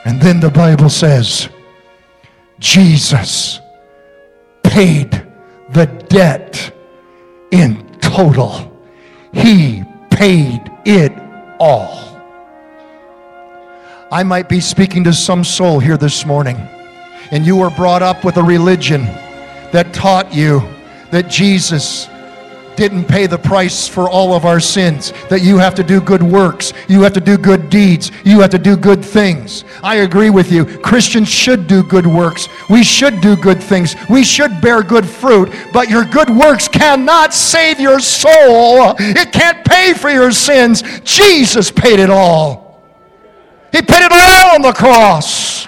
And 0.05 0.21
then 0.21 0.41
the 0.41 0.51
Bible 0.51 0.89
says, 0.89 1.49
Jesus 2.63 3.61
paid 4.63 5.27
the 5.71 5.87
debt 6.09 6.73
in 7.51 7.85
total. 7.99 8.73
He 9.35 9.83
paid 10.11 10.61
it 10.85 11.13
all. 11.59 11.99
I 14.13 14.23
might 14.23 14.49
be 14.49 14.61
speaking 14.61 15.03
to 15.05 15.13
some 15.13 15.43
soul 15.43 15.81
here 15.81 15.97
this 15.97 16.25
morning, 16.25 16.57
and 17.33 17.45
you 17.45 17.57
were 17.57 17.71
brought 17.71 18.01
up 18.01 18.25
with 18.25 18.37
a 18.37 18.43
religion 18.43 19.07
that 19.73 19.93
taught 19.93 20.33
you 20.33 20.61
that 21.11 21.29
Jesus 21.29 22.07
didn't 22.77 23.05
pay 23.05 23.27
the 23.27 23.39
price 23.39 23.87
for 23.87 24.09
all 24.09 24.35
of 24.35 24.45
our 24.45 24.61
sins, 24.61 25.13
that 25.29 25.43
you 25.43 25.59
have 25.59 25.75
to 25.75 25.83
do 25.83 26.01
good 26.01 26.23
works, 26.23 26.73
you 26.89 27.03
have 27.03 27.13
to 27.13 27.21
do 27.21 27.37
good 27.37 27.71
deeds, 27.71 28.11
you 28.25 28.41
have 28.41 28.51
to 28.51 28.59
do 28.59 28.77
good 28.77 29.05
things. 29.05 29.65
I 29.83 29.97
agree 29.97 30.31
with 30.31 30.51
you. 30.51 30.65
Christians 30.65 31.29
should 31.29 31.67
do 31.67 31.83
good 31.83 32.07
works. 32.07 32.49
We 32.69 32.83
should 32.83 33.21
do 33.21 33.37
good 33.37 33.63
things. 33.63 33.95
We 34.09 34.25
should 34.25 34.61
bear 34.61 34.83
good 34.83 35.07
fruit, 35.07 35.53
but 35.73 35.89
your 35.89 36.05
good 36.05 36.31
works 36.31 36.69
cannot 36.69 37.35
save 37.35 37.81
your 37.81 38.01
soul. 38.01 38.95
It 38.99 39.33
can't 39.33 39.65
pay 39.65 39.95
for 39.95 40.11
your 40.11 40.33
sins. 40.33 40.83
Jesus 41.05 41.71
paid 41.71 41.99
it 41.99 42.11
all. 42.11 42.81
He 43.73 43.81
paid 43.81 44.05
it 44.05 44.13
all 44.13 44.55
on 44.55 44.63
the 44.63 44.73
cross. 44.73 45.67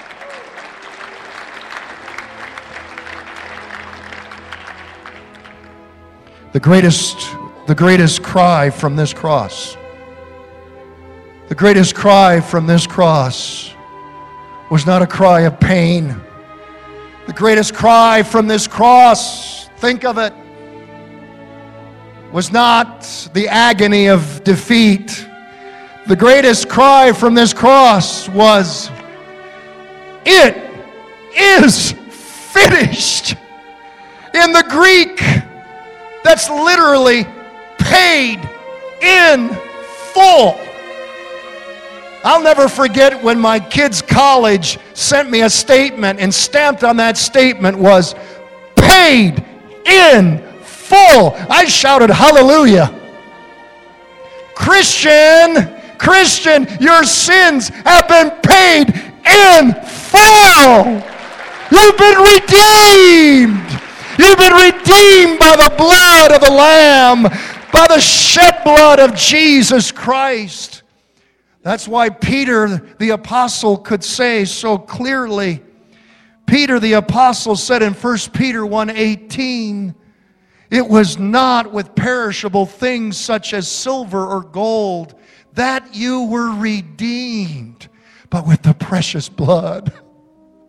The 6.54 6.60
greatest, 6.60 7.18
the 7.66 7.74
greatest 7.74 8.22
cry 8.22 8.70
from 8.70 8.96
this 8.96 9.12
cross, 9.12 9.76
the 11.48 11.54
greatest 11.54 11.94
cry 11.94 12.40
from 12.40 12.66
this 12.66 12.86
cross 12.86 13.74
was 14.70 14.86
not 14.86 15.02
a 15.02 15.06
cry 15.06 15.42
of 15.42 15.60
pain. 15.60 16.16
The 17.26 17.34
greatest 17.34 17.74
cry 17.74 18.22
from 18.22 18.46
this 18.46 18.66
cross, 18.66 19.68
think 19.76 20.06
of 20.06 20.16
it, 20.16 20.32
was 22.32 22.50
not 22.50 23.02
the 23.34 23.46
agony 23.48 24.06
of 24.06 24.42
defeat 24.44 25.26
the 26.06 26.16
greatest 26.16 26.68
cry 26.68 27.12
from 27.12 27.34
this 27.34 27.54
cross 27.54 28.28
was, 28.28 28.90
It 30.26 30.54
is 31.34 31.92
finished. 31.92 33.36
In 34.34 34.52
the 34.52 34.64
Greek, 34.68 35.18
that's 36.24 36.50
literally 36.50 37.24
paid 37.78 38.40
in 39.00 39.50
full. 40.12 40.58
I'll 42.24 42.42
never 42.42 42.68
forget 42.68 43.22
when 43.22 43.38
my 43.38 43.60
kids' 43.60 44.00
college 44.00 44.78
sent 44.94 45.30
me 45.30 45.42
a 45.42 45.50
statement, 45.50 46.18
and 46.18 46.34
stamped 46.34 46.82
on 46.82 46.96
that 46.96 47.18
statement 47.18 47.76
was 47.76 48.14
paid 48.76 49.44
in 49.84 50.38
full. 50.62 51.34
I 51.50 51.66
shouted, 51.66 52.08
Hallelujah. 52.08 52.98
Christian, 54.54 55.78
Christian, 55.98 56.66
your 56.80 57.04
sins 57.04 57.68
have 57.68 58.08
been 58.08 58.30
paid 58.42 58.88
in 58.88 59.74
full. 59.84 61.02
You've 61.70 61.98
been 61.98 62.18
redeemed. 62.18 63.83
You've 64.18 64.38
been 64.38 64.52
redeemed 64.52 65.38
by 65.38 65.56
the 65.56 65.74
blood 65.76 66.32
of 66.32 66.40
the 66.40 66.52
Lamb, 66.52 67.22
by 67.72 67.86
the 67.88 68.00
shed 68.00 68.62
blood 68.64 69.00
of 69.00 69.14
Jesus 69.14 69.90
Christ. 69.90 70.82
That's 71.62 71.88
why 71.88 72.10
Peter 72.10 72.94
the 72.98 73.10
apostle 73.10 73.78
could 73.78 74.04
say 74.04 74.44
so 74.44 74.78
clearly. 74.78 75.62
Peter 76.46 76.78
the 76.78 76.92
apostle 76.92 77.56
said 77.56 77.82
in 77.82 77.94
1 77.94 78.32
Peter 78.32 78.64
1:18, 78.64 79.94
it 80.70 80.86
was 80.86 81.18
not 81.18 81.72
with 81.72 81.94
perishable 81.94 82.66
things 82.66 83.16
such 83.16 83.54
as 83.54 83.66
silver 83.66 84.26
or 84.26 84.42
gold 84.42 85.14
that 85.54 85.94
you 85.94 86.24
were 86.24 86.50
redeemed, 86.50 87.88
but 88.28 88.46
with 88.46 88.62
the 88.62 88.74
precious 88.74 89.28
blood 89.28 89.92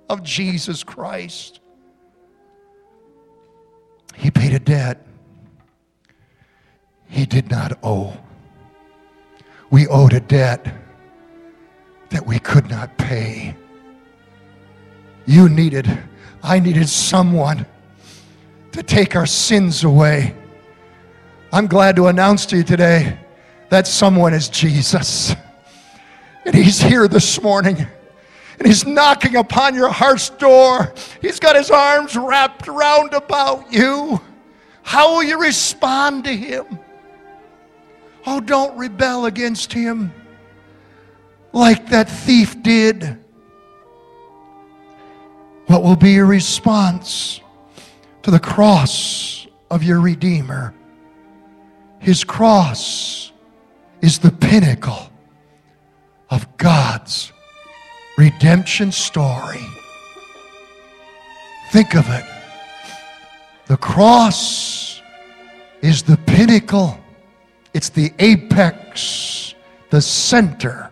of 0.09 0.23
Jesus 0.23 0.83
Christ. 0.83 1.59
He 4.15 4.31
paid 4.31 4.53
a 4.53 4.59
debt 4.59 5.05
he 7.15 7.25
did 7.25 7.49
not 7.49 7.77
owe. 7.83 8.17
We 9.69 9.87
owed 9.87 10.13
a 10.13 10.19
debt 10.19 10.67
that 12.09 12.25
we 12.25 12.39
could 12.39 12.69
not 12.69 12.97
pay. 12.97 13.55
You 15.25 15.49
needed, 15.49 15.87
I 16.43 16.59
needed 16.59 16.89
someone 16.89 17.65
to 18.73 18.83
take 18.83 19.15
our 19.15 19.25
sins 19.25 19.83
away. 19.83 20.35
I'm 21.51 21.67
glad 21.67 21.95
to 21.95 22.07
announce 22.07 22.45
to 22.47 22.57
you 22.57 22.63
today 22.63 23.17
that 23.69 23.87
someone 23.87 24.33
is 24.33 24.49
Jesus. 24.49 25.33
And 26.45 26.53
He's 26.53 26.81
here 26.81 27.07
this 27.07 27.41
morning. 27.41 27.87
And 28.59 28.67
He's 28.67 28.85
knocking 28.85 29.35
upon 29.35 29.75
your 29.75 29.89
heart's 29.89 30.29
door. 30.29 30.93
He's 31.21 31.39
got 31.39 31.55
His 31.55 31.71
arms 31.71 32.15
wrapped 32.15 32.67
round 32.67 33.13
about 33.13 33.71
you. 33.71 34.21
How 34.83 35.15
will 35.15 35.23
you 35.23 35.39
respond 35.39 36.25
to 36.25 36.35
Him? 36.35 36.79
Oh, 38.25 38.39
don't 38.39 38.77
rebel 38.77 39.25
against 39.25 39.73
Him 39.73 40.13
like 41.55 41.89
that 41.89 42.09
thief 42.09 42.61
did. 42.61 43.17
What 45.67 45.83
will 45.83 45.95
be 45.95 46.11
your 46.11 46.25
response 46.25 47.39
to 48.23 48.29
the 48.29 48.39
cross 48.39 49.47
of 49.71 49.81
your 49.81 49.99
Redeemer? 50.01 50.75
His 51.99 52.23
cross 52.23 53.31
is 54.01 54.19
the 54.19 54.31
pinnacle 54.31 55.09
of 56.29 56.57
God's 56.57 57.31
redemption 58.17 58.91
story. 58.91 59.65
Think 61.71 61.95
of 61.95 62.09
it. 62.09 62.25
The 63.67 63.77
cross 63.77 65.01
is 65.81 66.03
the 66.03 66.17
pinnacle, 66.17 66.97
it's 67.73 67.89
the 67.89 68.13
apex, 68.19 69.55
the 69.89 70.01
center 70.01 70.89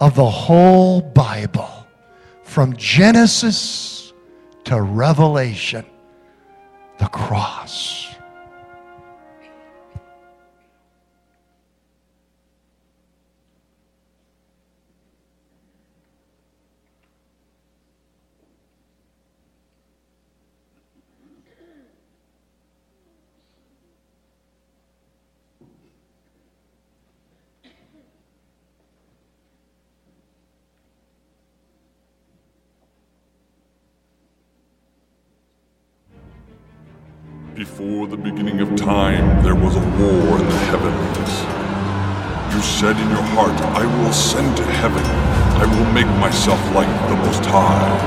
of 0.00 0.14
the 0.14 0.28
whole 0.28 1.00
Bible 1.00 1.86
from 2.42 2.76
Genesis 2.76 4.12
to 4.64 4.80
Revelation. 4.80 5.84
The 6.98 7.06
cross. 7.06 8.07
Before 37.58 38.06
the 38.06 38.16
beginning 38.16 38.60
of 38.60 38.76
time, 38.76 39.42
there 39.42 39.56
was 39.56 39.74
a 39.74 39.80
war 39.80 40.38
in 40.38 40.46
the 40.48 40.58
heavens. 40.70 42.54
You 42.54 42.62
said 42.62 42.94
in 42.96 43.10
your 43.10 43.26
heart, 43.34 43.60
I 43.74 43.84
will 43.84 44.06
ascend 44.06 44.56
to 44.58 44.62
heaven. 44.62 45.02
I 45.60 45.66
will 45.66 45.92
make 45.92 46.06
myself 46.20 46.60
like 46.72 46.86
the 47.08 47.16
Most 47.16 47.44
High. 47.46 47.98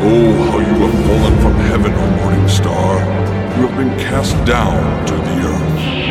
Oh, 0.00 0.50
how 0.52 0.60
you 0.60 0.86
have 0.86 1.06
fallen 1.08 1.40
from 1.40 1.54
heaven, 1.54 1.92
O 1.94 2.06
morning 2.22 2.48
star. 2.48 3.00
You 3.58 3.66
have 3.66 3.76
been 3.78 3.98
cast 3.98 4.36
down 4.46 5.04
to 5.08 5.14
the 5.16 5.48
earth. 5.48 6.03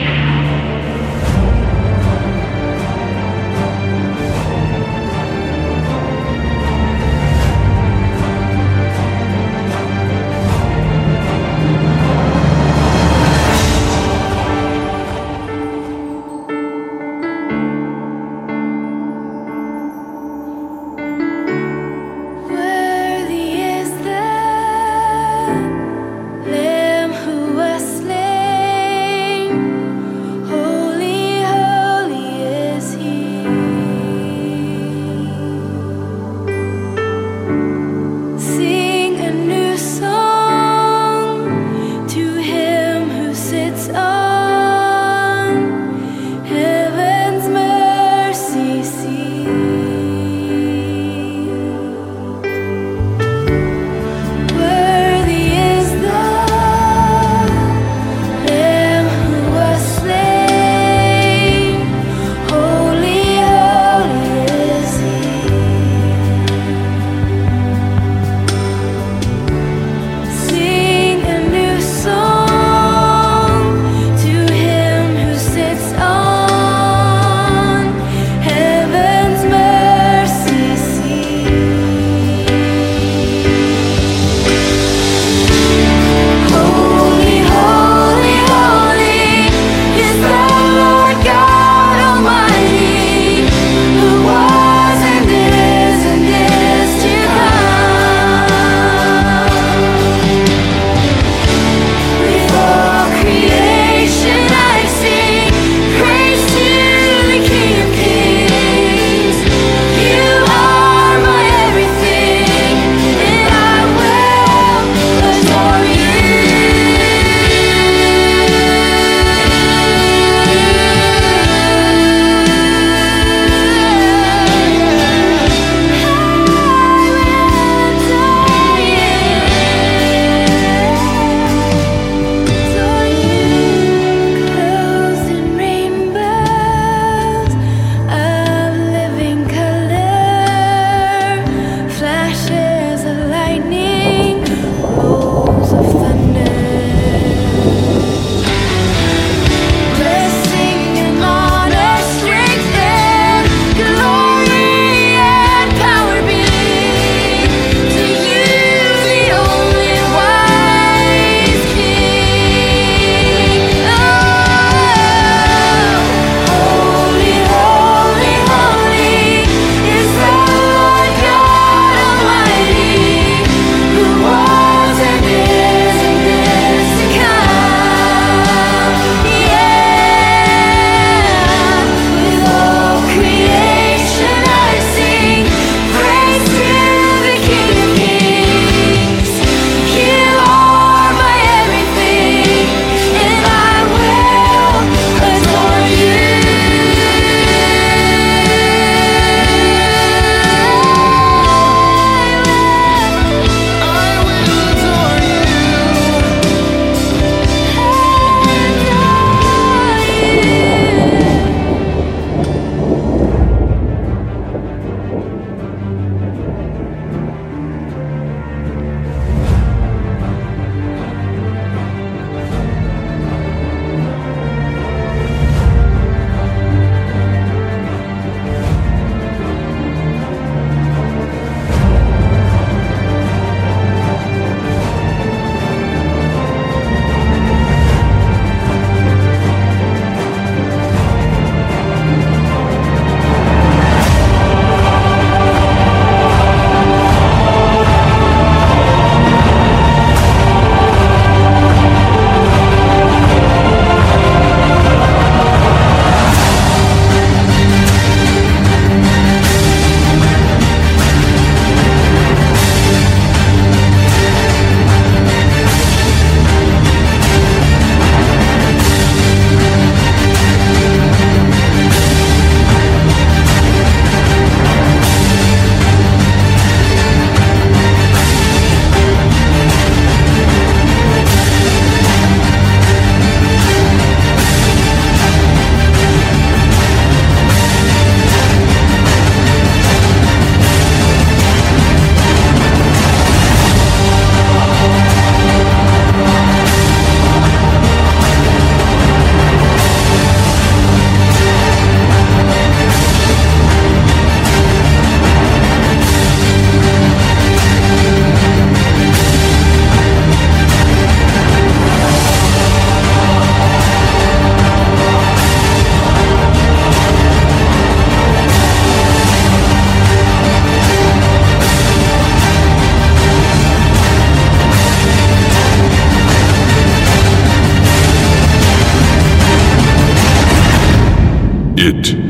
It 331.85 332.22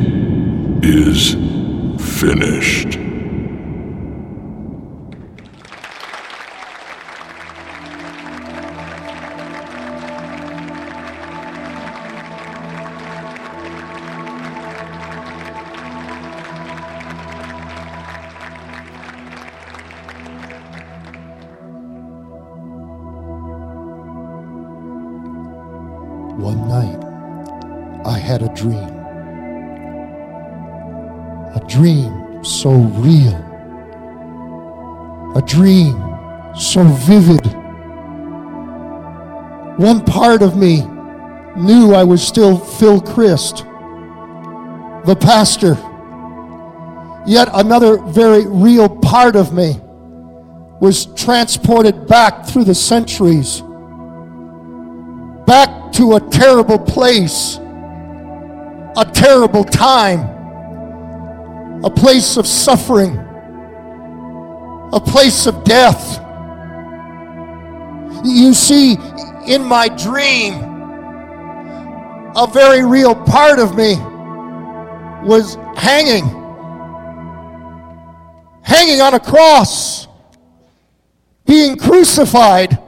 so 36.73 36.83
vivid. 36.83 37.45
One 39.77 40.03
part 40.03 40.41
of 40.41 40.57
me 40.57 40.81
knew 41.55 41.93
I 41.93 42.03
was 42.03 42.25
still 42.25 42.57
Phil 42.57 42.99
Christ, 42.99 43.57
the 45.05 45.15
pastor. 45.15 45.77
Yet 47.27 47.49
another 47.53 47.97
very 47.97 48.47
real 48.47 48.89
part 48.89 49.35
of 49.35 49.53
me 49.53 49.79
was 50.81 51.05
transported 51.13 52.07
back 52.07 52.47
through 52.47 52.63
the 52.63 52.73
centuries, 52.73 53.61
back 55.45 55.91
to 55.93 56.15
a 56.15 56.19
terrible 56.31 56.79
place, 56.79 57.57
a 58.97 59.05
terrible 59.13 59.63
time, 59.63 60.21
a 61.85 61.89
place 61.91 62.35
of 62.35 62.47
suffering, 62.47 63.15
a 64.91 64.99
place 64.99 65.45
of 65.45 65.63
death. 65.63 66.22
You 68.23 68.53
see, 68.53 68.97
in 69.47 69.63
my 69.63 69.89
dream, 69.89 70.53
a 72.35 72.47
very 72.51 72.85
real 72.85 73.15
part 73.15 73.59
of 73.59 73.75
me 73.75 73.95
was 75.27 75.55
hanging, 75.75 76.25
hanging 78.63 79.01
on 79.01 79.13
a 79.13 79.19
cross, 79.19 80.07
being 81.45 81.75
crucified. 81.75 82.79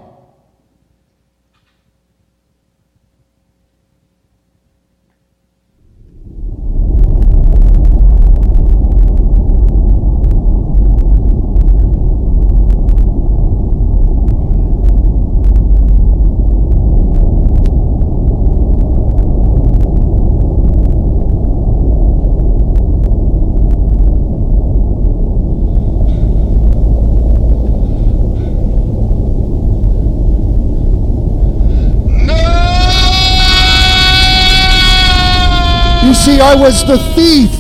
You 36.06 36.14
I 36.40 36.56
was 36.56 36.86
the 36.86 36.98
thief. 37.16 37.52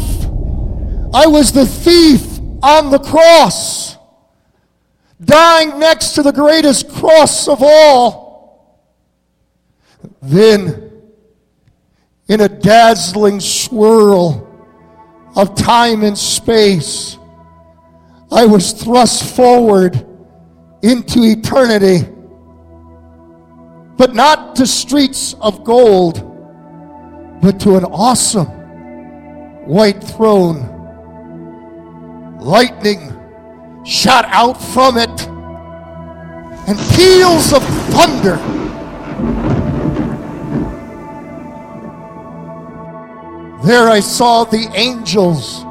I 1.13 1.27
was 1.27 1.51
the 1.51 1.65
thief 1.65 2.39
on 2.61 2.89
the 2.89 2.99
cross, 2.99 3.97
dying 5.23 5.79
next 5.79 6.09
to 6.15 6.23
the 6.23 6.31
greatest 6.31 6.89
cross 6.89 7.47
of 7.47 7.59
all. 7.61 8.83
Then, 10.21 10.91
in 12.27 12.41
a 12.41 12.49
dazzling 12.49 13.39
swirl 13.39 14.41
of 15.35 15.55
time 15.55 16.03
and 16.03 16.17
space, 16.17 17.17
I 18.31 18.45
was 18.45 18.71
thrust 18.71 19.35
forward 19.35 20.05
into 20.81 21.23
eternity, 21.23 22.07
but 23.97 24.13
not 24.13 24.55
to 24.57 24.67
streets 24.67 25.35
of 25.35 25.63
gold 25.63 26.31
but 27.45 27.59
to 27.59 27.75
an 27.75 27.85
awesome 27.85 28.54
white 29.65 30.03
throne. 30.03 30.71
Lightning 32.39 33.11
shot 33.85 34.25
out 34.25 34.61
from 34.61 34.97
it, 34.97 35.27
and 36.67 36.77
peals 36.95 37.53
of 37.53 37.63
thunder. 37.93 38.37
There 43.65 43.89
I 43.89 43.99
saw 43.99 44.43
the 44.43 44.69
angels, 44.75 45.63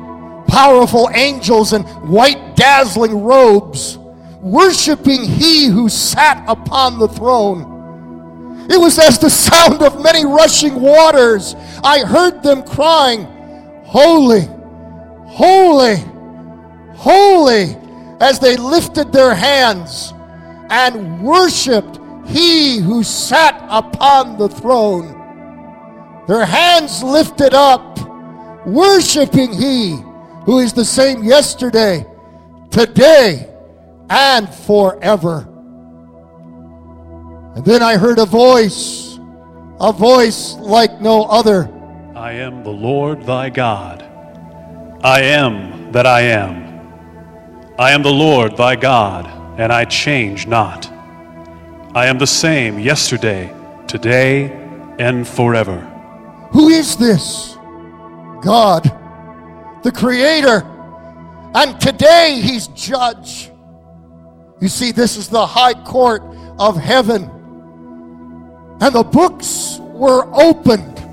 powerful 0.48 1.10
angels 1.14 1.72
in 1.72 1.82
white 2.08 2.56
dazzling 2.56 3.22
robes, 3.22 3.98
worshiping 4.40 5.24
he 5.24 5.66
who 5.66 5.88
sat 5.88 6.44
upon 6.48 6.98
the 6.98 7.08
throne. 7.08 7.70
It 8.68 8.78
was 8.78 8.98
as 8.98 9.18
the 9.18 9.30
sound 9.30 9.82
of 9.82 10.02
many 10.02 10.24
rushing 10.24 10.80
waters. 10.80 11.54
I 11.84 12.00
heard 12.00 12.42
them 12.42 12.62
crying, 12.62 13.28
Holy, 13.94 14.40
holy, 15.28 15.94
holy, 16.96 17.76
as 18.20 18.40
they 18.40 18.56
lifted 18.56 19.12
their 19.12 19.36
hands 19.36 20.12
and 20.68 21.22
worshiped 21.22 22.00
he 22.26 22.80
who 22.80 23.04
sat 23.04 23.54
upon 23.68 24.36
the 24.36 24.48
throne. 24.48 26.24
Their 26.26 26.44
hands 26.44 27.04
lifted 27.04 27.54
up, 27.54 28.00
worshiping 28.66 29.52
he 29.52 29.96
who 30.44 30.58
is 30.58 30.72
the 30.72 30.84
same 30.84 31.22
yesterday, 31.22 32.04
today, 32.72 33.48
and 34.10 34.52
forever. 34.52 35.46
And 37.54 37.64
then 37.64 37.80
I 37.80 37.96
heard 37.96 38.18
a 38.18 38.26
voice, 38.26 39.20
a 39.78 39.92
voice 39.92 40.54
like 40.54 41.00
no 41.00 41.26
other. 41.26 41.70
I 42.16 42.34
am 42.34 42.62
the 42.62 42.70
Lord 42.70 43.26
thy 43.26 43.50
God. 43.50 44.02
I 45.02 45.22
am 45.22 45.90
that 45.90 46.06
I 46.06 46.20
am. 46.20 47.74
I 47.76 47.90
am 47.90 48.04
the 48.04 48.12
Lord 48.12 48.56
thy 48.56 48.76
God, 48.76 49.26
and 49.58 49.72
I 49.72 49.84
change 49.84 50.46
not. 50.46 50.88
I 51.92 52.06
am 52.06 52.18
the 52.18 52.26
same 52.26 52.78
yesterday, 52.78 53.52
today, 53.88 54.52
and 55.00 55.26
forever. 55.26 55.80
Who 56.52 56.68
is 56.68 56.96
this? 56.96 57.56
God, 58.42 58.84
the 59.82 59.90
Creator. 59.90 60.62
And 61.56 61.80
today 61.80 62.40
He's 62.40 62.68
judge. 62.68 63.50
You 64.60 64.68
see, 64.68 64.92
this 64.92 65.16
is 65.16 65.28
the 65.28 65.44
high 65.44 65.74
court 65.82 66.22
of 66.60 66.76
heaven. 66.76 67.24
And 68.80 68.94
the 68.94 69.02
books 69.02 69.78
were 69.80 70.32
opened. 70.32 71.03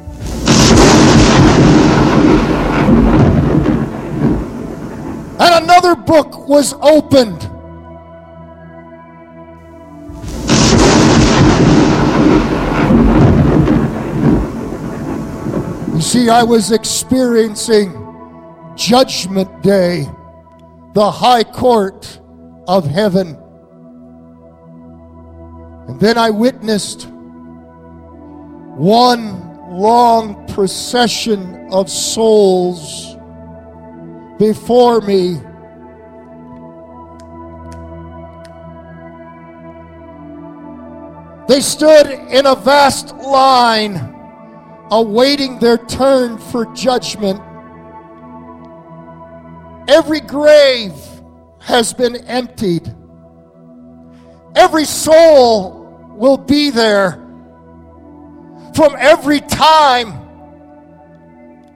And 5.41 5.63
another 5.63 5.95
book 5.95 6.47
was 6.47 6.75
opened. 6.81 7.41
You 15.95 16.01
see, 16.01 16.29
I 16.29 16.43
was 16.43 16.71
experiencing 16.71 17.91
Judgment 18.75 19.63
Day, 19.63 20.07
the 20.93 21.09
high 21.09 21.43
court 21.43 22.19
of 22.67 22.85
heaven. 22.85 23.35
And 25.87 25.99
then 25.99 26.19
I 26.19 26.29
witnessed 26.29 27.07
one 28.77 29.57
long 29.71 30.47
procession 30.49 31.67
of 31.71 31.89
souls 31.89 33.10
before 34.41 35.01
me. 35.01 35.35
They 41.47 41.61
stood 41.61 42.07
in 42.07 42.47
a 42.47 42.55
vast 42.55 43.15
line 43.17 43.97
awaiting 44.89 45.59
their 45.59 45.77
turn 45.77 46.39
for 46.39 46.65
judgment. 46.73 47.39
Every 49.87 50.21
grave 50.21 50.95
has 51.59 51.93
been 51.93 52.15
emptied. 52.25 52.91
Every 54.55 54.85
soul 54.85 56.15
will 56.17 56.37
be 56.37 56.71
there 56.71 57.11
from 58.73 58.95
every 58.97 59.41
time 59.41 60.17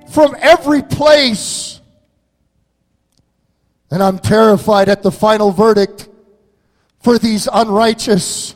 from 0.10 0.36
every 0.40 0.82
place. 0.82 1.75
And 3.96 4.04
I'm 4.04 4.20
terrified 4.20 4.90
at 4.90 5.04
the 5.04 5.10
final 5.10 5.52
verdict 5.52 6.10
for 7.00 7.18
these 7.18 7.48
unrighteous. 7.48 8.54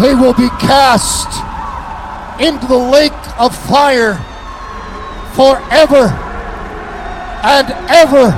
They 0.00 0.12
will 0.12 0.34
be 0.34 0.48
cast 0.58 1.28
into 2.42 2.66
the 2.66 2.76
lake 2.76 3.12
of 3.38 3.54
fire 3.54 4.14
forever 5.36 6.10
and 7.44 7.70
ever 7.88 8.34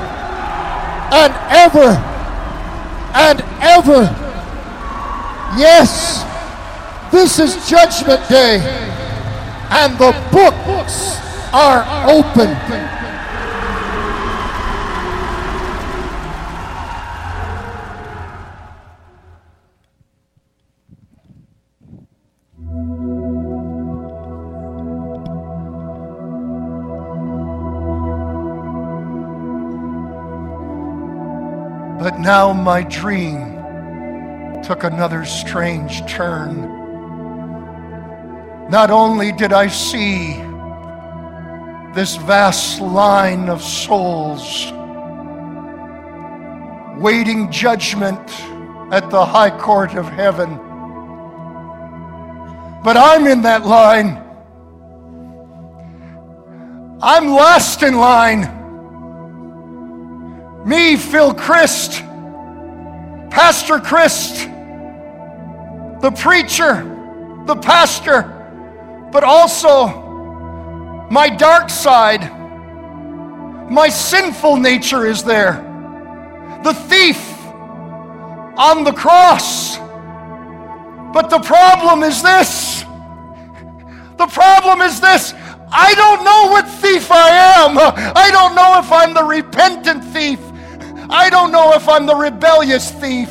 and 1.17 1.33
ever 1.49 1.97
and 3.15 3.41
ever. 3.59 4.01
Yes, 5.57 6.21
this 7.11 7.39
is 7.39 7.67
Judgment 7.67 8.29
Day, 8.29 8.59
and 9.71 9.97
the 9.97 10.11
books 10.31 11.26
are 11.53 11.85
open. 12.09 12.55
But 31.99 32.19
now 32.19 32.53
my 32.53 32.83
dream 32.83 33.55
took 34.63 34.83
another 34.83 35.25
strange 35.25 36.05
turn. 36.05 36.61
Not 38.69 38.91
only 38.91 39.31
did 39.31 39.53
I 39.53 39.67
see 39.67 40.46
this 41.97 42.15
vast 42.15 42.79
line 42.79 43.49
of 43.49 43.59
souls 43.59 44.71
waiting 47.01 47.51
judgment 47.51 48.19
at 48.93 49.09
the 49.09 49.25
high 49.25 49.49
court 49.49 49.95
of 49.95 50.07
heaven, 50.07 50.57
but 52.83 52.97
I'm 52.97 53.25
in 53.25 53.41
that 53.41 53.65
line. 53.65 54.23
I'm 57.01 57.29
last 57.29 57.81
in 57.81 57.95
line. 57.95 58.41
Me, 60.67 60.97
Phil 60.97 61.33
Christ, 61.33 62.03
Pastor 63.31 63.79
Christ, 63.79 64.45
the 66.01 66.11
preacher, 66.15 66.83
the 67.47 67.55
pastor, 67.55 68.21
but 69.11 69.23
also 69.23 70.06
my 71.09 71.29
dark 71.29 71.69
side, 71.69 72.31
my 73.69 73.89
sinful 73.89 74.57
nature 74.57 75.05
is 75.05 75.23
there. 75.23 75.63
The 76.63 76.73
thief 76.73 77.45
on 78.57 78.83
the 78.83 78.91
cross. 78.91 79.77
But 81.13 81.29
the 81.29 81.39
problem 81.39 82.03
is 82.03 82.21
this. 82.21 82.81
The 84.17 84.27
problem 84.27 84.81
is 84.81 84.99
this. 84.99 85.33
I 85.71 85.93
don't 85.95 86.23
know 86.23 86.51
what 86.51 86.67
thief 86.67 87.11
I 87.11 87.29
am. 87.29 87.77
I 87.77 88.29
don't 88.31 88.55
know 88.55 88.79
if 88.79 88.91
I'm 88.91 89.13
the 89.13 89.23
repentant 89.23 90.03
thief. 90.03 90.39
I 91.09 91.29
don't 91.29 91.51
know 91.51 91.73
if 91.73 91.87
I'm 91.87 92.05
the 92.05 92.15
rebellious 92.15 92.91
thief. 92.91 93.29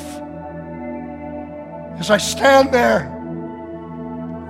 As 1.99 2.11
I 2.11 2.19
stand 2.19 2.73
there 2.73 3.13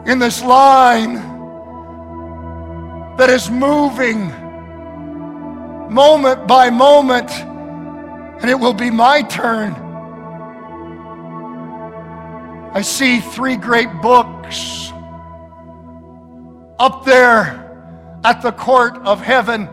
in 0.07 0.19
this 0.19 0.43
line 0.43 1.36
that 3.17 3.31
is 3.31 3.51
moving 3.51 4.29
moment 5.91 6.47
by 6.47 6.69
moment, 6.69 7.31
and 7.31 8.51
it 8.51 8.59
will 8.59 8.75
be 8.75 8.91
my 8.91 9.23
turn. 9.23 9.73
I 12.75 12.83
see 12.83 13.21
three 13.21 13.57
great 13.57 13.89
books 14.03 14.93
up 16.79 17.07
there 17.07 17.63
at 18.23 18.43
the 18.43 18.53
court 18.53 18.99
of 18.99 19.21
heaven. 19.21 19.69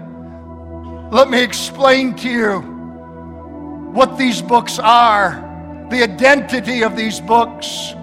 Let 1.11 1.29
me 1.29 1.43
explain 1.43 2.15
to 2.15 2.29
you 2.29 2.59
what 3.91 4.17
these 4.17 4.41
books 4.41 4.79
are, 4.79 5.87
the 5.89 6.01
identity 6.01 6.83
of 6.83 6.95
these 6.95 7.19
books. 7.19 7.93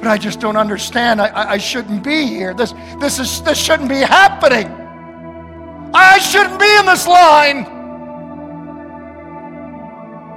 But 0.00 0.08
I 0.08 0.16
just 0.16 0.40
don't 0.40 0.56
understand. 0.56 1.20
I, 1.20 1.26
I, 1.28 1.50
I 1.52 1.58
shouldn't 1.58 2.02
be 2.02 2.26
here. 2.26 2.54
This, 2.54 2.72
this, 2.98 3.18
is, 3.18 3.42
this 3.42 3.58
shouldn't 3.58 3.90
be 3.90 4.00
happening. 4.00 4.66
I 5.92 6.18
shouldn't 6.18 6.58
be 6.58 6.76
in 6.78 6.86
this 6.86 7.06
line. 7.06 7.66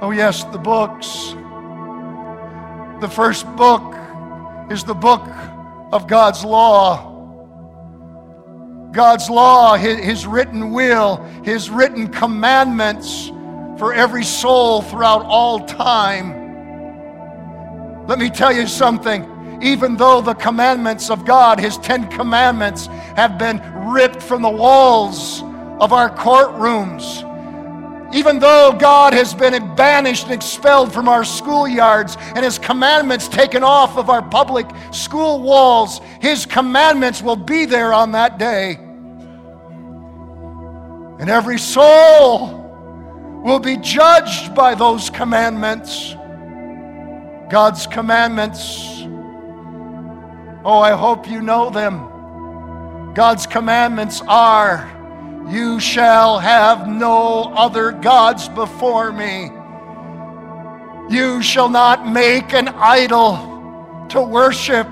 Oh, 0.02 0.10
yes, 0.10 0.44
the 0.44 0.58
books. 0.58 1.34
The 3.00 3.08
first 3.08 3.46
book 3.56 3.94
is 4.70 4.84
the 4.84 4.94
book 4.94 5.26
of 5.92 6.06
God's 6.06 6.44
law. 6.44 7.10
God's 8.92 9.30
law, 9.30 9.76
his, 9.76 9.98
his 9.98 10.26
written 10.26 10.72
will, 10.72 11.24
his 11.42 11.70
written 11.70 12.08
commandments 12.08 13.28
for 13.78 13.94
every 13.94 14.24
soul 14.24 14.82
throughout 14.82 15.24
all 15.24 15.64
time. 15.66 16.44
Let 18.06 18.18
me 18.18 18.28
tell 18.28 18.52
you 18.52 18.66
something. 18.66 19.33
Even 19.64 19.96
though 19.96 20.20
the 20.20 20.34
commandments 20.34 21.08
of 21.08 21.24
God, 21.24 21.58
His 21.58 21.78
Ten 21.78 22.06
Commandments, 22.10 22.86
have 23.16 23.38
been 23.38 23.62
ripped 23.86 24.22
from 24.22 24.42
the 24.42 24.50
walls 24.50 25.42
of 25.80 25.92
our 25.94 26.14
courtrooms, 26.14 27.24
even 28.14 28.38
though 28.38 28.76
God 28.78 29.14
has 29.14 29.32
been 29.34 29.74
banished 29.74 30.24
and 30.24 30.34
expelled 30.34 30.92
from 30.92 31.08
our 31.08 31.22
schoolyards 31.22 32.16
and 32.36 32.44
His 32.44 32.58
commandments 32.58 33.26
taken 33.26 33.64
off 33.64 33.96
of 33.96 34.10
our 34.10 34.22
public 34.22 34.66
school 34.92 35.40
walls, 35.40 36.00
His 36.20 36.44
commandments 36.44 37.22
will 37.22 37.34
be 37.34 37.64
there 37.64 37.94
on 37.94 38.12
that 38.12 38.38
day. 38.38 38.74
And 41.18 41.30
every 41.30 41.58
soul 41.58 42.60
will 43.42 43.60
be 43.60 43.78
judged 43.78 44.54
by 44.54 44.74
those 44.74 45.08
commandments. 45.08 46.14
God's 47.50 47.86
commandments. 47.86 48.93
Oh, 50.64 50.78
I 50.78 50.92
hope 50.92 51.28
you 51.28 51.42
know 51.42 51.68
them. 51.68 53.12
God's 53.14 53.46
commandments 53.46 54.22
are 54.26 54.90
You 55.50 55.78
shall 55.78 56.38
have 56.38 56.88
no 56.88 57.52
other 57.54 57.92
gods 57.92 58.48
before 58.48 59.12
me. 59.12 59.50
You 61.14 61.42
shall 61.42 61.68
not 61.68 62.08
make 62.08 62.54
an 62.54 62.68
idol 62.68 64.06
to 64.08 64.22
worship. 64.22 64.88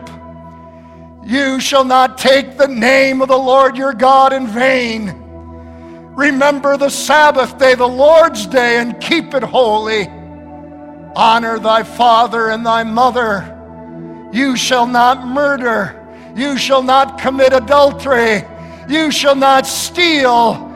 You 1.25 1.59
shall 1.59 1.85
not 1.85 2.19
take 2.19 2.59
the 2.59 2.69
name 2.69 3.23
of 3.23 3.29
the 3.29 3.39
Lord 3.39 3.77
your 3.77 3.95
God 3.95 4.35
in 4.35 4.47
vain. 4.47 5.19
Remember 6.15 6.77
the 6.77 6.91
Sabbath 6.91 7.57
day, 7.57 7.75
the 7.75 7.89
Lord's 7.89 8.47
day, 8.47 8.77
and 8.77 9.01
keep 9.01 9.33
it 9.33 9.43
holy. 9.43 10.07
Honor 11.17 11.59
thy 11.59 11.83
father 11.83 12.51
and 12.51 12.67
thy 12.67 12.83
mother. 12.83 13.62
You 14.33 14.57
shall 14.57 14.87
not 14.87 15.27
murder. 15.27 15.99
You 16.35 16.57
shall 16.57 16.83
not 16.83 17.21
commit 17.21 17.53
adultery. 17.53 18.45
You 18.89 19.11
shall 19.11 19.37
not 19.37 19.67
steal. 19.67 20.69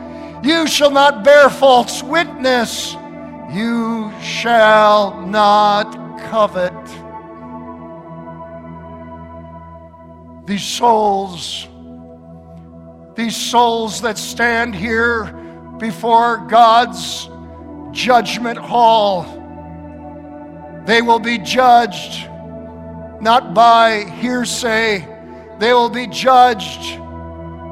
You 0.43 0.67
shall 0.67 0.91
not 0.91 1.23
bear 1.23 1.49
false 1.49 2.03
witness. 2.03 2.93
You 3.51 4.13
shall 4.21 5.25
not 5.25 5.91
covet. 6.29 6.73
These 10.45 10.63
souls 10.63 11.67
these 13.17 13.35
souls 13.35 14.01
that 14.01 14.15
stand 14.15 14.75
here 14.75 15.25
before 15.79 16.37
God's 16.47 17.27
judgment 17.91 18.59
hall, 18.59 19.23
they 20.85 21.01
will 21.01 21.17
be 21.17 21.39
judged 21.39 22.29
not 23.21 23.53
by 23.53 24.05
hearsay, 24.19 25.07
they 25.59 25.73
will 25.73 25.89
be 25.89 26.07
judged 26.07 26.99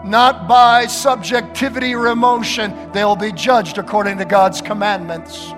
not 0.06 0.48
by 0.48 0.86
subjectivity 0.86 1.96
or 1.96 2.08
emotion, 2.08 2.92
they 2.92 3.04
will 3.04 3.16
be 3.16 3.32
judged 3.32 3.80
according 3.80 4.20
to 4.20 4.26
God's 4.26 4.62
commandments. 4.62 5.52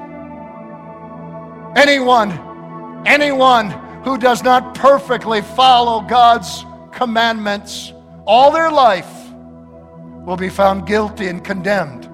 Anyone, 1.76 2.32
anyone 3.06 3.72
who 4.04 4.18
does 4.18 4.44
not 4.44 4.74
perfectly 4.74 5.42
follow 5.42 6.02
God's 6.02 6.66
commandments 6.92 7.94
all 8.26 8.52
their 8.52 8.72
life 8.72 9.12
will 10.26 10.38
be 10.38 10.50
found 10.50 10.88
guilty 10.88 11.28
and 11.28 11.44
condemned 11.44 12.10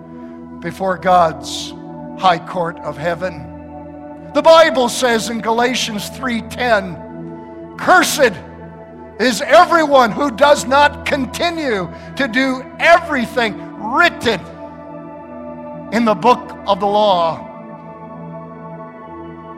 before 0.60 0.98
God's 0.98 1.72
high 2.18 2.40
court 2.40 2.80
of 2.80 2.98
heaven. 2.98 4.32
The 4.34 4.42
Bible 4.42 4.90
says 4.90 5.30
in 5.30 5.40
Galatians 5.42 6.10
3:10, 6.10 7.03
"Cursed 7.84 8.34
is 9.20 9.42
everyone 9.42 10.12
who 10.12 10.32
does 10.32 10.66
not 10.66 11.06
continue 11.06 11.94
to 12.16 12.28
do 12.28 12.64
everything 12.80 13.54
written 13.78 14.40
in 15.92 16.06
the 16.06 16.16
book 16.16 16.58
of 16.66 16.80
the 16.80 16.86
law. 16.86 17.50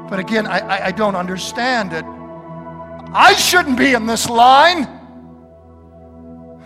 But 0.10 0.20
again, 0.20 0.48
I, 0.48 0.60
I, 0.60 0.86
I 0.88 0.92
don't 0.92 1.16
understand 1.16 1.94
it. 1.94 2.04
I 3.14 3.36
shouldn't 3.36 3.78
be 3.78 3.94
in 3.94 4.08
this 4.08 4.28
line. 4.28 4.88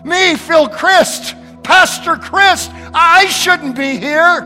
Me, 0.06 0.36
Phil 0.36 0.70
Christ, 0.70 1.36
Pastor 1.62 2.16
Christ, 2.16 2.72
I 2.94 3.28
shouldn't 3.28 3.76
be 3.76 3.98
here. 3.98 4.42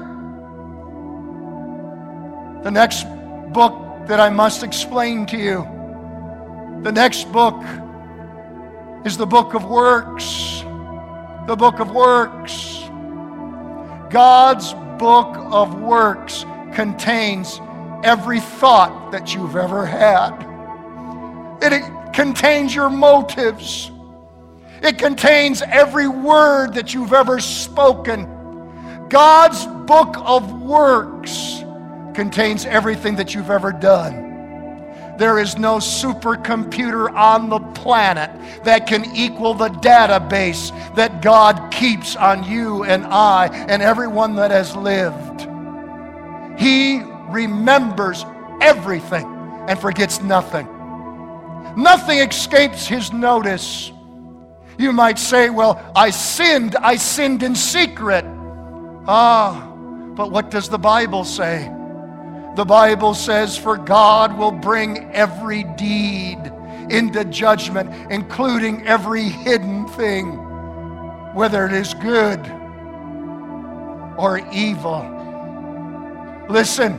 The 2.64 2.72
next 2.72 3.06
book 3.54 4.08
that 4.08 4.20
I 4.20 4.30
must 4.30 4.64
explain 4.64 5.28
to 5.28 5.38
you, 5.38 5.83
the 6.84 6.92
next 6.92 7.32
book 7.32 7.64
is 9.06 9.18
the 9.18 9.26
book 9.26 9.54
of 9.54 9.66
works. 9.66 10.62
The 11.48 11.56
book 11.56 11.80
of 11.80 11.92
works. 11.92 12.80
God's 14.10 14.74
book 15.00 15.36
of 15.38 15.80
works 15.80 16.46
contains 16.74 17.60
every 18.04 18.40
thought 18.40 19.12
that 19.12 19.34
you've 19.34 19.56
ever 19.56 19.86
had. 19.86 20.32
It 21.62 22.14
contains 22.14 22.76
your 22.76 22.90
motives. 22.90 23.90
It 24.82 24.98
contains 24.98 25.62
every 25.62 26.10
word 26.10 26.74
that 26.74 26.94
you've 26.94 27.14
ever 27.14 27.40
spoken. 27.40 29.08
God's 29.10 29.66
book 29.86 30.16
of 30.18 30.62
works 30.62 31.64
contains 32.14 32.66
everything 32.66 33.16
that 33.16 33.34
you've 33.34 33.50
ever 33.50 33.72
done. 33.72 34.33
There 35.18 35.38
is 35.38 35.58
no 35.58 35.78
supercomputer 35.78 37.14
on 37.14 37.50
the 37.50 37.60
planet 37.60 38.32
that 38.64 38.88
can 38.88 39.06
equal 39.16 39.54
the 39.54 39.70
database 39.70 40.72
that 40.96 41.22
God 41.22 41.72
keeps 41.72 42.16
on 42.16 42.44
you 42.44 42.84
and 42.84 43.06
I 43.06 43.48
and 43.70 43.82
everyone 43.82 44.36
that 44.36 44.50
has 44.50 44.76
lived. 44.76 45.42
He 46.60 47.02
remembers 47.30 48.26
everything 48.62 49.26
and 49.68 49.80
forgets 49.80 50.22
nothing. 50.22 50.68
Nothing 51.76 52.20
escapes 52.20 52.88
his 52.88 53.14
notice. 53.14 53.92
You 54.78 54.92
might 54.92 55.20
say, 55.20 55.50
Well, 55.50 55.80
I 55.96 56.10
sinned. 56.10 56.76
I 56.76 56.96
sinned 56.96 57.44
in 57.44 57.56
secret. 57.56 58.26
Ah, 59.08 59.72
but 60.16 60.32
what 60.32 60.50
does 60.50 60.70
the 60.70 60.78
Bible 60.78 61.24
say? 61.24 61.72
The 62.56 62.66
Bible 62.66 63.16
says, 63.16 63.58
For 63.58 63.78
God 63.78 64.38
will 64.38 64.52
bring 64.52 65.12
every 65.12 65.64
deed 65.64 66.40
into 66.90 67.26
judgment, 67.26 68.12
including 68.12 68.86
every 68.86 69.24
hidden 69.24 69.88
thing, 69.88 70.38
whether 71.34 71.66
it 71.66 71.74
is 71.74 71.94
good 71.96 72.40
or 74.18 74.40
evil. 74.52 75.10
Listen, 76.48 76.94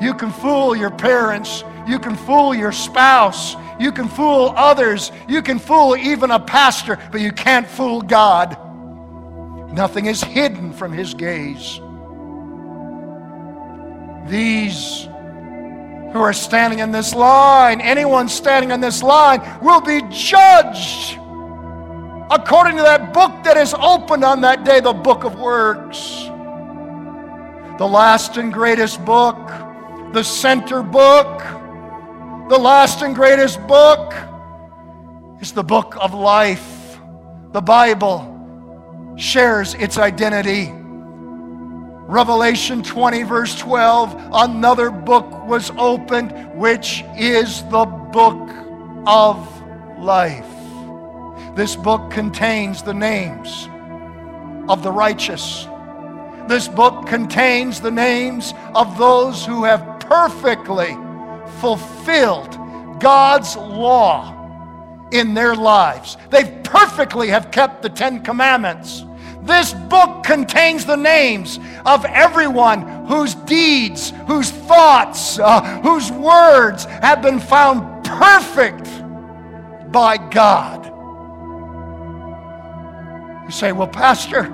you 0.00 0.14
can 0.14 0.30
fool 0.30 0.76
your 0.76 0.90
parents, 0.90 1.64
you 1.88 1.98
can 1.98 2.14
fool 2.14 2.54
your 2.54 2.72
spouse, 2.72 3.56
you 3.80 3.90
can 3.90 4.08
fool 4.08 4.52
others, 4.56 5.10
you 5.28 5.42
can 5.42 5.58
fool 5.58 5.96
even 5.96 6.30
a 6.30 6.38
pastor, 6.38 6.98
but 7.10 7.20
you 7.20 7.32
can't 7.32 7.66
fool 7.66 8.00
God. 8.00 8.56
Nothing 9.72 10.06
is 10.06 10.22
hidden 10.22 10.72
from 10.72 10.92
His 10.92 11.14
gaze. 11.14 11.80
These 14.26 15.08
who 16.12 16.20
are 16.20 16.32
standing 16.32 16.78
in 16.78 16.92
this 16.92 17.14
line, 17.14 17.80
anyone 17.80 18.28
standing 18.28 18.70
in 18.70 18.80
this 18.80 19.02
line, 19.02 19.40
will 19.60 19.80
be 19.80 20.00
judged 20.10 21.18
according 22.30 22.76
to 22.76 22.82
that 22.82 23.12
book 23.12 23.32
that 23.44 23.56
is 23.56 23.74
opened 23.74 24.24
on 24.24 24.40
that 24.42 24.64
day, 24.64 24.80
the 24.80 24.92
book 24.92 25.24
of 25.24 25.38
works. 25.38 26.24
The 27.78 27.86
last 27.86 28.36
and 28.36 28.52
greatest 28.52 29.04
book, 29.04 29.36
the 30.12 30.22
center 30.22 30.82
book, 30.82 31.40
the 32.48 32.58
last 32.58 33.02
and 33.02 33.14
greatest 33.14 33.64
book 33.66 34.14
is 35.40 35.52
the 35.52 35.64
book 35.64 35.96
of 35.98 36.14
life. 36.14 36.98
The 37.52 37.60
Bible 37.60 38.30
shares 39.16 39.74
its 39.74 39.98
identity. 39.98 40.72
Revelation 42.06 42.82
20, 42.82 43.22
verse 43.22 43.54
12, 43.58 44.28
another 44.32 44.90
book 44.90 45.46
was 45.46 45.70
opened, 45.78 46.32
which 46.54 47.02
is 47.16 47.62
the 47.64 47.86
book 47.86 48.50
of 49.06 49.38
life. 49.98 50.46
This 51.56 51.76
book 51.76 52.10
contains 52.10 52.82
the 52.82 52.92
names 52.92 53.68
of 54.68 54.82
the 54.82 54.92
righteous. 54.92 55.66
This 56.46 56.68
book 56.68 57.06
contains 57.06 57.80
the 57.80 57.90
names 57.90 58.52
of 58.74 58.98
those 58.98 59.46
who 59.46 59.64
have 59.64 60.00
perfectly 60.00 60.94
fulfilled 61.60 62.58
God's 63.00 63.56
law 63.56 65.08
in 65.10 65.32
their 65.32 65.54
lives. 65.54 66.18
They 66.28 66.60
perfectly 66.64 67.28
have 67.28 67.50
kept 67.50 67.82
the 67.82 67.88
Ten 67.88 68.22
Commandments. 68.22 69.06
This 69.44 69.74
book 69.74 70.24
contains 70.24 70.86
the 70.86 70.96
names 70.96 71.60
of 71.84 72.06
everyone 72.06 73.06
whose 73.06 73.34
deeds, 73.34 74.10
whose 74.26 74.50
thoughts, 74.50 75.38
uh, 75.38 75.60
whose 75.82 76.10
words 76.10 76.86
have 76.86 77.20
been 77.20 77.38
found 77.38 78.06
perfect 78.06 78.84
by 79.92 80.16
God. 80.16 80.86
You 83.44 83.50
say, 83.50 83.72
Well, 83.72 83.86
Pastor, 83.86 84.44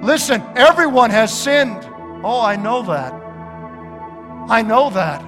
listen, 0.00 0.40
everyone 0.54 1.10
has 1.10 1.36
sinned. 1.36 1.88
Oh, 2.24 2.40
I 2.40 2.54
know 2.54 2.82
that. 2.82 3.12
I 4.48 4.62
know 4.62 4.90
that. 4.90 5.22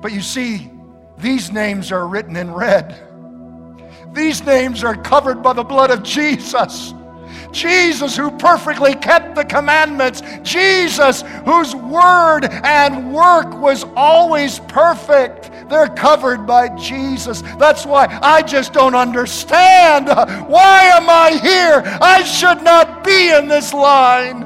But 0.00 0.12
you 0.12 0.20
see, 0.20 0.70
these 1.18 1.50
names 1.50 1.90
are 1.90 2.06
written 2.06 2.36
in 2.36 2.52
red. 2.52 3.05
These 4.16 4.44
names 4.44 4.82
are 4.82 4.96
covered 4.96 5.42
by 5.42 5.52
the 5.52 5.62
blood 5.62 5.90
of 5.90 6.02
Jesus. 6.02 6.94
Jesus, 7.52 8.16
who 8.16 8.30
perfectly 8.30 8.94
kept 8.94 9.34
the 9.34 9.44
commandments. 9.44 10.22
Jesus, 10.42 11.20
whose 11.44 11.74
word 11.74 12.46
and 12.46 13.12
work 13.12 13.60
was 13.60 13.84
always 13.94 14.58
perfect. 14.60 15.50
They're 15.68 15.88
covered 15.88 16.46
by 16.46 16.74
Jesus. 16.76 17.42
That's 17.58 17.84
why 17.84 18.06
I 18.22 18.40
just 18.40 18.72
don't 18.72 18.94
understand. 18.94 20.08
Why 20.48 20.84
am 20.94 21.10
I 21.10 21.32
here? 21.32 21.82
I 22.00 22.22
should 22.22 22.62
not 22.62 23.04
be 23.04 23.34
in 23.34 23.48
this 23.48 23.74
line. 23.74 24.40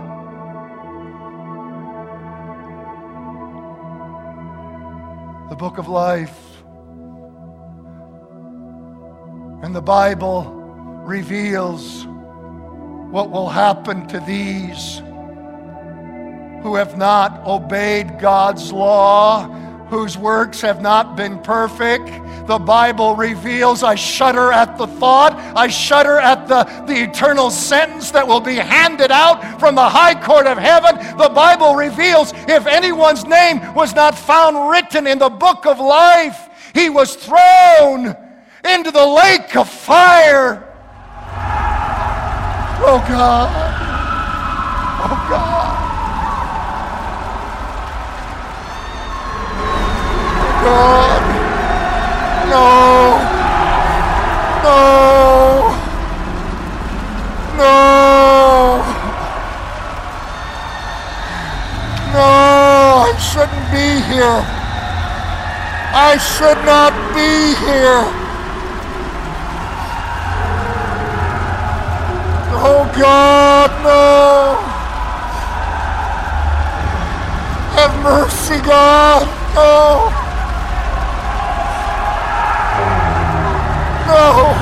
The 5.48 5.56
book 5.56 5.78
of 5.78 5.86
life 5.86 6.49
And 9.62 9.74
the 9.74 9.82
Bible 9.82 10.44
reveals 11.04 12.06
what 13.11 13.30
will 13.30 13.48
happen 13.48 14.06
to 14.08 14.20
these 14.20 15.02
who 16.62 16.76
have 16.76 16.96
not 16.96 17.46
obeyed 17.46 18.18
God's 18.18 18.72
law, 18.72 19.48
whose 19.88 20.16
works 20.16 20.62
have 20.62 20.80
not 20.80 21.14
been 21.14 21.38
perfect. 21.40 22.06
The 22.46 22.58
Bible 22.58 23.16
reveals, 23.16 23.82
I 23.82 23.96
shudder 23.96 24.50
at 24.50 24.78
the 24.78 24.86
thought, 24.86 25.34
I 25.54 25.68
shudder 25.68 26.18
at 26.18 26.48
the, 26.48 26.64
the 26.86 27.02
eternal 27.02 27.50
sentence 27.50 28.11
that 28.12 28.26
will 28.26 28.40
be 28.40 28.54
handed 28.54 29.11
out 29.11 29.61
from 29.61 29.74
the 29.74 29.88
high 29.88 30.14
court 30.14 30.46
of 30.46 30.56
heaven. 30.56 30.96
The 31.18 31.28
Bible 31.28 31.74
reveals 31.74 32.32
if 32.48 32.66
anyone's 32.66 33.26
name 33.26 33.74
was 33.74 33.94
not 33.94 34.16
found 34.16 34.70
written 34.70 35.06
in 35.06 35.18
the 35.18 35.28
book 35.28 35.66
of 35.66 35.78
life, 35.78 36.48
he 36.72 36.88
was 36.88 37.14
thrown 37.14 38.16
into 38.64 38.90
the 38.90 39.06
lake 39.06 39.56
of 39.56 39.68
fire. 39.68 40.66
Oh 42.82 43.04
God. 43.08 43.48
Oh 45.02 45.26
God. 45.28 45.76
Oh, 50.32 50.64
God. 50.64 51.22
No. 52.50 52.61
No. 54.62 54.80
No. 57.56 57.74
No. 62.12 62.30
I 63.02 63.16
shouldn't 63.18 63.70
be 63.70 63.88
here. 64.12 64.42
I 65.92 66.16
should 66.18 66.64
not 66.64 66.92
be 67.14 67.54
here. 67.64 68.19
God, 72.99 73.70
no! 73.84 74.57
Have 77.76 78.03
mercy, 78.03 78.59
God, 78.66 79.26
no! 79.55 80.11
No! 84.07 84.55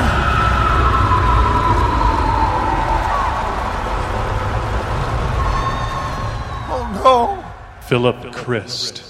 Oh, 6.71 6.85
no! 7.03 7.45
Philip 7.89 8.33
Christ. 8.35 9.03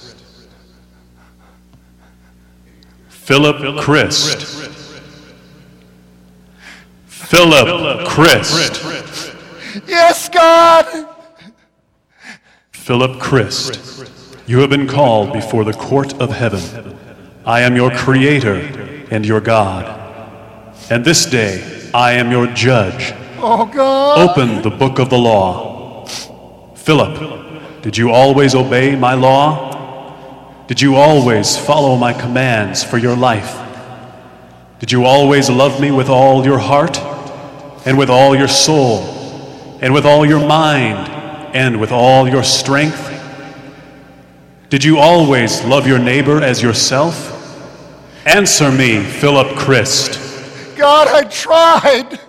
Philip 3.09 3.83
Christ. 3.83 4.43
Philip 7.09 8.09
Christ. 8.09 8.88
Yes, 9.87 10.29
God. 10.29 11.09
Philip 12.73 13.21
Christ. 13.21 14.11
You 14.47 14.61
have 14.61 14.71
been 14.71 14.87
called 14.89 15.33
before 15.33 15.65
the 15.65 15.75
court 15.75 16.15
of 16.21 16.31
heaven. 16.31 16.97
I 17.45 17.61
am 17.61 17.77
your 17.77 17.91
creator 17.91 18.57
and 19.11 19.27
your 19.27 19.41
God. 19.41 19.85
And 20.91 21.05
this 21.05 21.27
day 21.27 21.91
I 21.93 22.13
am 22.13 22.31
your 22.31 22.47
judge. 22.47 23.13
Oh, 23.39 23.67
God. 23.67 24.31
Open 24.31 24.63
the 24.63 24.71
book 24.71 24.99
of 24.99 25.11
the 25.11 25.19
law. 25.19 26.07
Philip, 26.75 27.83
did 27.83 27.97
you 27.97 28.11
always 28.11 28.55
obey 28.55 28.97
my 28.97 29.15
law? 29.15 30.65
Did 30.67 30.81
you 30.81 30.97
always 30.97 31.57
follow 31.57 31.97
my 31.97 32.13
commands 32.13 32.83
for 32.83 32.99
your 32.99 33.17
life? 33.17 33.57
Did 34.81 34.93
you 34.93 35.05
always 35.05 35.51
love 35.51 35.81
me 35.81 35.91
with 35.91 36.09
all 36.09 36.45
your 36.45 36.59
heart, 36.59 36.99
and 37.87 37.99
with 37.99 38.11
all 38.11 38.37
your 38.37 38.49
soul, 38.49 39.18
and 39.81 39.93
with 39.95 40.05
all 40.05 40.27
your 40.27 40.45
mind, 40.45 41.09
and 41.55 41.81
with 41.81 41.93
all 41.93 42.29
your 42.29 42.45
strength? 42.45 43.05
Did 44.71 44.85
you 44.85 44.99
always 44.99 45.65
love 45.65 45.87
your 45.87 45.99
neighbor 45.99 46.43
as 46.43 46.63
yourself? 46.63 47.35
Answer 48.27 48.71
me, 48.71 49.03
Philip 49.03 49.57
Christ. 49.57 50.21
God, 50.77 51.09
I 51.09 51.25
tried. 51.29 52.21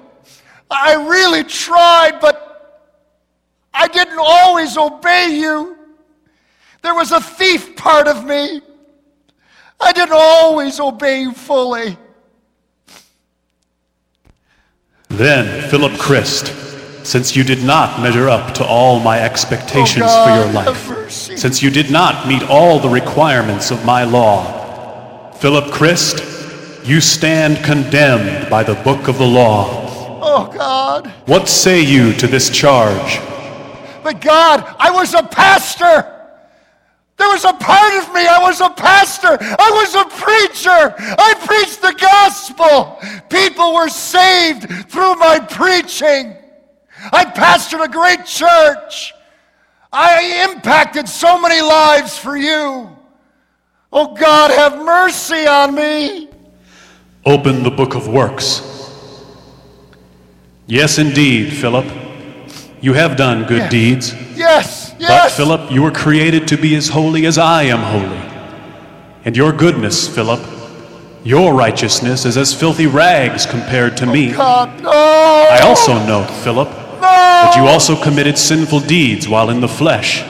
I 0.72 0.94
really 1.10 1.44
tried, 1.44 2.20
but 2.22 2.46
I 3.74 3.88
didn't 3.88 4.20
always 4.20 4.78
obey 4.78 5.38
you. 5.38 5.78
There 6.82 6.96
was 6.96 7.12
a 7.12 7.20
thief 7.20 7.76
part 7.76 8.08
of 8.08 8.24
me. 8.24 8.62
I 9.80 9.92
didn't 9.92 10.14
always 10.14 10.80
obey 10.80 11.22
you 11.22 11.34
fully. 11.34 11.98
Then, 15.10 15.70
Philip 15.70 16.00
Christ, 16.00 16.54
since 17.10 17.36
you 17.36 17.44
did 17.44 17.64
not 17.64 18.00
measure 18.00 18.30
up 18.30 18.54
to 18.54 18.64
all 18.64 19.00
my 19.00 19.20
expectations 19.20 20.06
Oh, 20.08 20.26
God, 20.26 20.28
for 20.28 20.36
your 20.36 20.54
life, 20.54 21.10
since 21.10 21.60
you 21.60 21.72
did 21.72 21.90
not 21.90 22.28
meet 22.28 22.44
all 22.44 22.78
the 22.78 22.88
requirements 22.88 23.72
of 23.72 23.84
my 23.84 24.04
law, 24.04 25.32
Philip 25.32 25.72
Christ, 25.72 26.20
you 26.86 27.02
stand 27.02 27.66
condemned 27.66 28.48
by 28.48 28.62
the 28.62 28.76
book 28.76 29.08
of 29.08 29.18
the 29.18 29.26
law. 29.26 30.20
Oh, 30.22 30.52
God. 30.56 31.08
What 31.26 31.48
say 31.48 31.82
you 31.82 32.14
to 32.14 32.28
this 32.28 32.52
charge? 32.52 33.18
But 34.04 34.22
God, 34.22 34.64
I 34.78 34.92
was 34.92 35.16
a 35.16 35.24
pastor. 35.24 36.16
There 37.18 37.28
was 37.28 37.44
a 37.44 37.54
part 37.54 37.94
of 38.04 38.14
me, 38.14 38.28
I 38.28 38.38
was 38.40 38.62
a 38.62 38.70
pastor. 38.70 39.36
I 39.42 39.72
was 39.82 39.96
a 39.96 40.06
preacher. 40.16 40.94
I 41.18 41.34
preached 41.44 41.82
the 41.82 41.96
gospel. 42.00 43.00
People 43.30 43.74
were 43.74 43.90
saved 43.90 44.92
through 44.92 45.16
my 45.16 45.40
preaching. 45.40 46.36
I 47.12 47.26
pastored 47.26 47.84
a 47.84 47.88
great 47.88 48.26
church. 48.26 49.14
I 49.92 50.48
impacted 50.52 51.08
so 51.10 51.40
many 51.40 51.62
lives 51.62 52.18
for 52.18 52.38
you. 52.38 52.96
Oh 53.92 54.14
God, 54.16 54.52
have 54.52 54.78
mercy 54.84 55.48
on 55.48 55.74
me. 55.74 56.30
Open 57.26 57.64
the 57.64 57.72
book 57.72 57.96
of 57.96 58.08
works. 58.08 58.62
Yes, 60.68 61.00
indeed, 61.00 61.52
Philip. 61.52 61.86
You 62.82 62.94
have 62.94 63.18
done 63.18 63.44
good 63.46 63.64
Yes. 63.64 63.72
deeds. 63.72 64.14
Yes, 64.36 64.94
yes. 65.00 65.10
But. 65.10 65.32
Philip, 65.32 65.72
you 65.72 65.82
were 65.82 65.92
created 65.92 66.48
to 66.50 66.58
be 66.58 66.76
as 66.76 66.88
holy 66.90 67.26
as 67.26 67.38
I 67.38 67.64
am 67.64 67.80
holy. 67.80 68.22
And 69.26 69.36
your 69.36 69.52
goodness, 69.52 70.08
Philip, 70.08 70.40
your 71.24 71.54
righteousness 71.54 72.26
is 72.26 72.38
as 72.38 72.54
filthy 72.54 72.88
rags 72.88 73.46
compared 73.46 73.98
to 73.98 74.06
oh 74.08 74.12
me. 74.14 74.32
God, 74.32 74.82
no. 74.82 74.92
I 74.92 75.60
also 75.62 75.94
know, 76.06 76.24
Philip, 76.44 76.70
that 77.02 77.56
you 77.58 77.64
also 77.64 78.02
committed 78.02 78.38
sinful 78.38 78.82
deeds 78.82 79.28
while 79.28 79.50
in 79.50 79.62
the 79.62 79.68
flesh, 79.68 80.24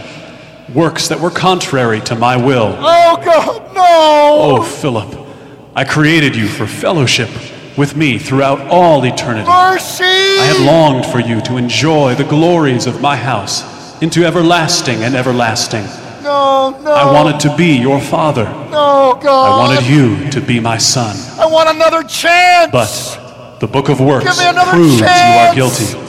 works 0.73 1.07
that 1.07 1.19
were 1.19 1.31
contrary 1.31 2.01
to 2.01 2.15
my 2.15 2.35
will. 2.37 2.75
Oh 2.77 3.21
God, 3.23 3.73
no. 3.73 4.57
Oh, 4.59 4.63
Philip, 4.63 5.27
I 5.75 5.83
created 5.83 6.35
you 6.35 6.47
for 6.47 6.67
fellowship 6.67 7.29
with 7.77 7.95
me 7.95 8.19
throughout 8.19 8.59
all 8.69 9.03
eternity. 9.05 9.47
Mercy. 9.47 10.03
I 10.03 10.51
have 10.53 10.65
longed 10.65 11.05
for 11.05 11.19
you 11.19 11.41
to 11.41 11.57
enjoy 11.57 12.15
the 12.15 12.25
glories 12.25 12.87
of 12.87 13.01
my 13.01 13.15
house 13.15 14.01
into 14.01 14.25
everlasting 14.25 15.03
and 15.03 15.15
everlasting. 15.15 15.85
No, 16.21 16.77
no. 16.83 16.91
I 16.91 17.11
wanted 17.11 17.39
to 17.41 17.55
be 17.55 17.77
your 17.77 17.99
father. 17.99 18.43
No, 18.69 19.17
God. 19.21 19.25
I 19.25 19.57
wanted 19.57 19.89
you 19.89 20.29
to 20.31 20.41
be 20.41 20.59
my 20.59 20.77
son. 20.77 21.15
I 21.39 21.45
want 21.45 21.69
another 21.69 22.03
chance. 22.03 22.71
But 22.71 23.57
the 23.59 23.67
book 23.67 23.89
of 23.89 23.99
works 23.99 24.25
Give 24.25 24.37
me 24.37 24.49
another 24.49 24.71
proves 24.71 24.99
you 24.99 25.05
are 25.07 25.55
guilty. 25.55 26.08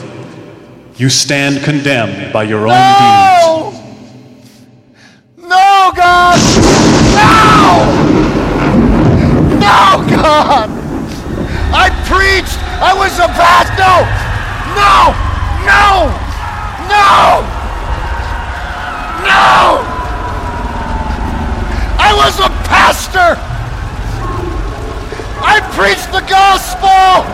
You 1.01 1.09
stand 1.09 1.63
condemned 1.63 2.31
by 2.31 2.43
your 2.43 2.67
own 2.67 2.77
deeds. 2.77 3.73
no. 5.35 5.49
No, 5.49 5.91
God. 5.97 6.37
No. 7.17 7.89
No, 9.57 10.05
God. 10.13 10.69
I 11.73 11.89
preached. 12.05 12.61
I 12.77 12.93
was 12.93 13.17
a 13.17 13.25
past. 13.33 13.73
No. 13.81 14.05
No. 14.77 15.09
No. 15.65 16.05
No. 16.85 17.49
No. 19.25 19.81
I 21.97 22.13
was 22.13 22.39
a 22.41 22.49
pastor. 22.69 23.41
I 25.41 25.61
preached 25.73 26.11
the 26.11 26.21
gospel. 26.29 27.25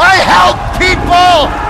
I 0.00 0.16
helped 0.24 0.80
people. 0.80 1.65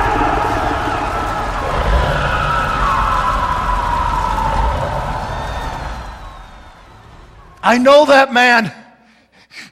I 7.66 7.78
know 7.78 8.06
that 8.06 8.32
man. 8.32 8.72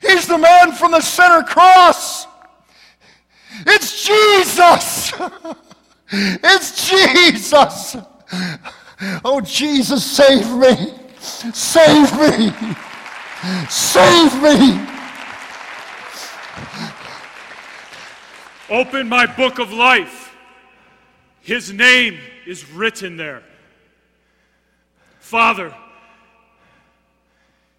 He's 0.03 0.27
the 0.27 0.37
man 0.37 0.73
from 0.73 0.91
the 0.91 1.01
center 1.01 1.45
cross. 1.45 2.27
It's 3.67 4.05
Jesus. 4.05 5.13
It's 6.17 6.89
Jesus. 6.89 7.97
Oh, 9.25 9.41
Jesus, 9.41 10.05
save 10.05 10.49
me. 10.55 10.95
Save 11.19 12.13
me. 12.21 12.53
Save 13.69 14.43
me. 14.43 14.87
Open 18.71 19.09
my 19.09 19.27
book 19.27 19.59
of 19.59 19.73
life. 19.73 20.37
His 21.41 21.73
name 21.73 22.19
is 22.47 22.71
written 22.71 23.17
there. 23.17 23.43
Father, 25.19 25.75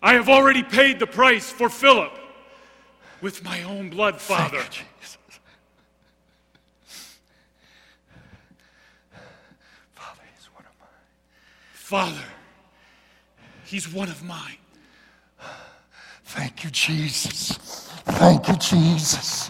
I 0.05 0.13
have 0.13 0.29
already 0.29 0.61
paid 0.61 0.99
the 0.99 1.07
price 1.07 1.49
for 1.51 1.67
Philip 1.67 2.11
with 3.21 3.43
my 3.43 3.63
own 3.63 3.89
blood, 3.89 4.21
Father. 4.21 4.61
Father, 9.95 10.21
he's 10.35 10.45
one 10.53 10.65
of 10.69 10.79
mine. 10.79 10.89
Father, 11.73 12.25
he's 13.63 13.91
one 13.91 14.09
of 14.09 14.23
mine. 14.23 14.57
Thank 16.25 16.63
you, 16.63 16.69
Jesus. 16.69 17.57
Thank 18.05 18.47
you, 18.47 18.57
Jesus. 18.57 19.49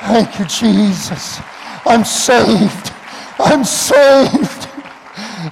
Thank 0.00 0.38
you, 0.38 0.44
Jesus. 0.44 1.40
I'm 1.86 2.04
saved. 2.04 2.92
I'm 3.38 3.64
saved. 3.64 4.68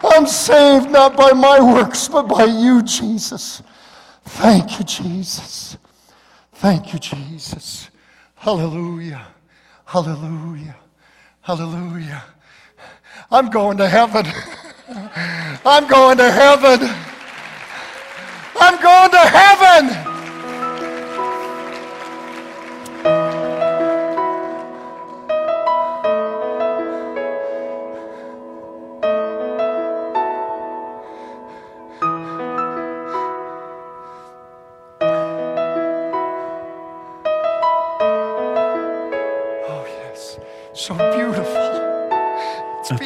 I'm 0.05 0.27
saved 0.27 0.91
not 0.91 1.17
by 1.17 1.33
my 1.33 1.61
works, 1.61 2.09
but 2.09 2.29
by 2.29 2.45
you, 2.45 2.83
Jesus. 2.83 3.63
Thank 4.29 4.79
you, 4.79 4.85
Jesus. 4.85 5.79
Thank 6.53 6.93
you, 6.93 6.99
Jesus. 6.99 7.91
Hallelujah. 8.37 9.27
Hallelujah. 9.85 10.77
Hallelujah. 11.41 12.23
I'm 13.31 13.49
going 13.49 13.79
to 13.79 13.89
heaven. 13.89 14.27
I'm 15.65 15.89
going 15.89 16.19
to 16.19 16.31
heaven. 16.31 16.89
I'm 18.61 18.83
going 18.83 19.11
to 19.11 19.19
heaven. 19.19 20.08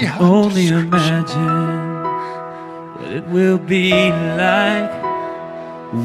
Can 0.03 0.21
only 0.21 0.67
imagine 0.69 2.03
what 2.97 3.13
it 3.13 3.25
will 3.29 3.59
be 3.59 3.91
like 3.91 4.91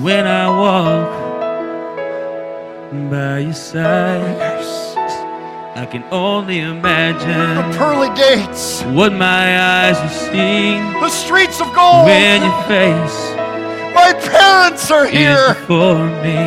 when 0.04 0.28
I 0.28 0.48
walk 0.64 1.10
by 3.10 3.39
your 3.39 3.54
side. 3.54 4.38
I 5.76 5.86
can 5.86 6.04
only 6.12 6.60
imagine 6.60 7.56
the 7.72 7.78
Pearly 7.78 8.10
gates, 8.16 8.82
what 8.84 9.14
my 9.14 9.60
eyes 9.60 10.00
will 10.02 10.10
see 10.32 10.78
the 11.02 11.10
streets 11.10 11.60
of 11.62 11.68
gold. 11.74 12.06
when 12.06 12.41
your 12.41 12.64
face 12.64 13.20
My 13.95 14.14
parents 14.14 14.89
are 14.91 15.06
here. 15.08 15.54
before 15.56 16.06
me. 16.24 16.41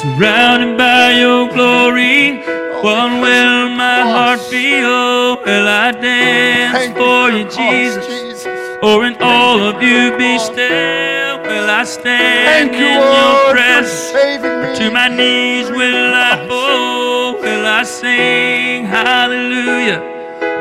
Surrounded 0.00 0.78
by 0.78 1.12
your 1.18 1.48
glory, 1.52 2.40
what 2.82 3.10
will 3.22 3.68
my 3.70 4.00
heart 4.12 4.40
feel? 4.40 5.36
Will 5.44 5.68
I 5.68 5.92
dance 5.92 6.96
for 6.96 7.30
you, 7.30 7.46
Oh, 7.46 7.56
Jesus? 7.58 8.46
Or 8.82 9.04
in 9.06 9.16
all 9.20 9.60
of 9.60 9.82
you 9.82 10.16
be 10.16 10.38
still? 10.38 11.38
Will 11.42 11.68
I 11.70 11.84
stand 11.84 12.70
in 12.74 12.80
your 12.80 13.52
presence? 13.52 14.78
To 14.78 14.90
my 14.90 15.08
knees 15.08 15.70
will 15.70 16.14
I 16.14 16.46
fall? 16.48 17.34
Will 17.40 17.66
I 17.66 17.82
sing 17.82 18.84
hallelujah? 18.86 20.00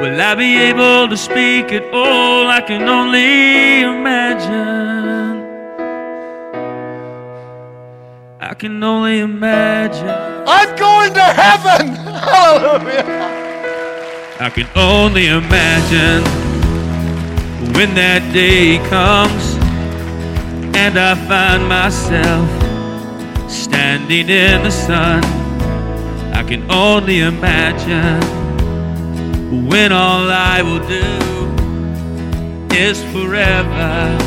Will 0.01 0.19
I 0.21 0.35
be 0.35 0.57
able 0.57 1.07
to 1.09 1.17
speak 1.17 1.71
at 1.71 1.85
all? 1.93 2.47
I 2.47 2.61
can 2.61 2.83
only 2.87 3.81
imagine. 3.81 5.39
I 8.41 8.53
can 8.55 8.81
only 8.83 9.19
imagine. 9.19 10.07
I'm 10.47 10.75
going 10.75 11.13
to 11.13 11.21
heaven. 11.21 12.08
Hallelujah. 12.31 13.05
I 14.39 14.49
can 14.49 14.67
only 14.75 15.27
imagine 15.27 16.23
when 17.73 17.93
that 17.95 18.31
day 18.33 18.77
comes 18.89 19.55
and 20.75 20.97
I 20.97 21.15
find 21.27 21.67
myself 21.67 22.49
standing 23.51 24.29
in 24.29 24.63
the 24.63 24.71
sun. 24.71 25.23
I 26.33 26.43
can 26.43 26.69
only 26.71 27.19
imagine 27.19 28.21
when 29.67 29.91
all 29.91 30.29
I 30.29 30.61
will 30.61 30.79
do 30.87 31.29
is 32.75 33.03
forever, 33.11 34.17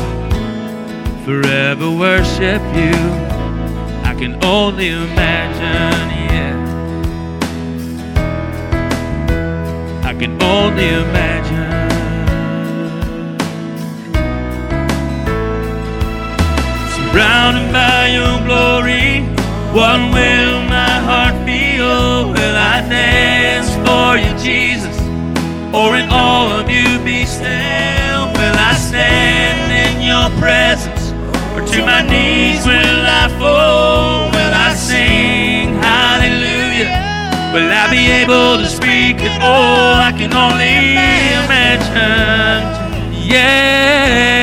forever 1.25 1.89
worship 1.89 2.61
you. 2.75 2.93
I 4.03 4.13
can 4.17 4.43
only 4.43 4.89
imagine, 4.89 6.22
can 10.23 10.41
only 10.41 10.87
imagine. 10.87 11.69
Surrounded 16.95 17.67
by 17.73 18.07
your 18.07 18.37
glory, 18.47 19.23
what 19.75 19.99
will 20.15 20.61
my 20.69 20.95
heart 21.07 21.35
feel? 21.45 22.31
Will 22.31 22.55
I 22.55 22.87
dance 22.87 23.71
for 23.83 24.15
you, 24.23 24.31
Jesus? 24.39 24.97
Or 25.73 25.97
in 25.97 26.07
all 26.09 26.47
of 26.51 26.69
you 26.69 26.99
be 27.03 27.25
still? 27.25 28.23
Will 28.37 28.57
I 28.71 28.75
stand 28.75 29.67
in 29.83 29.95
your 30.07 30.29
presence? 30.39 31.11
Or 31.53 31.67
to 31.67 31.85
my 31.85 32.01
knees 32.01 32.65
will 32.65 33.05
I 33.21 33.27
fall? 33.39 34.32
Will 37.53 37.69
I 37.69 37.87
be 37.91 38.09
able 38.09 38.57
to 38.57 38.65
speak 38.65 39.21
at 39.21 39.39
all? 39.39 39.93
I 39.93 40.11
can 40.11 40.33
only 40.33 40.97
imagine. 41.37 42.65
Yeah, 43.21 44.42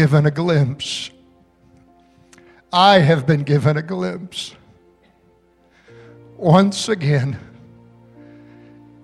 given 0.00 0.24
a 0.24 0.30
glimpse. 0.30 1.10
I 2.72 3.00
have 3.00 3.26
been 3.26 3.42
given 3.42 3.76
a 3.76 3.82
glimpse. 3.82 4.54
Once 6.38 6.88
again, 6.88 7.38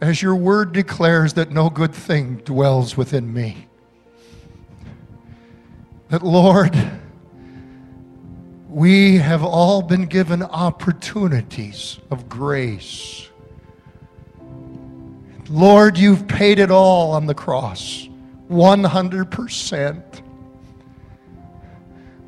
as 0.00 0.22
your 0.22 0.34
word 0.34 0.72
declares 0.72 1.34
that 1.34 1.50
no 1.50 1.68
good 1.68 1.94
thing 1.94 2.36
dwells 2.46 2.96
within 2.96 3.30
me. 3.30 3.66
That, 6.08 6.22
Lord, 6.22 6.74
we 8.70 9.18
have 9.18 9.44
all 9.44 9.82
been 9.82 10.06
given 10.06 10.42
opportunities 10.42 12.00
of 12.10 12.26
grace. 12.26 13.28
Lord, 15.50 15.98
you've 15.98 16.26
paid 16.26 16.58
it 16.58 16.70
all 16.70 17.12
on 17.12 17.26
the 17.26 17.34
cross, 17.34 18.08
100%. 18.48 20.22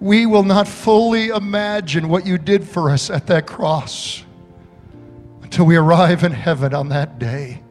We 0.01 0.27
will 0.27 0.45
not 0.45 0.69
fully 0.69 1.29
imagine 1.29 2.09
what 2.09 2.27
you 2.27 2.39
did 2.39 2.67
for 2.67 2.91
us 2.91 3.11
at 3.11 3.27
that 3.27 3.47
cross 3.47 4.25
until 5.43 5.67
we 5.67 5.77
arrive 5.77 6.25
in 6.25 6.33
heaven 6.33 6.75
on 6.75 6.89
that 6.91 7.19
day. 7.19 7.63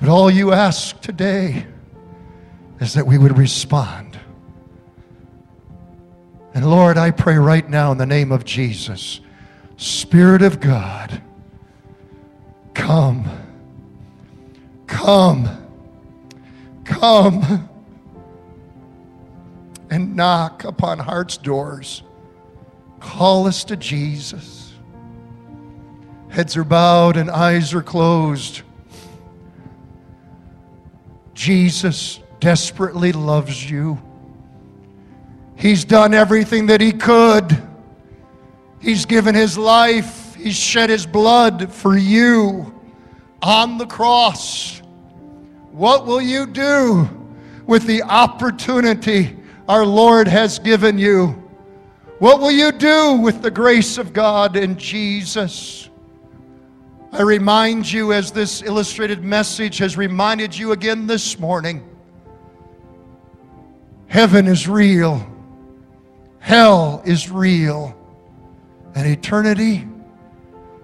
But 0.00 0.08
all 0.08 0.30
you 0.30 0.52
ask 0.52 1.00
today 1.00 1.66
is 2.80 2.94
that 2.94 3.06
we 3.06 3.18
would 3.18 3.38
respond. 3.38 4.18
And 6.54 6.68
Lord, 6.68 6.96
I 6.96 7.10
pray 7.10 7.36
right 7.36 7.68
now 7.68 7.92
in 7.92 7.98
the 7.98 8.06
name 8.06 8.32
of 8.32 8.44
Jesus, 8.44 9.20
Spirit 9.76 10.42
of 10.42 10.60
God, 10.60 11.22
come. 12.74 13.28
Come, 14.86 15.48
come, 16.84 17.68
and 19.94 20.16
knock 20.16 20.64
upon 20.64 20.98
hearts' 20.98 21.36
doors. 21.36 22.02
Call 22.98 23.46
us 23.46 23.62
to 23.62 23.76
Jesus. 23.76 24.72
Heads 26.30 26.56
are 26.56 26.64
bowed 26.64 27.16
and 27.16 27.30
eyes 27.30 27.72
are 27.72 27.82
closed. 27.82 28.62
Jesus 31.32 32.18
desperately 32.40 33.12
loves 33.12 33.70
you. 33.70 34.02
He's 35.54 35.84
done 35.84 36.12
everything 36.12 36.66
that 36.66 36.80
he 36.80 36.90
could. 36.90 37.56
He's 38.80 39.06
given 39.06 39.36
his 39.36 39.56
life, 39.56 40.34
he's 40.34 40.56
shed 40.56 40.90
his 40.90 41.06
blood 41.06 41.72
for 41.72 41.96
you 41.96 42.74
on 43.40 43.78
the 43.78 43.86
cross. 43.86 44.80
What 45.70 46.04
will 46.04 46.20
you 46.20 46.48
do 46.48 47.08
with 47.64 47.86
the 47.86 48.02
opportunity 48.02 49.36
our 49.68 49.84
Lord 49.84 50.28
has 50.28 50.58
given 50.58 50.98
you? 50.98 51.42
What 52.18 52.40
will 52.40 52.50
you 52.50 52.72
do 52.72 53.14
with 53.14 53.42
the 53.42 53.50
grace 53.50 53.98
of 53.98 54.12
God 54.12 54.56
in 54.56 54.76
Jesus? 54.76 55.90
I 57.12 57.22
remind 57.22 57.90
you, 57.90 58.12
as 58.12 58.32
this 58.32 58.62
illustrated 58.62 59.22
message 59.22 59.78
has 59.78 59.96
reminded 59.96 60.56
you 60.56 60.72
again 60.72 61.06
this 61.06 61.38
morning, 61.38 61.88
heaven 64.06 64.46
is 64.46 64.68
real, 64.68 65.24
hell 66.40 67.02
is 67.04 67.30
real, 67.30 67.96
and 68.94 69.06
eternity 69.06 69.86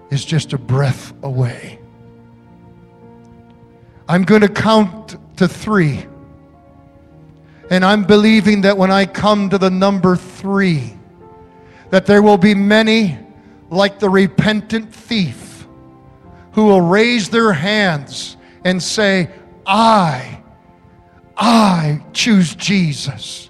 is 0.09 0.23
just 0.25 0.53
a 0.53 0.57
breath 0.57 1.13
away. 1.23 1.79
I'm 4.07 4.23
going 4.23 4.41
to 4.41 4.49
count 4.49 5.17
to 5.37 5.47
three. 5.47 6.05
And 7.71 7.85
I'm 7.85 8.03
believing 8.03 8.61
that 8.61 8.77
when 8.77 8.91
I 8.91 9.05
come 9.05 9.49
to 9.49 9.57
the 9.57 9.69
number 9.69 10.17
three, 10.17 10.93
that 11.89 12.05
there 12.05 12.21
will 12.21 12.37
be 12.37 12.53
many 12.53 13.17
like 13.69 13.97
the 13.97 14.09
repentant 14.09 14.93
thief 14.93 15.65
who 16.51 16.65
will 16.65 16.81
raise 16.81 17.29
their 17.29 17.53
hands 17.53 18.35
and 18.65 18.83
say, 18.83 19.29
I, 19.65 20.41
I 21.37 22.03
choose 22.11 22.55
Jesus. 22.55 23.49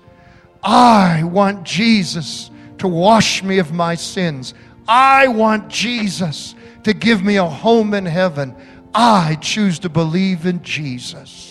I 0.63 1.23
want 1.23 1.63
Jesus 1.63 2.51
to 2.77 2.87
wash 2.87 3.41
me 3.41 3.57
of 3.57 3.73
my 3.73 3.95
sins. 3.95 4.53
I 4.87 5.29
want 5.29 5.67
Jesus 5.67 6.53
to 6.83 6.93
give 6.93 7.23
me 7.23 7.37
a 7.37 7.45
home 7.45 7.95
in 7.95 8.05
heaven. 8.05 8.55
I 8.93 9.35
choose 9.41 9.79
to 9.79 9.89
believe 9.89 10.45
in 10.45 10.61
Jesus. 10.61 11.50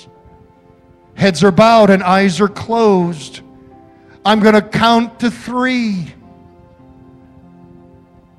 Heads 1.20 1.44
are 1.44 1.50
bowed 1.50 1.90
and 1.90 2.02
eyes 2.02 2.40
are 2.40 2.48
closed. 2.48 3.42
I'm 4.24 4.40
going 4.40 4.54
to 4.54 4.62
count 4.62 5.20
to 5.20 5.30
three. 5.30 6.14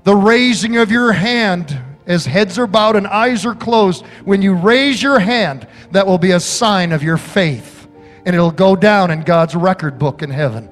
The 0.03 0.15
raising 0.15 0.77
of 0.77 0.89
your 0.89 1.11
hand 1.11 1.79
as 2.07 2.25
heads 2.25 2.57
are 2.57 2.65
bowed 2.65 2.95
and 2.95 3.05
eyes 3.05 3.45
are 3.45 3.53
closed. 3.53 4.03
When 4.25 4.41
you 4.41 4.55
raise 4.55 4.99
your 4.99 5.19
hand, 5.19 5.67
that 5.91 6.07
will 6.07 6.17
be 6.17 6.31
a 6.31 6.39
sign 6.39 6.91
of 6.91 7.03
your 7.03 7.17
faith. 7.17 7.87
And 8.25 8.35
it'll 8.35 8.49
go 8.49 8.75
down 8.75 9.11
in 9.11 9.21
God's 9.21 9.53
record 9.53 9.99
book 9.99 10.23
in 10.23 10.31
heaven. 10.31 10.67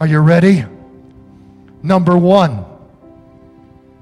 Are 0.00 0.06
you 0.06 0.20
ready? 0.20 0.64
Number 1.82 2.16
one. 2.16 2.64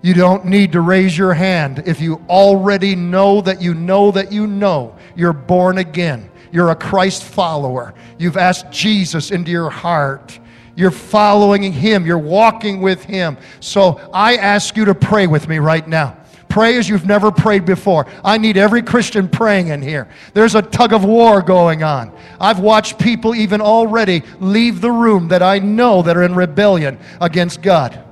You 0.01 0.15
don't 0.15 0.45
need 0.45 0.71
to 0.73 0.81
raise 0.81 1.19
your 1.19 1.35
hand 1.35 1.83
if 1.87 2.01
you 2.01 2.23
already 2.29 2.95
know 2.95 3.41
that 3.41 3.61
you 3.61 3.75
know 3.75 4.13
that 4.13 4.31
you 4.31 4.47
know 4.47 4.95
you're 5.17 5.33
born 5.33 5.79
again. 5.79 6.31
You're 6.53 6.71
a 6.71 6.77
Christ 6.77 7.25
follower. 7.25 7.95
You've 8.19 8.37
asked 8.37 8.71
Jesus 8.71 9.31
into 9.31 9.51
your 9.51 9.71
heart. 9.71 10.39
You're 10.75 10.91
following 10.91 11.73
Him. 11.73 12.07
You're 12.07 12.19
walking 12.19 12.81
with 12.81 13.05
Him. 13.05 13.39
So 13.61 14.01
I 14.13 14.37
ask 14.37 14.77
you 14.77 14.85
to 14.87 14.95
pray 14.95 15.27
with 15.27 15.49
me 15.49 15.59
right 15.59 15.87
now. 15.87 16.17
Pray 16.49 16.79
as 16.79 16.89
you've 16.89 17.07
never 17.07 17.31
prayed 17.31 17.67
before. 17.67 18.07
I 18.25 18.39
need 18.39 18.57
every 18.57 18.81
Christian 18.81 19.29
praying 19.29 19.69
in 19.69 19.83
here. 19.83 20.09
There's 20.33 20.55
a 20.55 20.63
tug 20.63 20.93
of 20.95 21.05
war 21.05 21.43
going 21.43 21.83
on. 21.83 22.17
I've 22.41 22.61
watched 22.61 22.99
people 22.99 23.35
even 23.35 23.61
already 23.61 24.23
leave 24.41 24.81
the 24.81 24.91
room 24.91 25.29
that 25.29 25.43
I 25.43 25.59
know 25.59 26.01
that 26.03 26.17
are 26.17 26.23
in 26.23 26.35
rebellion 26.35 26.99
against 27.21 27.61
God. 27.61 28.03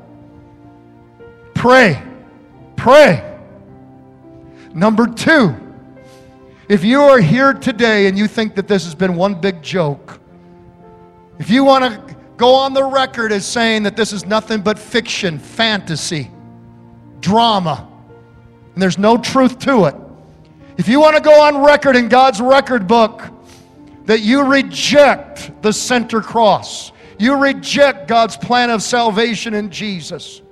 Pray. 1.55 2.03
Pray. 2.77 3.39
Number 4.75 5.07
two, 5.07 5.57
if 6.69 6.83
you 6.85 7.03
are 7.03 7.21
here 7.21 7.53
today 7.53 8.07
and 8.07 8.17
you 8.17 8.27
think 8.27 8.55
that 8.55 8.69
this 8.69 8.85
has 8.85 8.95
been 8.95 9.17
one 9.17 9.41
big 9.41 9.63
joke, 9.63 10.21
if 11.39 11.51
you 11.51 11.65
want 11.65 11.85
to 11.85 12.17
go 12.37 12.55
on 12.55 12.73
the 12.73 12.85
record 12.85 13.33
as 13.33 13.45
saying 13.45 13.83
that 13.83 13.97
this 13.97 14.13
is 14.13 14.25
nothing 14.25 14.61
but 14.61 14.79
fiction, 14.79 15.39
fantasy, 15.39 16.31
drama, 17.21 17.89
and 18.73 18.83
there's 18.83 18.99
no 18.99 19.17
truth 19.19 19.59
to 19.61 19.85
it, 19.85 19.95
if 20.77 20.89
you 20.89 21.01
want 21.01 21.17
to 21.17 21.23
go 21.23 21.43
on 21.43 21.59
record 21.59 21.97
in 21.97 22.09
God's 22.09 22.41
record 22.41 22.87
book 22.87 23.23
that 24.07 24.21
you 24.21 24.43
reject 24.43 25.51
the 25.63 25.73
center 25.73 26.21
cross, 26.21 26.93
you 27.19 27.37
reject 27.37 28.09
God's 28.09 28.37
plan 28.37 28.71
of 28.71 28.83
salvation 28.83 29.55
in 29.55 29.71
Jesus, 29.71 30.43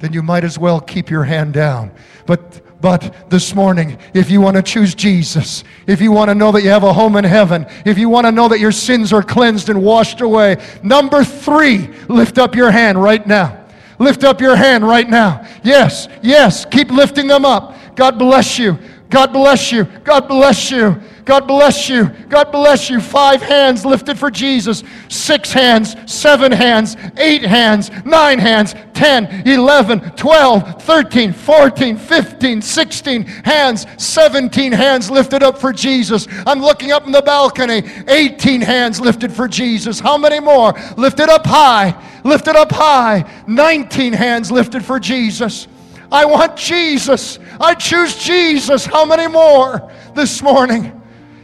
then 0.00 0.12
you 0.12 0.22
might 0.22 0.44
as 0.44 0.58
well 0.58 0.80
keep 0.80 1.08
your 1.08 1.24
hand 1.24 1.54
down. 1.54 1.90
But 2.26 2.60
but 2.80 3.28
this 3.28 3.54
morning, 3.54 3.98
if 4.14 4.30
you 4.30 4.40
want 4.40 4.56
to 4.56 4.62
choose 4.62 4.94
Jesus, 4.94 5.64
if 5.86 6.00
you 6.00 6.12
want 6.12 6.28
to 6.28 6.34
know 6.34 6.52
that 6.52 6.62
you 6.62 6.70
have 6.70 6.84
a 6.84 6.92
home 6.92 7.16
in 7.16 7.24
heaven, 7.24 7.66
if 7.84 7.98
you 7.98 8.08
want 8.08 8.26
to 8.26 8.32
know 8.32 8.48
that 8.48 8.60
your 8.60 8.70
sins 8.70 9.12
are 9.12 9.22
cleansed 9.22 9.68
and 9.68 9.82
washed 9.82 10.20
away, 10.20 10.56
number 10.82 11.24
three, 11.24 11.88
lift 12.08 12.38
up 12.38 12.54
your 12.54 12.70
hand 12.70 13.02
right 13.02 13.26
now. 13.26 13.66
Lift 13.98 14.22
up 14.22 14.40
your 14.40 14.54
hand 14.54 14.86
right 14.86 15.08
now. 15.08 15.44
Yes, 15.64 16.06
yes, 16.22 16.64
keep 16.64 16.90
lifting 16.90 17.26
them 17.26 17.44
up. 17.44 17.74
God 17.96 18.16
bless 18.16 18.58
you. 18.60 18.78
God 19.10 19.32
bless 19.32 19.72
you. 19.72 19.84
God 20.04 20.28
bless 20.28 20.70
you. 20.70 21.00
God 21.28 21.46
bless 21.46 21.90
you. 21.90 22.06
God 22.30 22.50
bless 22.50 22.88
you. 22.88 23.02
Five 23.02 23.42
hands 23.42 23.84
lifted 23.84 24.18
for 24.18 24.30
Jesus. 24.30 24.82
Six 25.10 25.52
hands, 25.52 25.94
seven 26.10 26.50
hands, 26.50 26.96
eight 27.18 27.42
hands, 27.42 27.90
nine 28.06 28.38
hands, 28.38 28.74
10, 28.94 29.46
11, 29.46 30.12
12, 30.12 30.82
13, 30.82 31.34
14, 31.34 31.98
15, 31.98 32.62
16 32.62 33.22
hands, 33.24 33.86
17 33.98 34.72
hands 34.72 35.10
lifted 35.10 35.42
up 35.42 35.58
for 35.58 35.70
Jesus. 35.70 36.26
I'm 36.46 36.62
looking 36.62 36.92
up 36.92 37.04
in 37.04 37.12
the 37.12 37.20
balcony. 37.20 37.82
18 38.08 38.62
hands 38.62 38.98
lifted 38.98 39.30
for 39.30 39.46
Jesus. 39.46 40.00
How 40.00 40.16
many 40.16 40.40
more? 40.40 40.72
Lifted 40.96 41.28
up 41.28 41.44
high. 41.44 41.94
Lifted 42.24 42.56
up 42.56 42.72
high. 42.72 43.30
19 43.46 44.14
hands 44.14 44.50
lifted 44.50 44.82
for 44.82 44.98
Jesus. 44.98 45.68
I 46.10 46.24
want 46.24 46.56
Jesus. 46.56 47.38
I 47.60 47.74
choose 47.74 48.16
Jesus. 48.16 48.86
How 48.86 49.04
many 49.04 49.30
more 49.30 49.92
this 50.14 50.40
morning? 50.40 50.97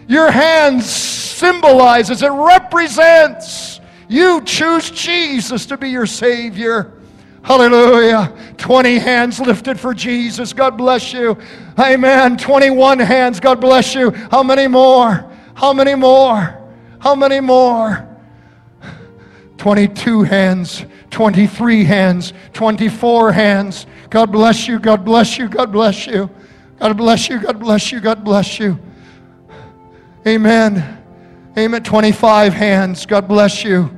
Your 0.06 0.30
hand 0.30 0.82
symbolizes, 0.82 2.22
it 2.22 2.30
represents 2.30 3.80
you 4.08 4.42
choose 4.42 4.90
Jesus 4.90 5.66
to 5.66 5.76
be 5.76 5.88
your 5.88 6.06
Savior. 6.06 6.92
Hallelujah. 7.42 8.32
20 8.56 8.98
hands 8.98 9.40
lifted 9.40 9.78
for 9.78 9.92
Jesus. 9.92 10.52
God 10.52 10.78
bless 10.78 11.12
you. 11.12 11.36
Amen. 11.78 12.36
21 12.36 12.98
hands. 13.00 13.40
God 13.40 13.60
bless 13.60 13.94
you. 13.94 14.10
How 14.30 14.42
many 14.42 14.66
more? 14.66 15.30
How 15.54 15.72
many 15.72 15.94
more? 15.94 16.58
How 16.98 17.14
many 17.14 17.40
more? 17.40 18.08
22 19.58 20.22
hands. 20.22 20.84
23 21.10 21.84
hands. 21.84 22.32
24 22.54 23.32
hands. 23.32 23.86
God 24.10 24.32
bless 24.32 24.66
you. 24.66 24.78
God 24.78 25.04
bless 25.04 25.38
you. 25.38 25.48
God 25.48 25.72
bless 25.72 26.06
you. 26.06 26.30
God 26.78 26.96
bless 26.96 27.28
you. 27.28 27.40
God 27.40 27.60
bless 27.60 27.92
you. 27.92 28.00
God 28.00 28.24
bless 28.24 28.58
you. 28.58 28.78
Amen. 30.26 31.02
Amen. 31.58 31.82
25 31.82 32.54
hands. 32.54 33.04
God 33.04 33.28
bless 33.28 33.62
you. 33.62 33.94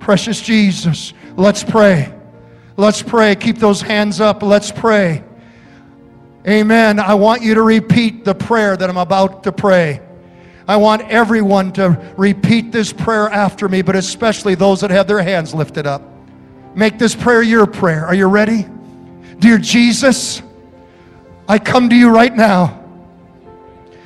Precious 0.00 0.40
Jesus. 0.40 1.12
Let's 1.36 1.62
pray. 1.62 2.12
Let's 2.76 3.02
pray. 3.02 3.36
Keep 3.36 3.58
those 3.58 3.80
hands 3.80 4.20
up. 4.20 4.42
Let's 4.42 4.72
pray. 4.72 5.22
Amen. 6.48 6.98
I 6.98 7.14
want 7.14 7.42
you 7.42 7.54
to 7.54 7.62
repeat 7.62 8.24
the 8.24 8.34
prayer 8.34 8.76
that 8.76 8.88
I'm 8.88 8.96
about 8.96 9.44
to 9.44 9.52
pray. 9.52 10.00
I 10.66 10.76
want 10.76 11.02
everyone 11.02 11.72
to 11.74 12.00
repeat 12.16 12.72
this 12.72 12.92
prayer 12.92 13.28
after 13.28 13.68
me, 13.68 13.82
but 13.82 13.94
especially 13.94 14.54
those 14.54 14.80
that 14.80 14.90
have 14.90 15.06
their 15.06 15.22
hands 15.22 15.54
lifted 15.54 15.86
up. 15.86 16.02
Make 16.74 16.98
this 16.98 17.14
prayer 17.14 17.42
your 17.42 17.66
prayer. 17.66 18.06
Are 18.06 18.14
you 18.14 18.26
ready? 18.26 18.66
Dear 19.38 19.58
Jesus, 19.58 20.42
I 21.46 21.58
come 21.58 21.90
to 21.90 21.96
you 21.96 22.08
right 22.08 22.34
now 22.34 22.82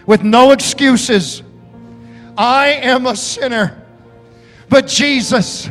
with 0.07 0.23
no 0.23 0.51
excuses. 0.51 1.44
I 2.37 2.69
am 2.69 3.07
a 3.07 3.17
sinner, 3.17 3.83
but 4.69 4.87
Jesus, 4.87 5.71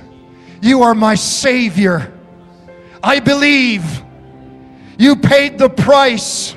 you 0.62 0.84
are 0.84 0.96
my 0.96 1.16
Savior. 1.16 2.14
I 3.04 3.20
believe 3.20 3.84
you 4.98 5.16
paid 5.18 5.58
the 5.58 5.70
price 5.70 6.56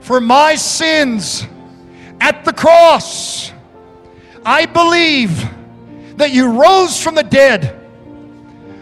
for 0.00 0.20
my 0.20 0.56
sins 0.56 1.46
at 2.20 2.44
the 2.44 2.52
cross. 2.52 3.52
I 4.44 4.66
believe 4.66 5.44
that 6.16 6.32
you 6.32 6.60
rose 6.60 7.00
from 7.02 7.14
the 7.14 7.22
dead 7.22 7.76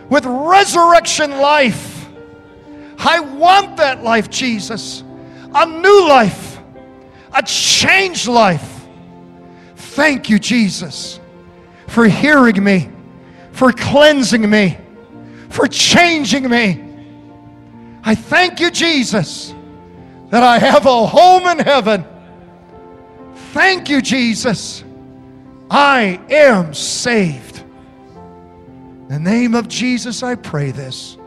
with 0.09 0.25
resurrection 0.25 1.39
life. 1.39 2.09
I 2.99 3.21
want 3.21 3.77
that 3.77 4.03
life, 4.03 4.31
Jesus. 4.31 5.03
A 5.55 5.67
new 5.67 6.09
life, 6.09 6.59
a 7.35 7.43
changed 7.43 8.27
life. 8.29 8.78
Thank 9.99 10.31
you, 10.31 10.39
Jesus, 10.39 11.19
for 11.89 12.07
hearing 12.07 12.63
me, 12.63 12.89
for 13.51 13.73
cleansing 13.73 14.49
me, 14.49 14.79
for 15.49 15.67
changing 15.67 16.49
me. 16.49 16.81
I 18.05 18.15
thank 18.15 18.61
you, 18.61 18.71
Jesus, 18.71 19.53
that 20.31 20.45
I 20.45 20.61
have 20.61 20.87
a 20.87 21.05
home 21.05 21.49
in 21.49 21.59
heaven. 21.59 22.05
Thank 23.51 23.89
you, 23.89 24.01
Jesus. 24.01 24.85
I 25.69 26.21
am 26.31 26.75
saved. 26.75 27.59
In 27.59 29.09
the 29.09 29.19
name 29.19 29.57
of 29.57 29.67
Jesus, 29.67 30.23
I 30.23 30.37
pray 30.37 30.71
this. 30.71 31.19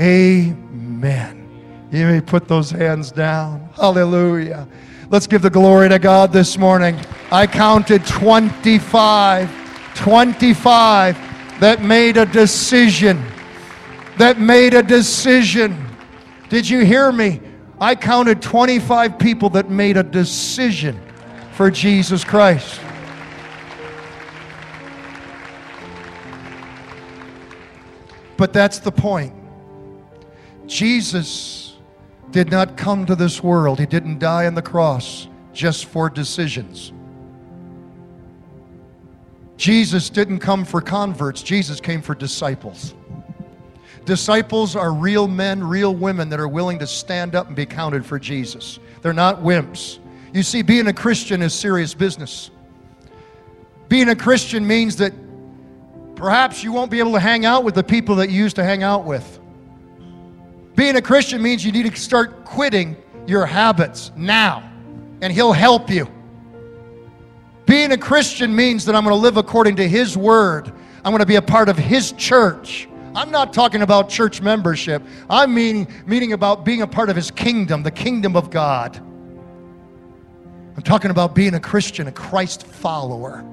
Amen. 0.00 1.48
You 1.90 2.06
may 2.06 2.20
put 2.20 2.46
those 2.46 2.70
hands 2.70 3.10
down. 3.10 3.70
Hallelujah. 3.74 4.68
Let's 5.10 5.26
give 5.26 5.40
the 5.40 5.48
glory 5.48 5.88
to 5.88 5.98
God 5.98 6.34
this 6.34 6.58
morning. 6.58 7.00
I 7.32 7.46
counted 7.46 8.04
25, 8.04 9.94
25 9.94 11.60
that 11.60 11.82
made 11.82 12.18
a 12.18 12.26
decision. 12.26 13.24
That 14.18 14.38
made 14.38 14.74
a 14.74 14.82
decision. 14.82 15.88
Did 16.50 16.68
you 16.68 16.84
hear 16.84 17.10
me? 17.10 17.40
I 17.80 17.94
counted 17.94 18.42
25 18.42 19.18
people 19.18 19.48
that 19.50 19.70
made 19.70 19.96
a 19.96 20.02
decision 20.02 21.00
for 21.52 21.70
Jesus 21.70 22.22
Christ. 22.22 22.78
But 28.36 28.52
that's 28.52 28.78
the 28.78 28.92
point. 28.92 29.32
Jesus 30.66 31.67
did 32.30 32.50
not 32.50 32.76
come 32.76 33.06
to 33.06 33.14
this 33.14 33.42
world, 33.42 33.78
He 33.78 33.86
didn't 33.86 34.18
die 34.18 34.46
on 34.46 34.54
the 34.54 34.62
cross 34.62 35.28
just 35.52 35.86
for 35.86 36.08
decisions. 36.08 36.92
Jesus 39.56 40.08
didn't 40.08 40.38
come 40.38 40.64
for 40.64 40.80
converts, 40.80 41.42
Jesus 41.42 41.80
came 41.80 42.00
for 42.00 42.14
disciples. 42.14 42.94
Disciples 44.04 44.74
are 44.76 44.92
real 44.92 45.28
men, 45.28 45.62
real 45.62 45.94
women 45.94 46.28
that 46.30 46.40
are 46.40 46.48
willing 46.48 46.78
to 46.78 46.86
stand 46.86 47.34
up 47.34 47.48
and 47.48 47.56
be 47.56 47.66
counted 47.66 48.06
for 48.06 48.18
Jesus. 48.18 48.78
They're 49.02 49.12
not 49.12 49.42
wimps. 49.42 49.98
You 50.32 50.42
see, 50.42 50.62
being 50.62 50.86
a 50.86 50.92
Christian 50.92 51.42
is 51.42 51.52
serious 51.52 51.92
business. 51.92 52.50
Being 53.88 54.08
a 54.10 54.16
Christian 54.16 54.66
means 54.66 54.96
that 54.96 55.12
perhaps 56.14 56.62
you 56.62 56.72
won't 56.72 56.90
be 56.90 57.00
able 57.00 57.12
to 57.12 57.20
hang 57.20 57.44
out 57.44 57.64
with 57.64 57.74
the 57.74 57.82
people 57.82 58.14
that 58.16 58.30
you 58.30 58.42
used 58.42 58.56
to 58.56 58.64
hang 58.64 58.82
out 58.82 59.04
with. 59.04 59.38
Being 60.78 60.94
a 60.94 61.02
Christian 61.02 61.42
means 61.42 61.64
you 61.64 61.72
need 61.72 61.92
to 61.92 62.00
start 62.00 62.44
quitting 62.44 62.96
your 63.26 63.44
habits 63.44 64.12
now, 64.14 64.62
and 65.20 65.32
He'll 65.32 65.52
help 65.52 65.90
you. 65.90 66.06
Being 67.66 67.90
a 67.90 67.98
Christian 67.98 68.54
means 68.54 68.84
that 68.84 68.94
I'm 68.94 69.02
going 69.02 69.12
to 69.12 69.20
live 69.20 69.38
according 69.38 69.74
to 69.74 69.88
His 69.88 70.16
Word. 70.16 70.72
I'm 71.04 71.10
going 71.10 71.18
to 71.18 71.26
be 71.26 71.34
a 71.34 71.42
part 71.42 71.68
of 71.68 71.76
His 71.76 72.12
church. 72.12 72.88
I'm 73.16 73.32
not 73.32 73.52
talking 73.52 73.82
about 73.82 74.08
church 74.08 74.40
membership. 74.40 75.02
I'm 75.28 75.52
meaning, 75.52 75.88
meaning 76.06 76.32
about 76.32 76.64
being 76.64 76.82
a 76.82 76.86
part 76.86 77.10
of 77.10 77.16
His 77.16 77.32
kingdom, 77.32 77.82
the 77.82 77.90
kingdom 77.90 78.36
of 78.36 78.48
God. 78.48 78.96
I'm 80.76 80.82
talking 80.84 81.10
about 81.10 81.34
being 81.34 81.54
a 81.54 81.60
Christian, 81.60 82.06
a 82.06 82.12
Christ 82.12 82.64
follower. 82.64 83.44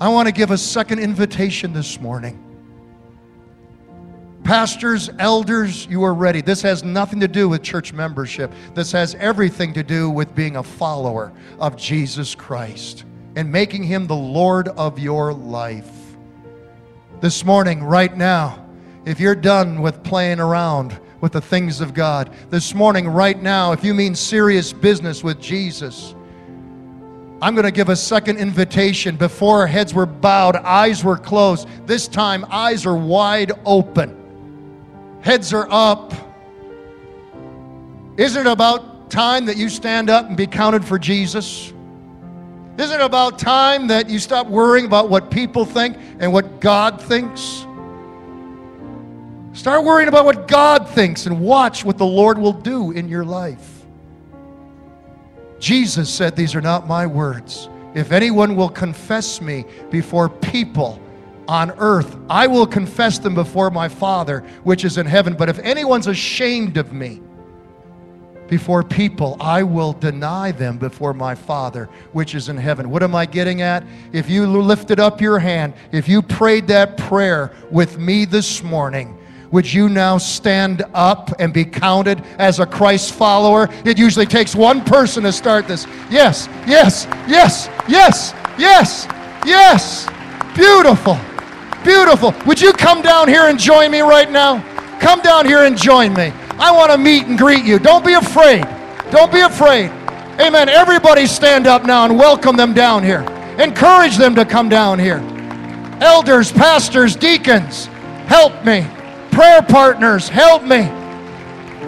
I 0.00 0.08
want 0.08 0.26
to 0.26 0.32
give 0.32 0.52
a 0.52 0.58
second 0.58 1.00
invitation 1.00 1.74
this 1.74 2.00
morning. 2.00 2.45
Pastors, 4.46 5.10
elders, 5.18 5.86
you 5.86 6.04
are 6.04 6.14
ready. 6.14 6.40
This 6.40 6.62
has 6.62 6.84
nothing 6.84 7.18
to 7.18 7.26
do 7.26 7.48
with 7.48 7.64
church 7.64 7.92
membership. 7.92 8.52
This 8.74 8.92
has 8.92 9.16
everything 9.16 9.72
to 9.72 9.82
do 9.82 10.08
with 10.08 10.36
being 10.36 10.54
a 10.54 10.62
follower 10.62 11.32
of 11.58 11.76
Jesus 11.76 12.36
Christ 12.36 13.06
and 13.34 13.50
making 13.50 13.82
him 13.82 14.06
the 14.06 14.14
Lord 14.14 14.68
of 14.68 15.00
your 15.00 15.34
life. 15.34 15.90
This 17.20 17.44
morning, 17.44 17.82
right 17.82 18.16
now, 18.16 18.64
if 19.04 19.18
you're 19.18 19.34
done 19.34 19.82
with 19.82 20.00
playing 20.04 20.38
around 20.38 20.96
with 21.20 21.32
the 21.32 21.40
things 21.40 21.80
of 21.80 21.92
God, 21.92 22.32
this 22.48 22.72
morning, 22.72 23.08
right 23.08 23.42
now, 23.42 23.72
if 23.72 23.82
you 23.82 23.94
mean 23.94 24.14
serious 24.14 24.72
business 24.72 25.24
with 25.24 25.40
Jesus, 25.40 26.14
I'm 27.42 27.56
going 27.56 27.64
to 27.64 27.72
give 27.72 27.88
a 27.88 27.96
second 27.96 28.36
invitation. 28.36 29.16
Before 29.16 29.66
heads 29.66 29.92
were 29.92 30.06
bowed, 30.06 30.54
eyes 30.54 31.02
were 31.02 31.18
closed. 31.18 31.66
This 31.84 32.06
time, 32.06 32.46
eyes 32.48 32.86
are 32.86 32.96
wide 32.96 33.50
open 33.64 34.22
heads 35.26 35.52
are 35.52 35.66
up. 35.72 36.14
Isn't 38.16 38.46
it 38.46 38.48
about 38.48 39.10
time 39.10 39.46
that 39.46 39.56
you 39.56 39.68
stand 39.68 40.08
up 40.08 40.28
and 40.28 40.36
be 40.36 40.46
counted 40.46 40.84
for 40.84 41.00
Jesus? 41.00 41.72
Isn't 42.78 43.00
it 43.00 43.04
about 43.04 43.36
time 43.36 43.88
that 43.88 44.08
you 44.08 44.20
stop 44.20 44.46
worrying 44.46 44.86
about 44.86 45.10
what 45.10 45.28
people 45.28 45.64
think 45.64 45.96
and 46.20 46.32
what 46.32 46.60
God 46.60 47.02
thinks? 47.02 47.66
Start 49.52 49.82
worrying 49.82 50.08
about 50.08 50.26
what 50.26 50.46
God 50.46 50.88
thinks 50.90 51.26
and 51.26 51.40
watch 51.40 51.84
what 51.84 51.98
the 51.98 52.06
Lord 52.06 52.38
will 52.38 52.52
do 52.52 52.92
in 52.92 53.08
your 53.08 53.24
life. 53.24 53.84
Jesus 55.58 56.08
said, 56.08 56.36
These 56.36 56.54
are 56.54 56.60
not 56.60 56.86
my 56.86 57.04
words. 57.04 57.68
If 57.94 58.12
anyone 58.12 58.54
will 58.54 58.68
confess 58.68 59.40
me 59.40 59.64
before 59.90 60.28
people, 60.28 61.00
on 61.48 61.70
earth, 61.78 62.16
I 62.28 62.46
will 62.46 62.66
confess 62.66 63.18
them 63.18 63.34
before 63.34 63.70
my 63.70 63.88
Father 63.88 64.40
which 64.64 64.84
is 64.84 64.98
in 64.98 65.06
heaven. 65.06 65.34
But 65.34 65.48
if 65.48 65.58
anyone's 65.60 66.06
ashamed 66.06 66.76
of 66.76 66.92
me 66.92 67.20
before 68.48 68.82
people, 68.82 69.36
I 69.40 69.62
will 69.62 69.92
deny 69.92 70.52
them 70.52 70.78
before 70.78 71.12
my 71.12 71.34
Father 71.34 71.86
which 72.12 72.34
is 72.34 72.48
in 72.48 72.56
heaven. 72.56 72.90
What 72.90 73.02
am 73.02 73.14
I 73.14 73.26
getting 73.26 73.62
at? 73.62 73.84
If 74.12 74.30
you 74.30 74.46
lifted 74.46 75.00
up 75.00 75.20
your 75.20 75.38
hand, 75.38 75.74
if 75.92 76.08
you 76.08 76.22
prayed 76.22 76.66
that 76.68 76.96
prayer 76.96 77.52
with 77.70 77.98
me 77.98 78.24
this 78.24 78.62
morning, 78.62 79.18
would 79.52 79.72
you 79.72 79.88
now 79.88 80.18
stand 80.18 80.84
up 80.92 81.32
and 81.38 81.52
be 81.52 81.64
counted 81.64 82.22
as 82.38 82.58
a 82.58 82.66
Christ 82.66 83.14
follower? 83.14 83.68
It 83.84 83.98
usually 83.98 84.26
takes 84.26 84.54
one 84.56 84.84
person 84.84 85.22
to 85.22 85.32
start 85.32 85.68
this. 85.68 85.86
Yes, 86.10 86.48
yes, 86.66 87.06
yes, 87.28 87.68
yes, 87.88 88.34
yes, 88.58 89.06
yes. 89.44 90.06
Beautiful. 90.54 91.18
Beautiful. 91.86 92.34
Would 92.46 92.60
you 92.60 92.72
come 92.72 93.00
down 93.00 93.28
here 93.28 93.46
and 93.46 93.56
join 93.56 93.92
me 93.92 94.00
right 94.00 94.28
now? 94.28 94.60
Come 94.98 95.20
down 95.20 95.46
here 95.46 95.64
and 95.66 95.78
join 95.78 96.12
me. 96.14 96.32
I 96.58 96.72
want 96.72 96.90
to 96.90 96.98
meet 96.98 97.26
and 97.26 97.38
greet 97.38 97.64
you. 97.64 97.78
Don't 97.78 98.04
be 98.04 98.14
afraid. 98.14 98.66
Don't 99.12 99.32
be 99.32 99.38
afraid. 99.38 99.90
Amen. 100.40 100.68
Everybody 100.68 101.26
stand 101.26 101.68
up 101.68 101.84
now 101.84 102.04
and 102.04 102.18
welcome 102.18 102.56
them 102.56 102.74
down 102.74 103.04
here. 103.04 103.20
Encourage 103.60 104.16
them 104.16 104.34
to 104.34 104.44
come 104.44 104.68
down 104.68 104.98
here. 104.98 105.18
Elders, 106.00 106.50
pastors, 106.50 107.14
deacons, 107.14 107.86
help 108.26 108.64
me. 108.64 108.84
Prayer 109.30 109.62
partners, 109.62 110.28
help 110.28 110.64
me. 110.64 110.88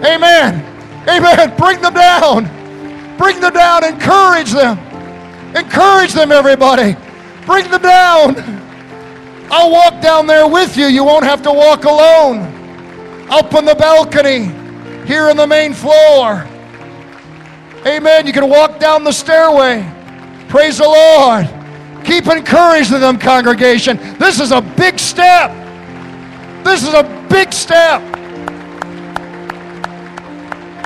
Amen. 0.05 0.63
Amen. 1.09 1.55
Bring 1.57 1.81
them 1.81 1.93
down. 1.93 3.17
Bring 3.17 3.41
them 3.41 3.53
down. 3.53 3.83
Encourage 3.83 4.51
them. 4.51 4.77
Encourage 5.57 6.13
them, 6.13 6.31
everybody. 6.31 6.95
Bring 7.45 7.69
them 7.69 7.81
down. 7.81 8.68
I'll 9.51 9.71
walk 9.71 10.01
down 10.01 10.27
there 10.27 10.47
with 10.47 10.77
you. 10.77 10.85
You 10.85 11.03
won't 11.03 11.25
have 11.25 11.41
to 11.43 11.51
walk 11.51 11.85
alone. 11.85 12.39
Up 13.29 13.53
on 13.53 13.65
the 13.65 13.75
balcony, 13.75 14.45
here 15.05 15.29
on 15.29 15.37
the 15.37 15.47
main 15.47 15.73
floor. 15.73 16.47
Amen. 17.85 18.27
You 18.27 18.33
can 18.33 18.49
walk 18.49 18.79
down 18.79 19.03
the 19.03 19.11
stairway. 19.11 19.89
Praise 20.49 20.77
the 20.77 20.85
Lord. 20.85 21.47
Keep 22.05 22.27
encouraging 22.27 22.99
them, 22.99 23.17
congregation. 23.17 23.97
This 24.17 24.39
is 24.39 24.51
a 24.51 24.61
big 24.61 24.99
step. 24.99 25.51
This 26.63 26.83
is 26.83 26.93
a 26.93 27.03
big 27.29 27.53
step. 27.53 28.01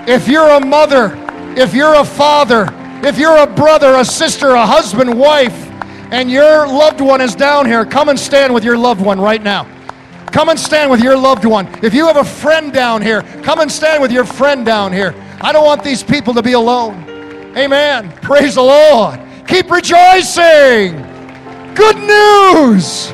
If 0.08 0.28
you're 0.28 0.50
a 0.50 0.66
mother, 0.66 1.18
if 1.58 1.74
you're 1.74 1.96
a 1.96 2.06
father, 2.06 2.68
if 3.06 3.18
you're 3.18 3.38
a 3.38 3.48
brother, 3.48 3.96
a 3.96 4.06
sister, 4.06 4.50
a 4.50 4.66
husband, 4.66 5.18
wife, 5.18 5.70
and 6.14 6.30
your 6.30 6.68
loved 6.68 7.02
one 7.02 7.22
is 7.22 7.34
down 7.34 7.66
here, 7.66 7.84
come 7.86 8.08
and 8.08 8.20
stand 8.20 8.54
with 8.54 8.64
your 8.64 8.78
loved 8.78 9.02
one 9.02 9.20
right 9.20 9.42
now. 9.42 9.64
Come 10.28 10.50
and 10.50 10.60
stand 10.60 10.92
with 10.92 11.02
your 11.02 11.18
loved 11.18 11.44
one. 11.44 11.68
If 11.84 11.96
you 11.96 12.06
have 12.06 12.18
a 12.18 12.24
friend 12.24 12.72
down 12.72 13.02
here, 13.02 13.24
come 13.42 13.60
and 13.60 13.72
stand 13.72 14.00
with 14.00 14.12
your 14.12 14.24
friend 14.24 14.64
down 14.64 14.94
here. 14.94 15.16
I 15.42 15.52
don't 15.52 15.66
want 15.66 15.84
these 15.84 16.04
people 16.04 16.36
to 16.36 16.44
be 16.44 16.54
alone. 16.54 17.04
Amen. 17.58 18.12
Praise 18.22 18.54
the 18.54 18.62
Lord. 18.62 19.20
Keep 19.48 19.72
rejoicing. 19.72 21.02
Good 21.74 21.98
news. 21.98 23.12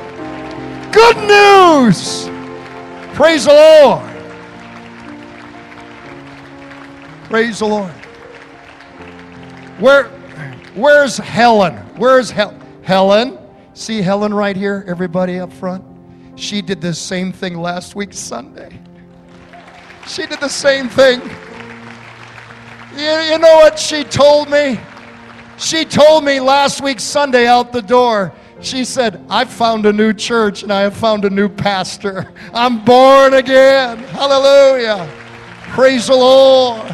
Good 0.91 1.17
news. 1.25 2.29
Praise 3.15 3.45
the 3.45 3.53
Lord. 3.53 4.09
Praise 7.29 7.59
the 7.59 7.65
Lord. 7.65 7.91
Where, 9.79 10.09
where's 10.75 11.15
Helen? 11.15 11.77
Where's 11.95 12.29
Helen? 12.29 12.58
Helen, 12.89 13.37
see 13.75 14.01
Helen 14.01 14.33
right 14.33 14.55
here, 14.55 14.83
everybody 14.87 15.37
up 15.37 15.53
front? 15.53 15.85
She 16.33 16.59
did 16.59 16.81
the 16.81 16.95
same 16.95 17.31
thing 17.31 17.55
last 17.55 17.93
week, 17.93 18.13
Sunday. 18.13 18.79
She 20.07 20.25
did 20.25 20.39
the 20.39 20.49
same 20.49 20.89
thing. 20.89 21.21
You, 22.97 23.11
you 23.31 23.37
know 23.37 23.57
what 23.57 23.77
she 23.77 24.03
told 24.03 24.49
me? 24.49 24.79
She 25.59 25.85
told 25.85 26.23
me 26.23 26.39
last 26.39 26.81
week, 26.81 26.99
Sunday, 26.99 27.45
out 27.45 27.71
the 27.71 27.83
door, 27.83 28.33
she 28.59 28.83
said, 28.85 29.23
I've 29.29 29.51
found 29.51 29.85
a 29.85 29.93
new 29.93 30.11
church 30.11 30.63
and 30.63 30.73
I 30.73 30.81
have 30.81 30.97
found 30.97 31.25
a 31.25 31.29
new 31.29 31.47
pastor. 31.47 32.33
I'm 32.55 32.83
born 32.83 33.35
again. 33.35 33.99
Hallelujah. 33.99 35.07
Praise 35.75 36.07
the 36.07 36.15
Lord. 36.15 36.91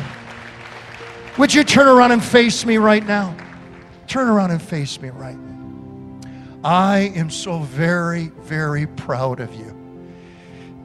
Would 1.38 1.54
you 1.54 1.64
turn 1.64 1.88
around 1.88 2.12
and 2.12 2.22
face 2.22 2.66
me 2.66 2.76
right 2.80 3.08
now? 3.08 3.34
Turn 4.08 4.28
around 4.28 4.52
and 4.52 4.62
face 4.62 5.00
me 5.00 5.08
right. 5.08 5.38
I 6.66 7.12
am 7.16 7.30
so 7.30 7.60
very, 7.60 8.30
very 8.40 8.88
proud 8.88 9.40
of 9.40 9.54
you. 9.54 9.78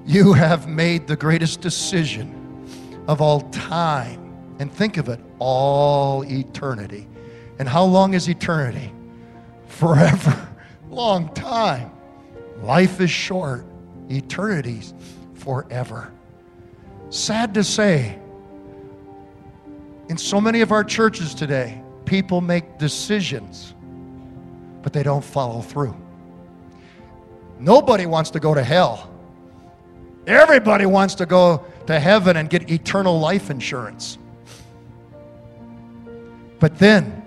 You 0.05 0.35
have 0.35 0.69
made 0.69 1.07
the 1.07 1.16
greatest 1.16 1.62
decision 1.62 2.69
of 3.09 3.23
all 3.23 3.40
time. 3.48 4.19
And 4.59 4.70
think 4.70 4.98
of 4.98 5.09
it, 5.09 5.20
all 5.39 6.23
eternity. 6.27 7.09
And 7.59 7.66
how 7.66 7.85
long 7.85 8.12
is 8.12 8.28
eternity? 8.28 8.93
Forever. 9.69 10.48
Long 10.90 11.32
time. 11.32 11.93
Life 12.59 13.01
is 13.01 13.11
short. 13.11 13.65
Eternity's 14.11 14.93
forever. 15.32 16.12
Sad 17.09 17.55
to 17.55 17.65
say, 17.65 18.19
in 20.11 20.19
so 20.19 20.43
many 20.43 20.61
of 20.61 20.73
our 20.73 20.85
churches 20.85 21.35
today, 21.35 21.81
people 22.05 22.43
make 22.43 22.77
decisions, 22.77 23.74
but 24.82 24.93
they 24.93 25.02
don't 25.02 25.24
follow 25.24 25.61
through. 25.61 25.97
Nobody 27.59 28.07
wants 28.07 28.31
to 28.31 28.40
go 28.40 28.55
to 28.55 28.62
hell. 28.62 29.11
Everybody 30.27 30.86
wants 30.86 31.15
to 31.16 31.27
go 31.27 31.65
to 31.86 31.98
heaven 31.98 32.36
and 32.36 32.48
get 32.48 32.70
eternal 32.70 33.19
life 33.19 33.51
insurance. 33.51 34.19
But 36.59 36.78
then 36.78 37.23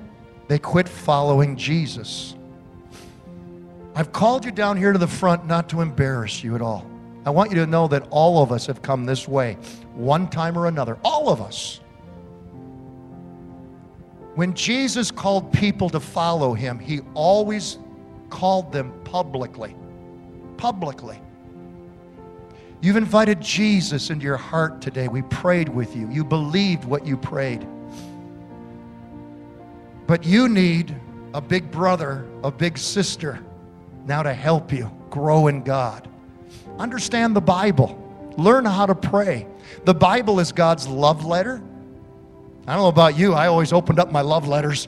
they 0.47 0.59
quit 0.59 0.87
following 0.87 1.55
Jesus. 1.57 2.35
I've 3.95 4.11
called 4.11 4.45
you 4.45 4.51
down 4.51 4.77
here 4.77 4.91
to 4.91 4.99
the 4.99 5.07
front 5.07 5.45
not 5.45 5.69
to 5.69 5.81
embarrass 5.81 6.43
you 6.43 6.55
at 6.55 6.61
all. 6.61 6.89
I 7.25 7.29
want 7.29 7.51
you 7.51 7.57
to 7.57 7.67
know 7.67 7.87
that 7.87 8.07
all 8.09 8.41
of 8.41 8.51
us 8.51 8.65
have 8.67 8.81
come 8.81 9.05
this 9.05 9.27
way, 9.27 9.53
one 9.93 10.29
time 10.29 10.57
or 10.57 10.67
another. 10.67 10.97
All 11.03 11.29
of 11.29 11.41
us. 11.41 11.79
When 14.35 14.53
Jesus 14.53 15.11
called 15.11 15.53
people 15.53 15.89
to 15.91 15.99
follow 15.99 16.53
him, 16.53 16.79
he 16.79 17.01
always 17.13 17.77
called 18.29 18.71
them 18.71 18.91
publicly. 19.03 19.75
Publicly. 20.57 21.19
You've 22.81 22.97
invited 22.97 23.39
Jesus 23.39 24.09
into 24.09 24.25
your 24.25 24.37
heart 24.37 24.81
today. 24.81 25.07
We 25.07 25.21
prayed 25.21 25.69
with 25.69 25.95
you. 25.95 26.09
You 26.09 26.23
believed 26.23 26.83
what 26.83 27.05
you 27.05 27.15
prayed. 27.15 27.65
But 30.07 30.25
you 30.25 30.49
need 30.49 30.95
a 31.33 31.39
big 31.39 31.71
brother, 31.71 32.27
a 32.43 32.51
big 32.51 32.77
sister 32.77 33.39
now 34.05 34.23
to 34.23 34.33
help 34.33 34.73
you 34.73 34.91
grow 35.09 35.47
in 35.47 35.63
God. 35.63 36.09
Understand 36.77 37.35
the 37.35 37.41
Bible. 37.41 37.99
Learn 38.37 38.65
how 38.65 38.85
to 38.85 38.95
pray. 38.95 39.47
The 39.85 39.93
Bible 39.93 40.39
is 40.39 40.51
God's 40.51 40.87
love 40.87 41.23
letter. 41.23 41.61
I 42.65 42.73
don't 42.73 42.83
know 42.83 42.87
about 42.87 43.17
you, 43.17 43.33
I 43.33 43.47
always 43.47 43.73
opened 43.73 43.99
up 43.99 44.11
my 44.11 44.21
love 44.21 44.47
letters 44.47 44.87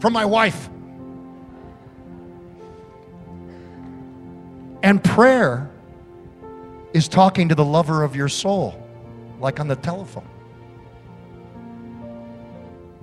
from 0.00 0.12
my 0.12 0.24
wife. 0.24 0.68
And 4.82 5.02
prayer 5.02 5.70
is 6.92 7.08
talking 7.08 7.48
to 7.48 7.54
the 7.54 7.64
lover 7.64 8.02
of 8.02 8.14
your 8.14 8.28
soul, 8.28 8.80
like 9.40 9.60
on 9.60 9.66
the 9.66 9.76
telephone. 9.76 10.28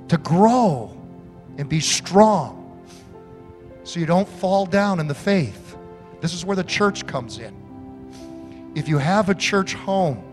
To 0.10 0.18
grow 0.18 0.96
and 1.58 1.68
be 1.68 1.80
strong 1.80 2.60
so 3.84 4.00
you 4.00 4.06
don't 4.06 4.28
fall 4.28 4.68
down 4.68 5.00
in 5.00 5.08
the 5.08 5.16
faith. 5.16 5.76
This 6.22 6.36
is 6.36 6.46
where 6.46 6.56
the 6.56 6.64
church 6.64 7.08
comes 7.08 7.40
in. 7.40 8.72
If 8.76 8.88
you 8.88 9.00
have 9.00 9.30
a 9.30 9.36
church 9.36 9.74
home 9.74 10.24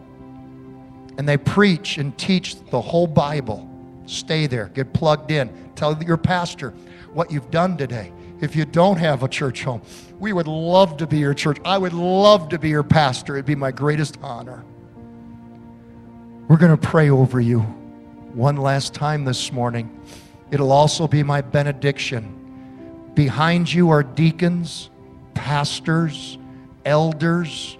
and 1.18 1.28
they 1.28 1.36
preach 1.36 1.98
and 1.98 2.16
teach 2.16 2.64
the 2.70 2.80
whole 2.80 3.08
Bible, 3.08 3.68
stay 4.06 4.46
there, 4.46 4.68
get 4.68 4.92
plugged 4.94 5.30
in, 5.30 5.50
tell 5.74 6.00
your 6.02 6.16
pastor 6.16 6.70
what 7.12 7.30
you've 7.30 7.50
done 7.50 7.76
today. 7.76 8.12
If 8.40 8.54
you 8.54 8.64
don't 8.64 8.98
have 8.98 9.24
a 9.24 9.28
church 9.28 9.64
home, 9.64 9.82
we 10.20 10.32
would 10.32 10.46
love 10.46 10.96
to 10.98 11.08
be 11.08 11.18
your 11.18 11.34
church. 11.34 11.58
I 11.64 11.76
would 11.76 11.92
love 11.92 12.48
to 12.50 12.58
be 12.58 12.68
your 12.68 12.84
pastor. 12.84 13.34
It'd 13.34 13.46
be 13.46 13.56
my 13.56 13.72
greatest 13.72 14.16
honor. 14.22 14.64
We're 16.46 16.56
going 16.56 16.76
to 16.76 16.88
pray 16.88 17.10
over 17.10 17.40
you 17.40 17.60
one 18.32 18.56
last 18.56 18.94
time 18.94 19.24
this 19.24 19.52
morning. 19.52 20.00
It'll 20.52 20.70
also 20.70 21.08
be 21.08 21.24
my 21.24 21.40
benediction. 21.40 23.10
Behind 23.14 23.70
you 23.70 23.90
are 23.90 24.04
deacons, 24.04 24.88
pastors, 25.34 26.38
elders, 26.84 27.76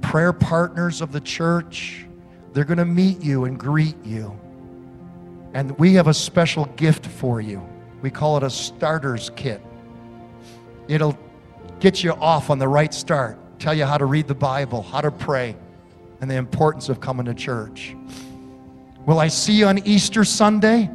prayer 0.00 0.32
partners 0.32 1.00
of 1.00 1.12
the 1.12 1.20
church. 1.20 2.04
They're 2.52 2.64
going 2.64 2.78
to 2.78 2.84
meet 2.84 3.22
you 3.22 3.44
and 3.44 3.58
greet 3.58 3.96
you. 4.04 4.38
And 5.54 5.78
we 5.78 5.94
have 5.94 6.06
a 6.06 6.14
special 6.14 6.66
gift 6.76 7.06
for 7.06 7.40
you. 7.40 7.66
We 8.02 8.10
call 8.10 8.36
it 8.36 8.42
a 8.42 8.50
starter's 8.50 9.30
kit. 9.36 9.62
It'll 10.88 11.18
get 11.80 12.02
you 12.02 12.12
off 12.12 12.50
on 12.50 12.58
the 12.58 12.68
right 12.68 12.92
start, 12.92 13.38
tell 13.58 13.74
you 13.74 13.84
how 13.84 13.98
to 13.98 14.04
read 14.04 14.28
the 14.28 14.34
Bible, 14.34 14.82
how 14.82 15.00
to 15.00 15.10
pray, 15.10 15.56
and 16.20 16.30
the 16.30 16.36
importance 16.36 16.88
of 16.88 17.00
coming 17.00 17.26
to 17.26 17.34
church. 17.34 17.96
Will 19.06 19.18
I 19.18 19.28
see 19.28 19.54
you 19.54 19.66
on 19.66 19.78
Easter 19.86 20.24
Sunday? 20.24 20.90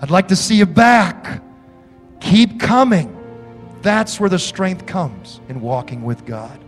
I'd 0.00 0.10
like 0.10 0.28
to 0.28 0.36
see 0.36 0.56
you 0.56 0.66
back. 0.66 1.42
Keep 2.20 2.60
coming. 2.60 3.12
That's 3.82 4.18
where 4.18 4.28
the 4.28 4.38
strength 4.38 4.84
comes 4.86 5.40
in 5.48 5.60
walking 5.60 6.02
with 6.02 6.24
God. 6.26 6.58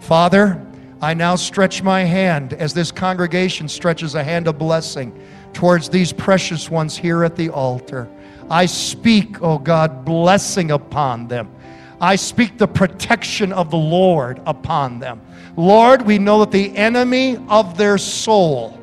Father, 0.00 0.64
I 1.02 1.12
now 1.12 1.36
stretch 1.36 1.82
my 1.82 2.04
hand 2.04 2.54
as 2.54 2.72
this 2.72 2.90
congregation 2.90 3.68
stretches 3.68 4.14
a 4.14 4.24
hand 4.24 4.48
of 4.48 4.56
blessing 4.56 5.12
towards 5.52 5.90
these 5.90 6.12
precious 6.12 6.70
ones 6.70 6.96
here 6.96 7.24
at 7.24 7.36
the 7.36 7.50
altar. 7.50 8.08
I 8.48 8.66
speak, 8.66 9.42
oh 9.42 9.58
God, 9.58 10.04
blessing 10.04 10.70
upon 10.70 11.28
them. 11.28 11.54
I 12.00 12.16
speak 12.16 12.56
the 12.56 12.68
protection 12.68 13.52
of 13.52 13.70
the 13.70 13.76
Lord 13.76 14.40
upon 14.46 14.98
them. 15.00 15.20
Lord, 15.56 16.02
we 16.02 16.18
know 16.18 16.40
that 16.40 16.52
the 16.52 16.74
enemy 16.76 17.36
of 17.48 17.76
their 17.76 17.98
soul 17.98 18.80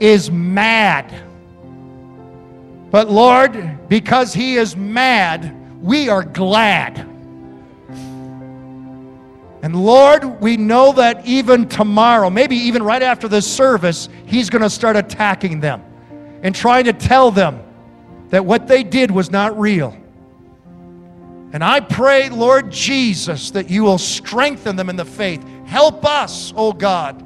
is 0.00 0.30
mad 0.30 1.12
but 2.94 3.10
Lord, 3.10 3.88
because 3.88 4.32
he 4.32 4.54
is 4.54 4.76
mad, 4.76 5.52
we 5.82 6.08
are 6.08 6.22
glad. 6.22 7.04
And 9.64 9.74
Lord, 9.74 10.42
we 10.42 10.58
know 10.58 10.92
that 10.92 11.24
even 11.24 11.66
tomorrow, 11.66 12.28
maybe 12.28 12.54
even 12.54 12.82
right 12.82 13.00
after 13.00 13.28
this 13.28 13.50
service, 13.50 14.10
he's 14.26 14.50
going 14.50 14.60
to 14.60 14.68
start 14.68 14.94
attacking 14.94 15.60
them 15.60 15.82
and 16.42 16.54
trying 16.54 16.84
to 16.84 16.92
tell 16.92 17.30
them 17.30 17.62
that 18.28 18.44
what 18.44 18.68
they 18.68 18.82
did 18.84 19.10
was 19.10 19.30
not 19.30 19.58
real. 19.58 19.96
And 21.54 21.64
I 21.64 21.80
pray, 21.80 22.28
Lord 22.28 22.70
Jesus, 22.70 23.52
that 23.52 23.70
you 23.70 23.84
will 23.84 23.96
strengthen 23.96 24.76
them 24.76 24.90
in 24.90 24.96
the 24.96 25.04
faith. 25.06 25.42
Help 25.64 26.04
us, 26.04 26.52
oh 26.54 26.74
God, 26.74 27.24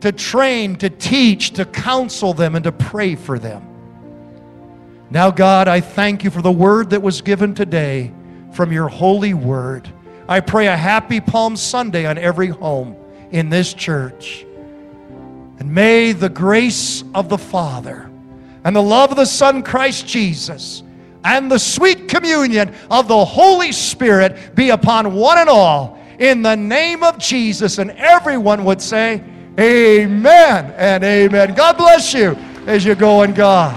to 0.00 0.10
train, 0.10 0.74
to 0.74 0.90
teach, 0.90 1.52
to 1.52 1.64
counsel 1.64 2.34
them, 2.34 2.56
and 2.56 2.64
to 2.64 2.72
pray 2.72 3.14
for 3.14 3.38
them. 3.38 3.64
Now, 5.08 5.30
God, 5.30 5.68
I 5.68 5.82
thank 5.82 6.24
you 6.24 6.30
for 6.30 6.42
the 6.42 6.50
word 6.50 6.90
that 6.90 7.00
was 7.00 7.22
given 7.22 7.54
today 7.54 8.12
from 8.54 8.72
your 8.72 8.88
holy 8.88 9.34
word. 9.34 9.88
I 10.30 10.38
pray 10.38 10.68
a 10.68 10.76
happy 10.76 11.20
Palm 11.20 11.56
Sunday 11.56 12.06
on 12.06 12.16
every 12.16 12.46
home 12.46 12.94
in 13.32 13.50
this 13.50 13.74
church. 13.74 14.46
And 15.58 15.74
may 15.74 16.12
the 16.12 16.28
grace 16.28 17.02
of 17.16 17.28
the 17.28 17.36
Father 17.36 18.08
and 18.62 18.76
the 18.76 18.80
love 18.80 19.10
of 19.10 19.16
the 19.16 19.24
Son, 19.24 19.64
Christ 19.64 20.06
Jesus, 20.06 20.84
and 21.24 21.50
the 21.50 21.58
sweet 21.58 22.08
communion 22.08 22.72
of 22.92 23.08
the 23.08 23.24
Holy 23.24 23.72
Spirit 23.72 24.54
be 24.54 24.70
upon 24.70 25.14
one 25.14 25.38
and 25.38 25.48
all 25.48 25.98
in 26.20 26.42
the 26.42 26.54
name 26.54 27.02
of 27.02 27.18
Jesus. 27.18 27.78
And 27.78 27.90
everyone 27.90 28.64
would 28.64 28.80
say, 28.80 29.24
Amen 29.58 30.72
and 30.76 31.02
amen. 31.02 31.54
God 31.54 31.76
bless 31.76 32.14
you 32.14 32.36
as 32.68 32.84
you 32.84 32.94
go 32.94 33.24
in 33.24 33.34
God. 33.34 33.74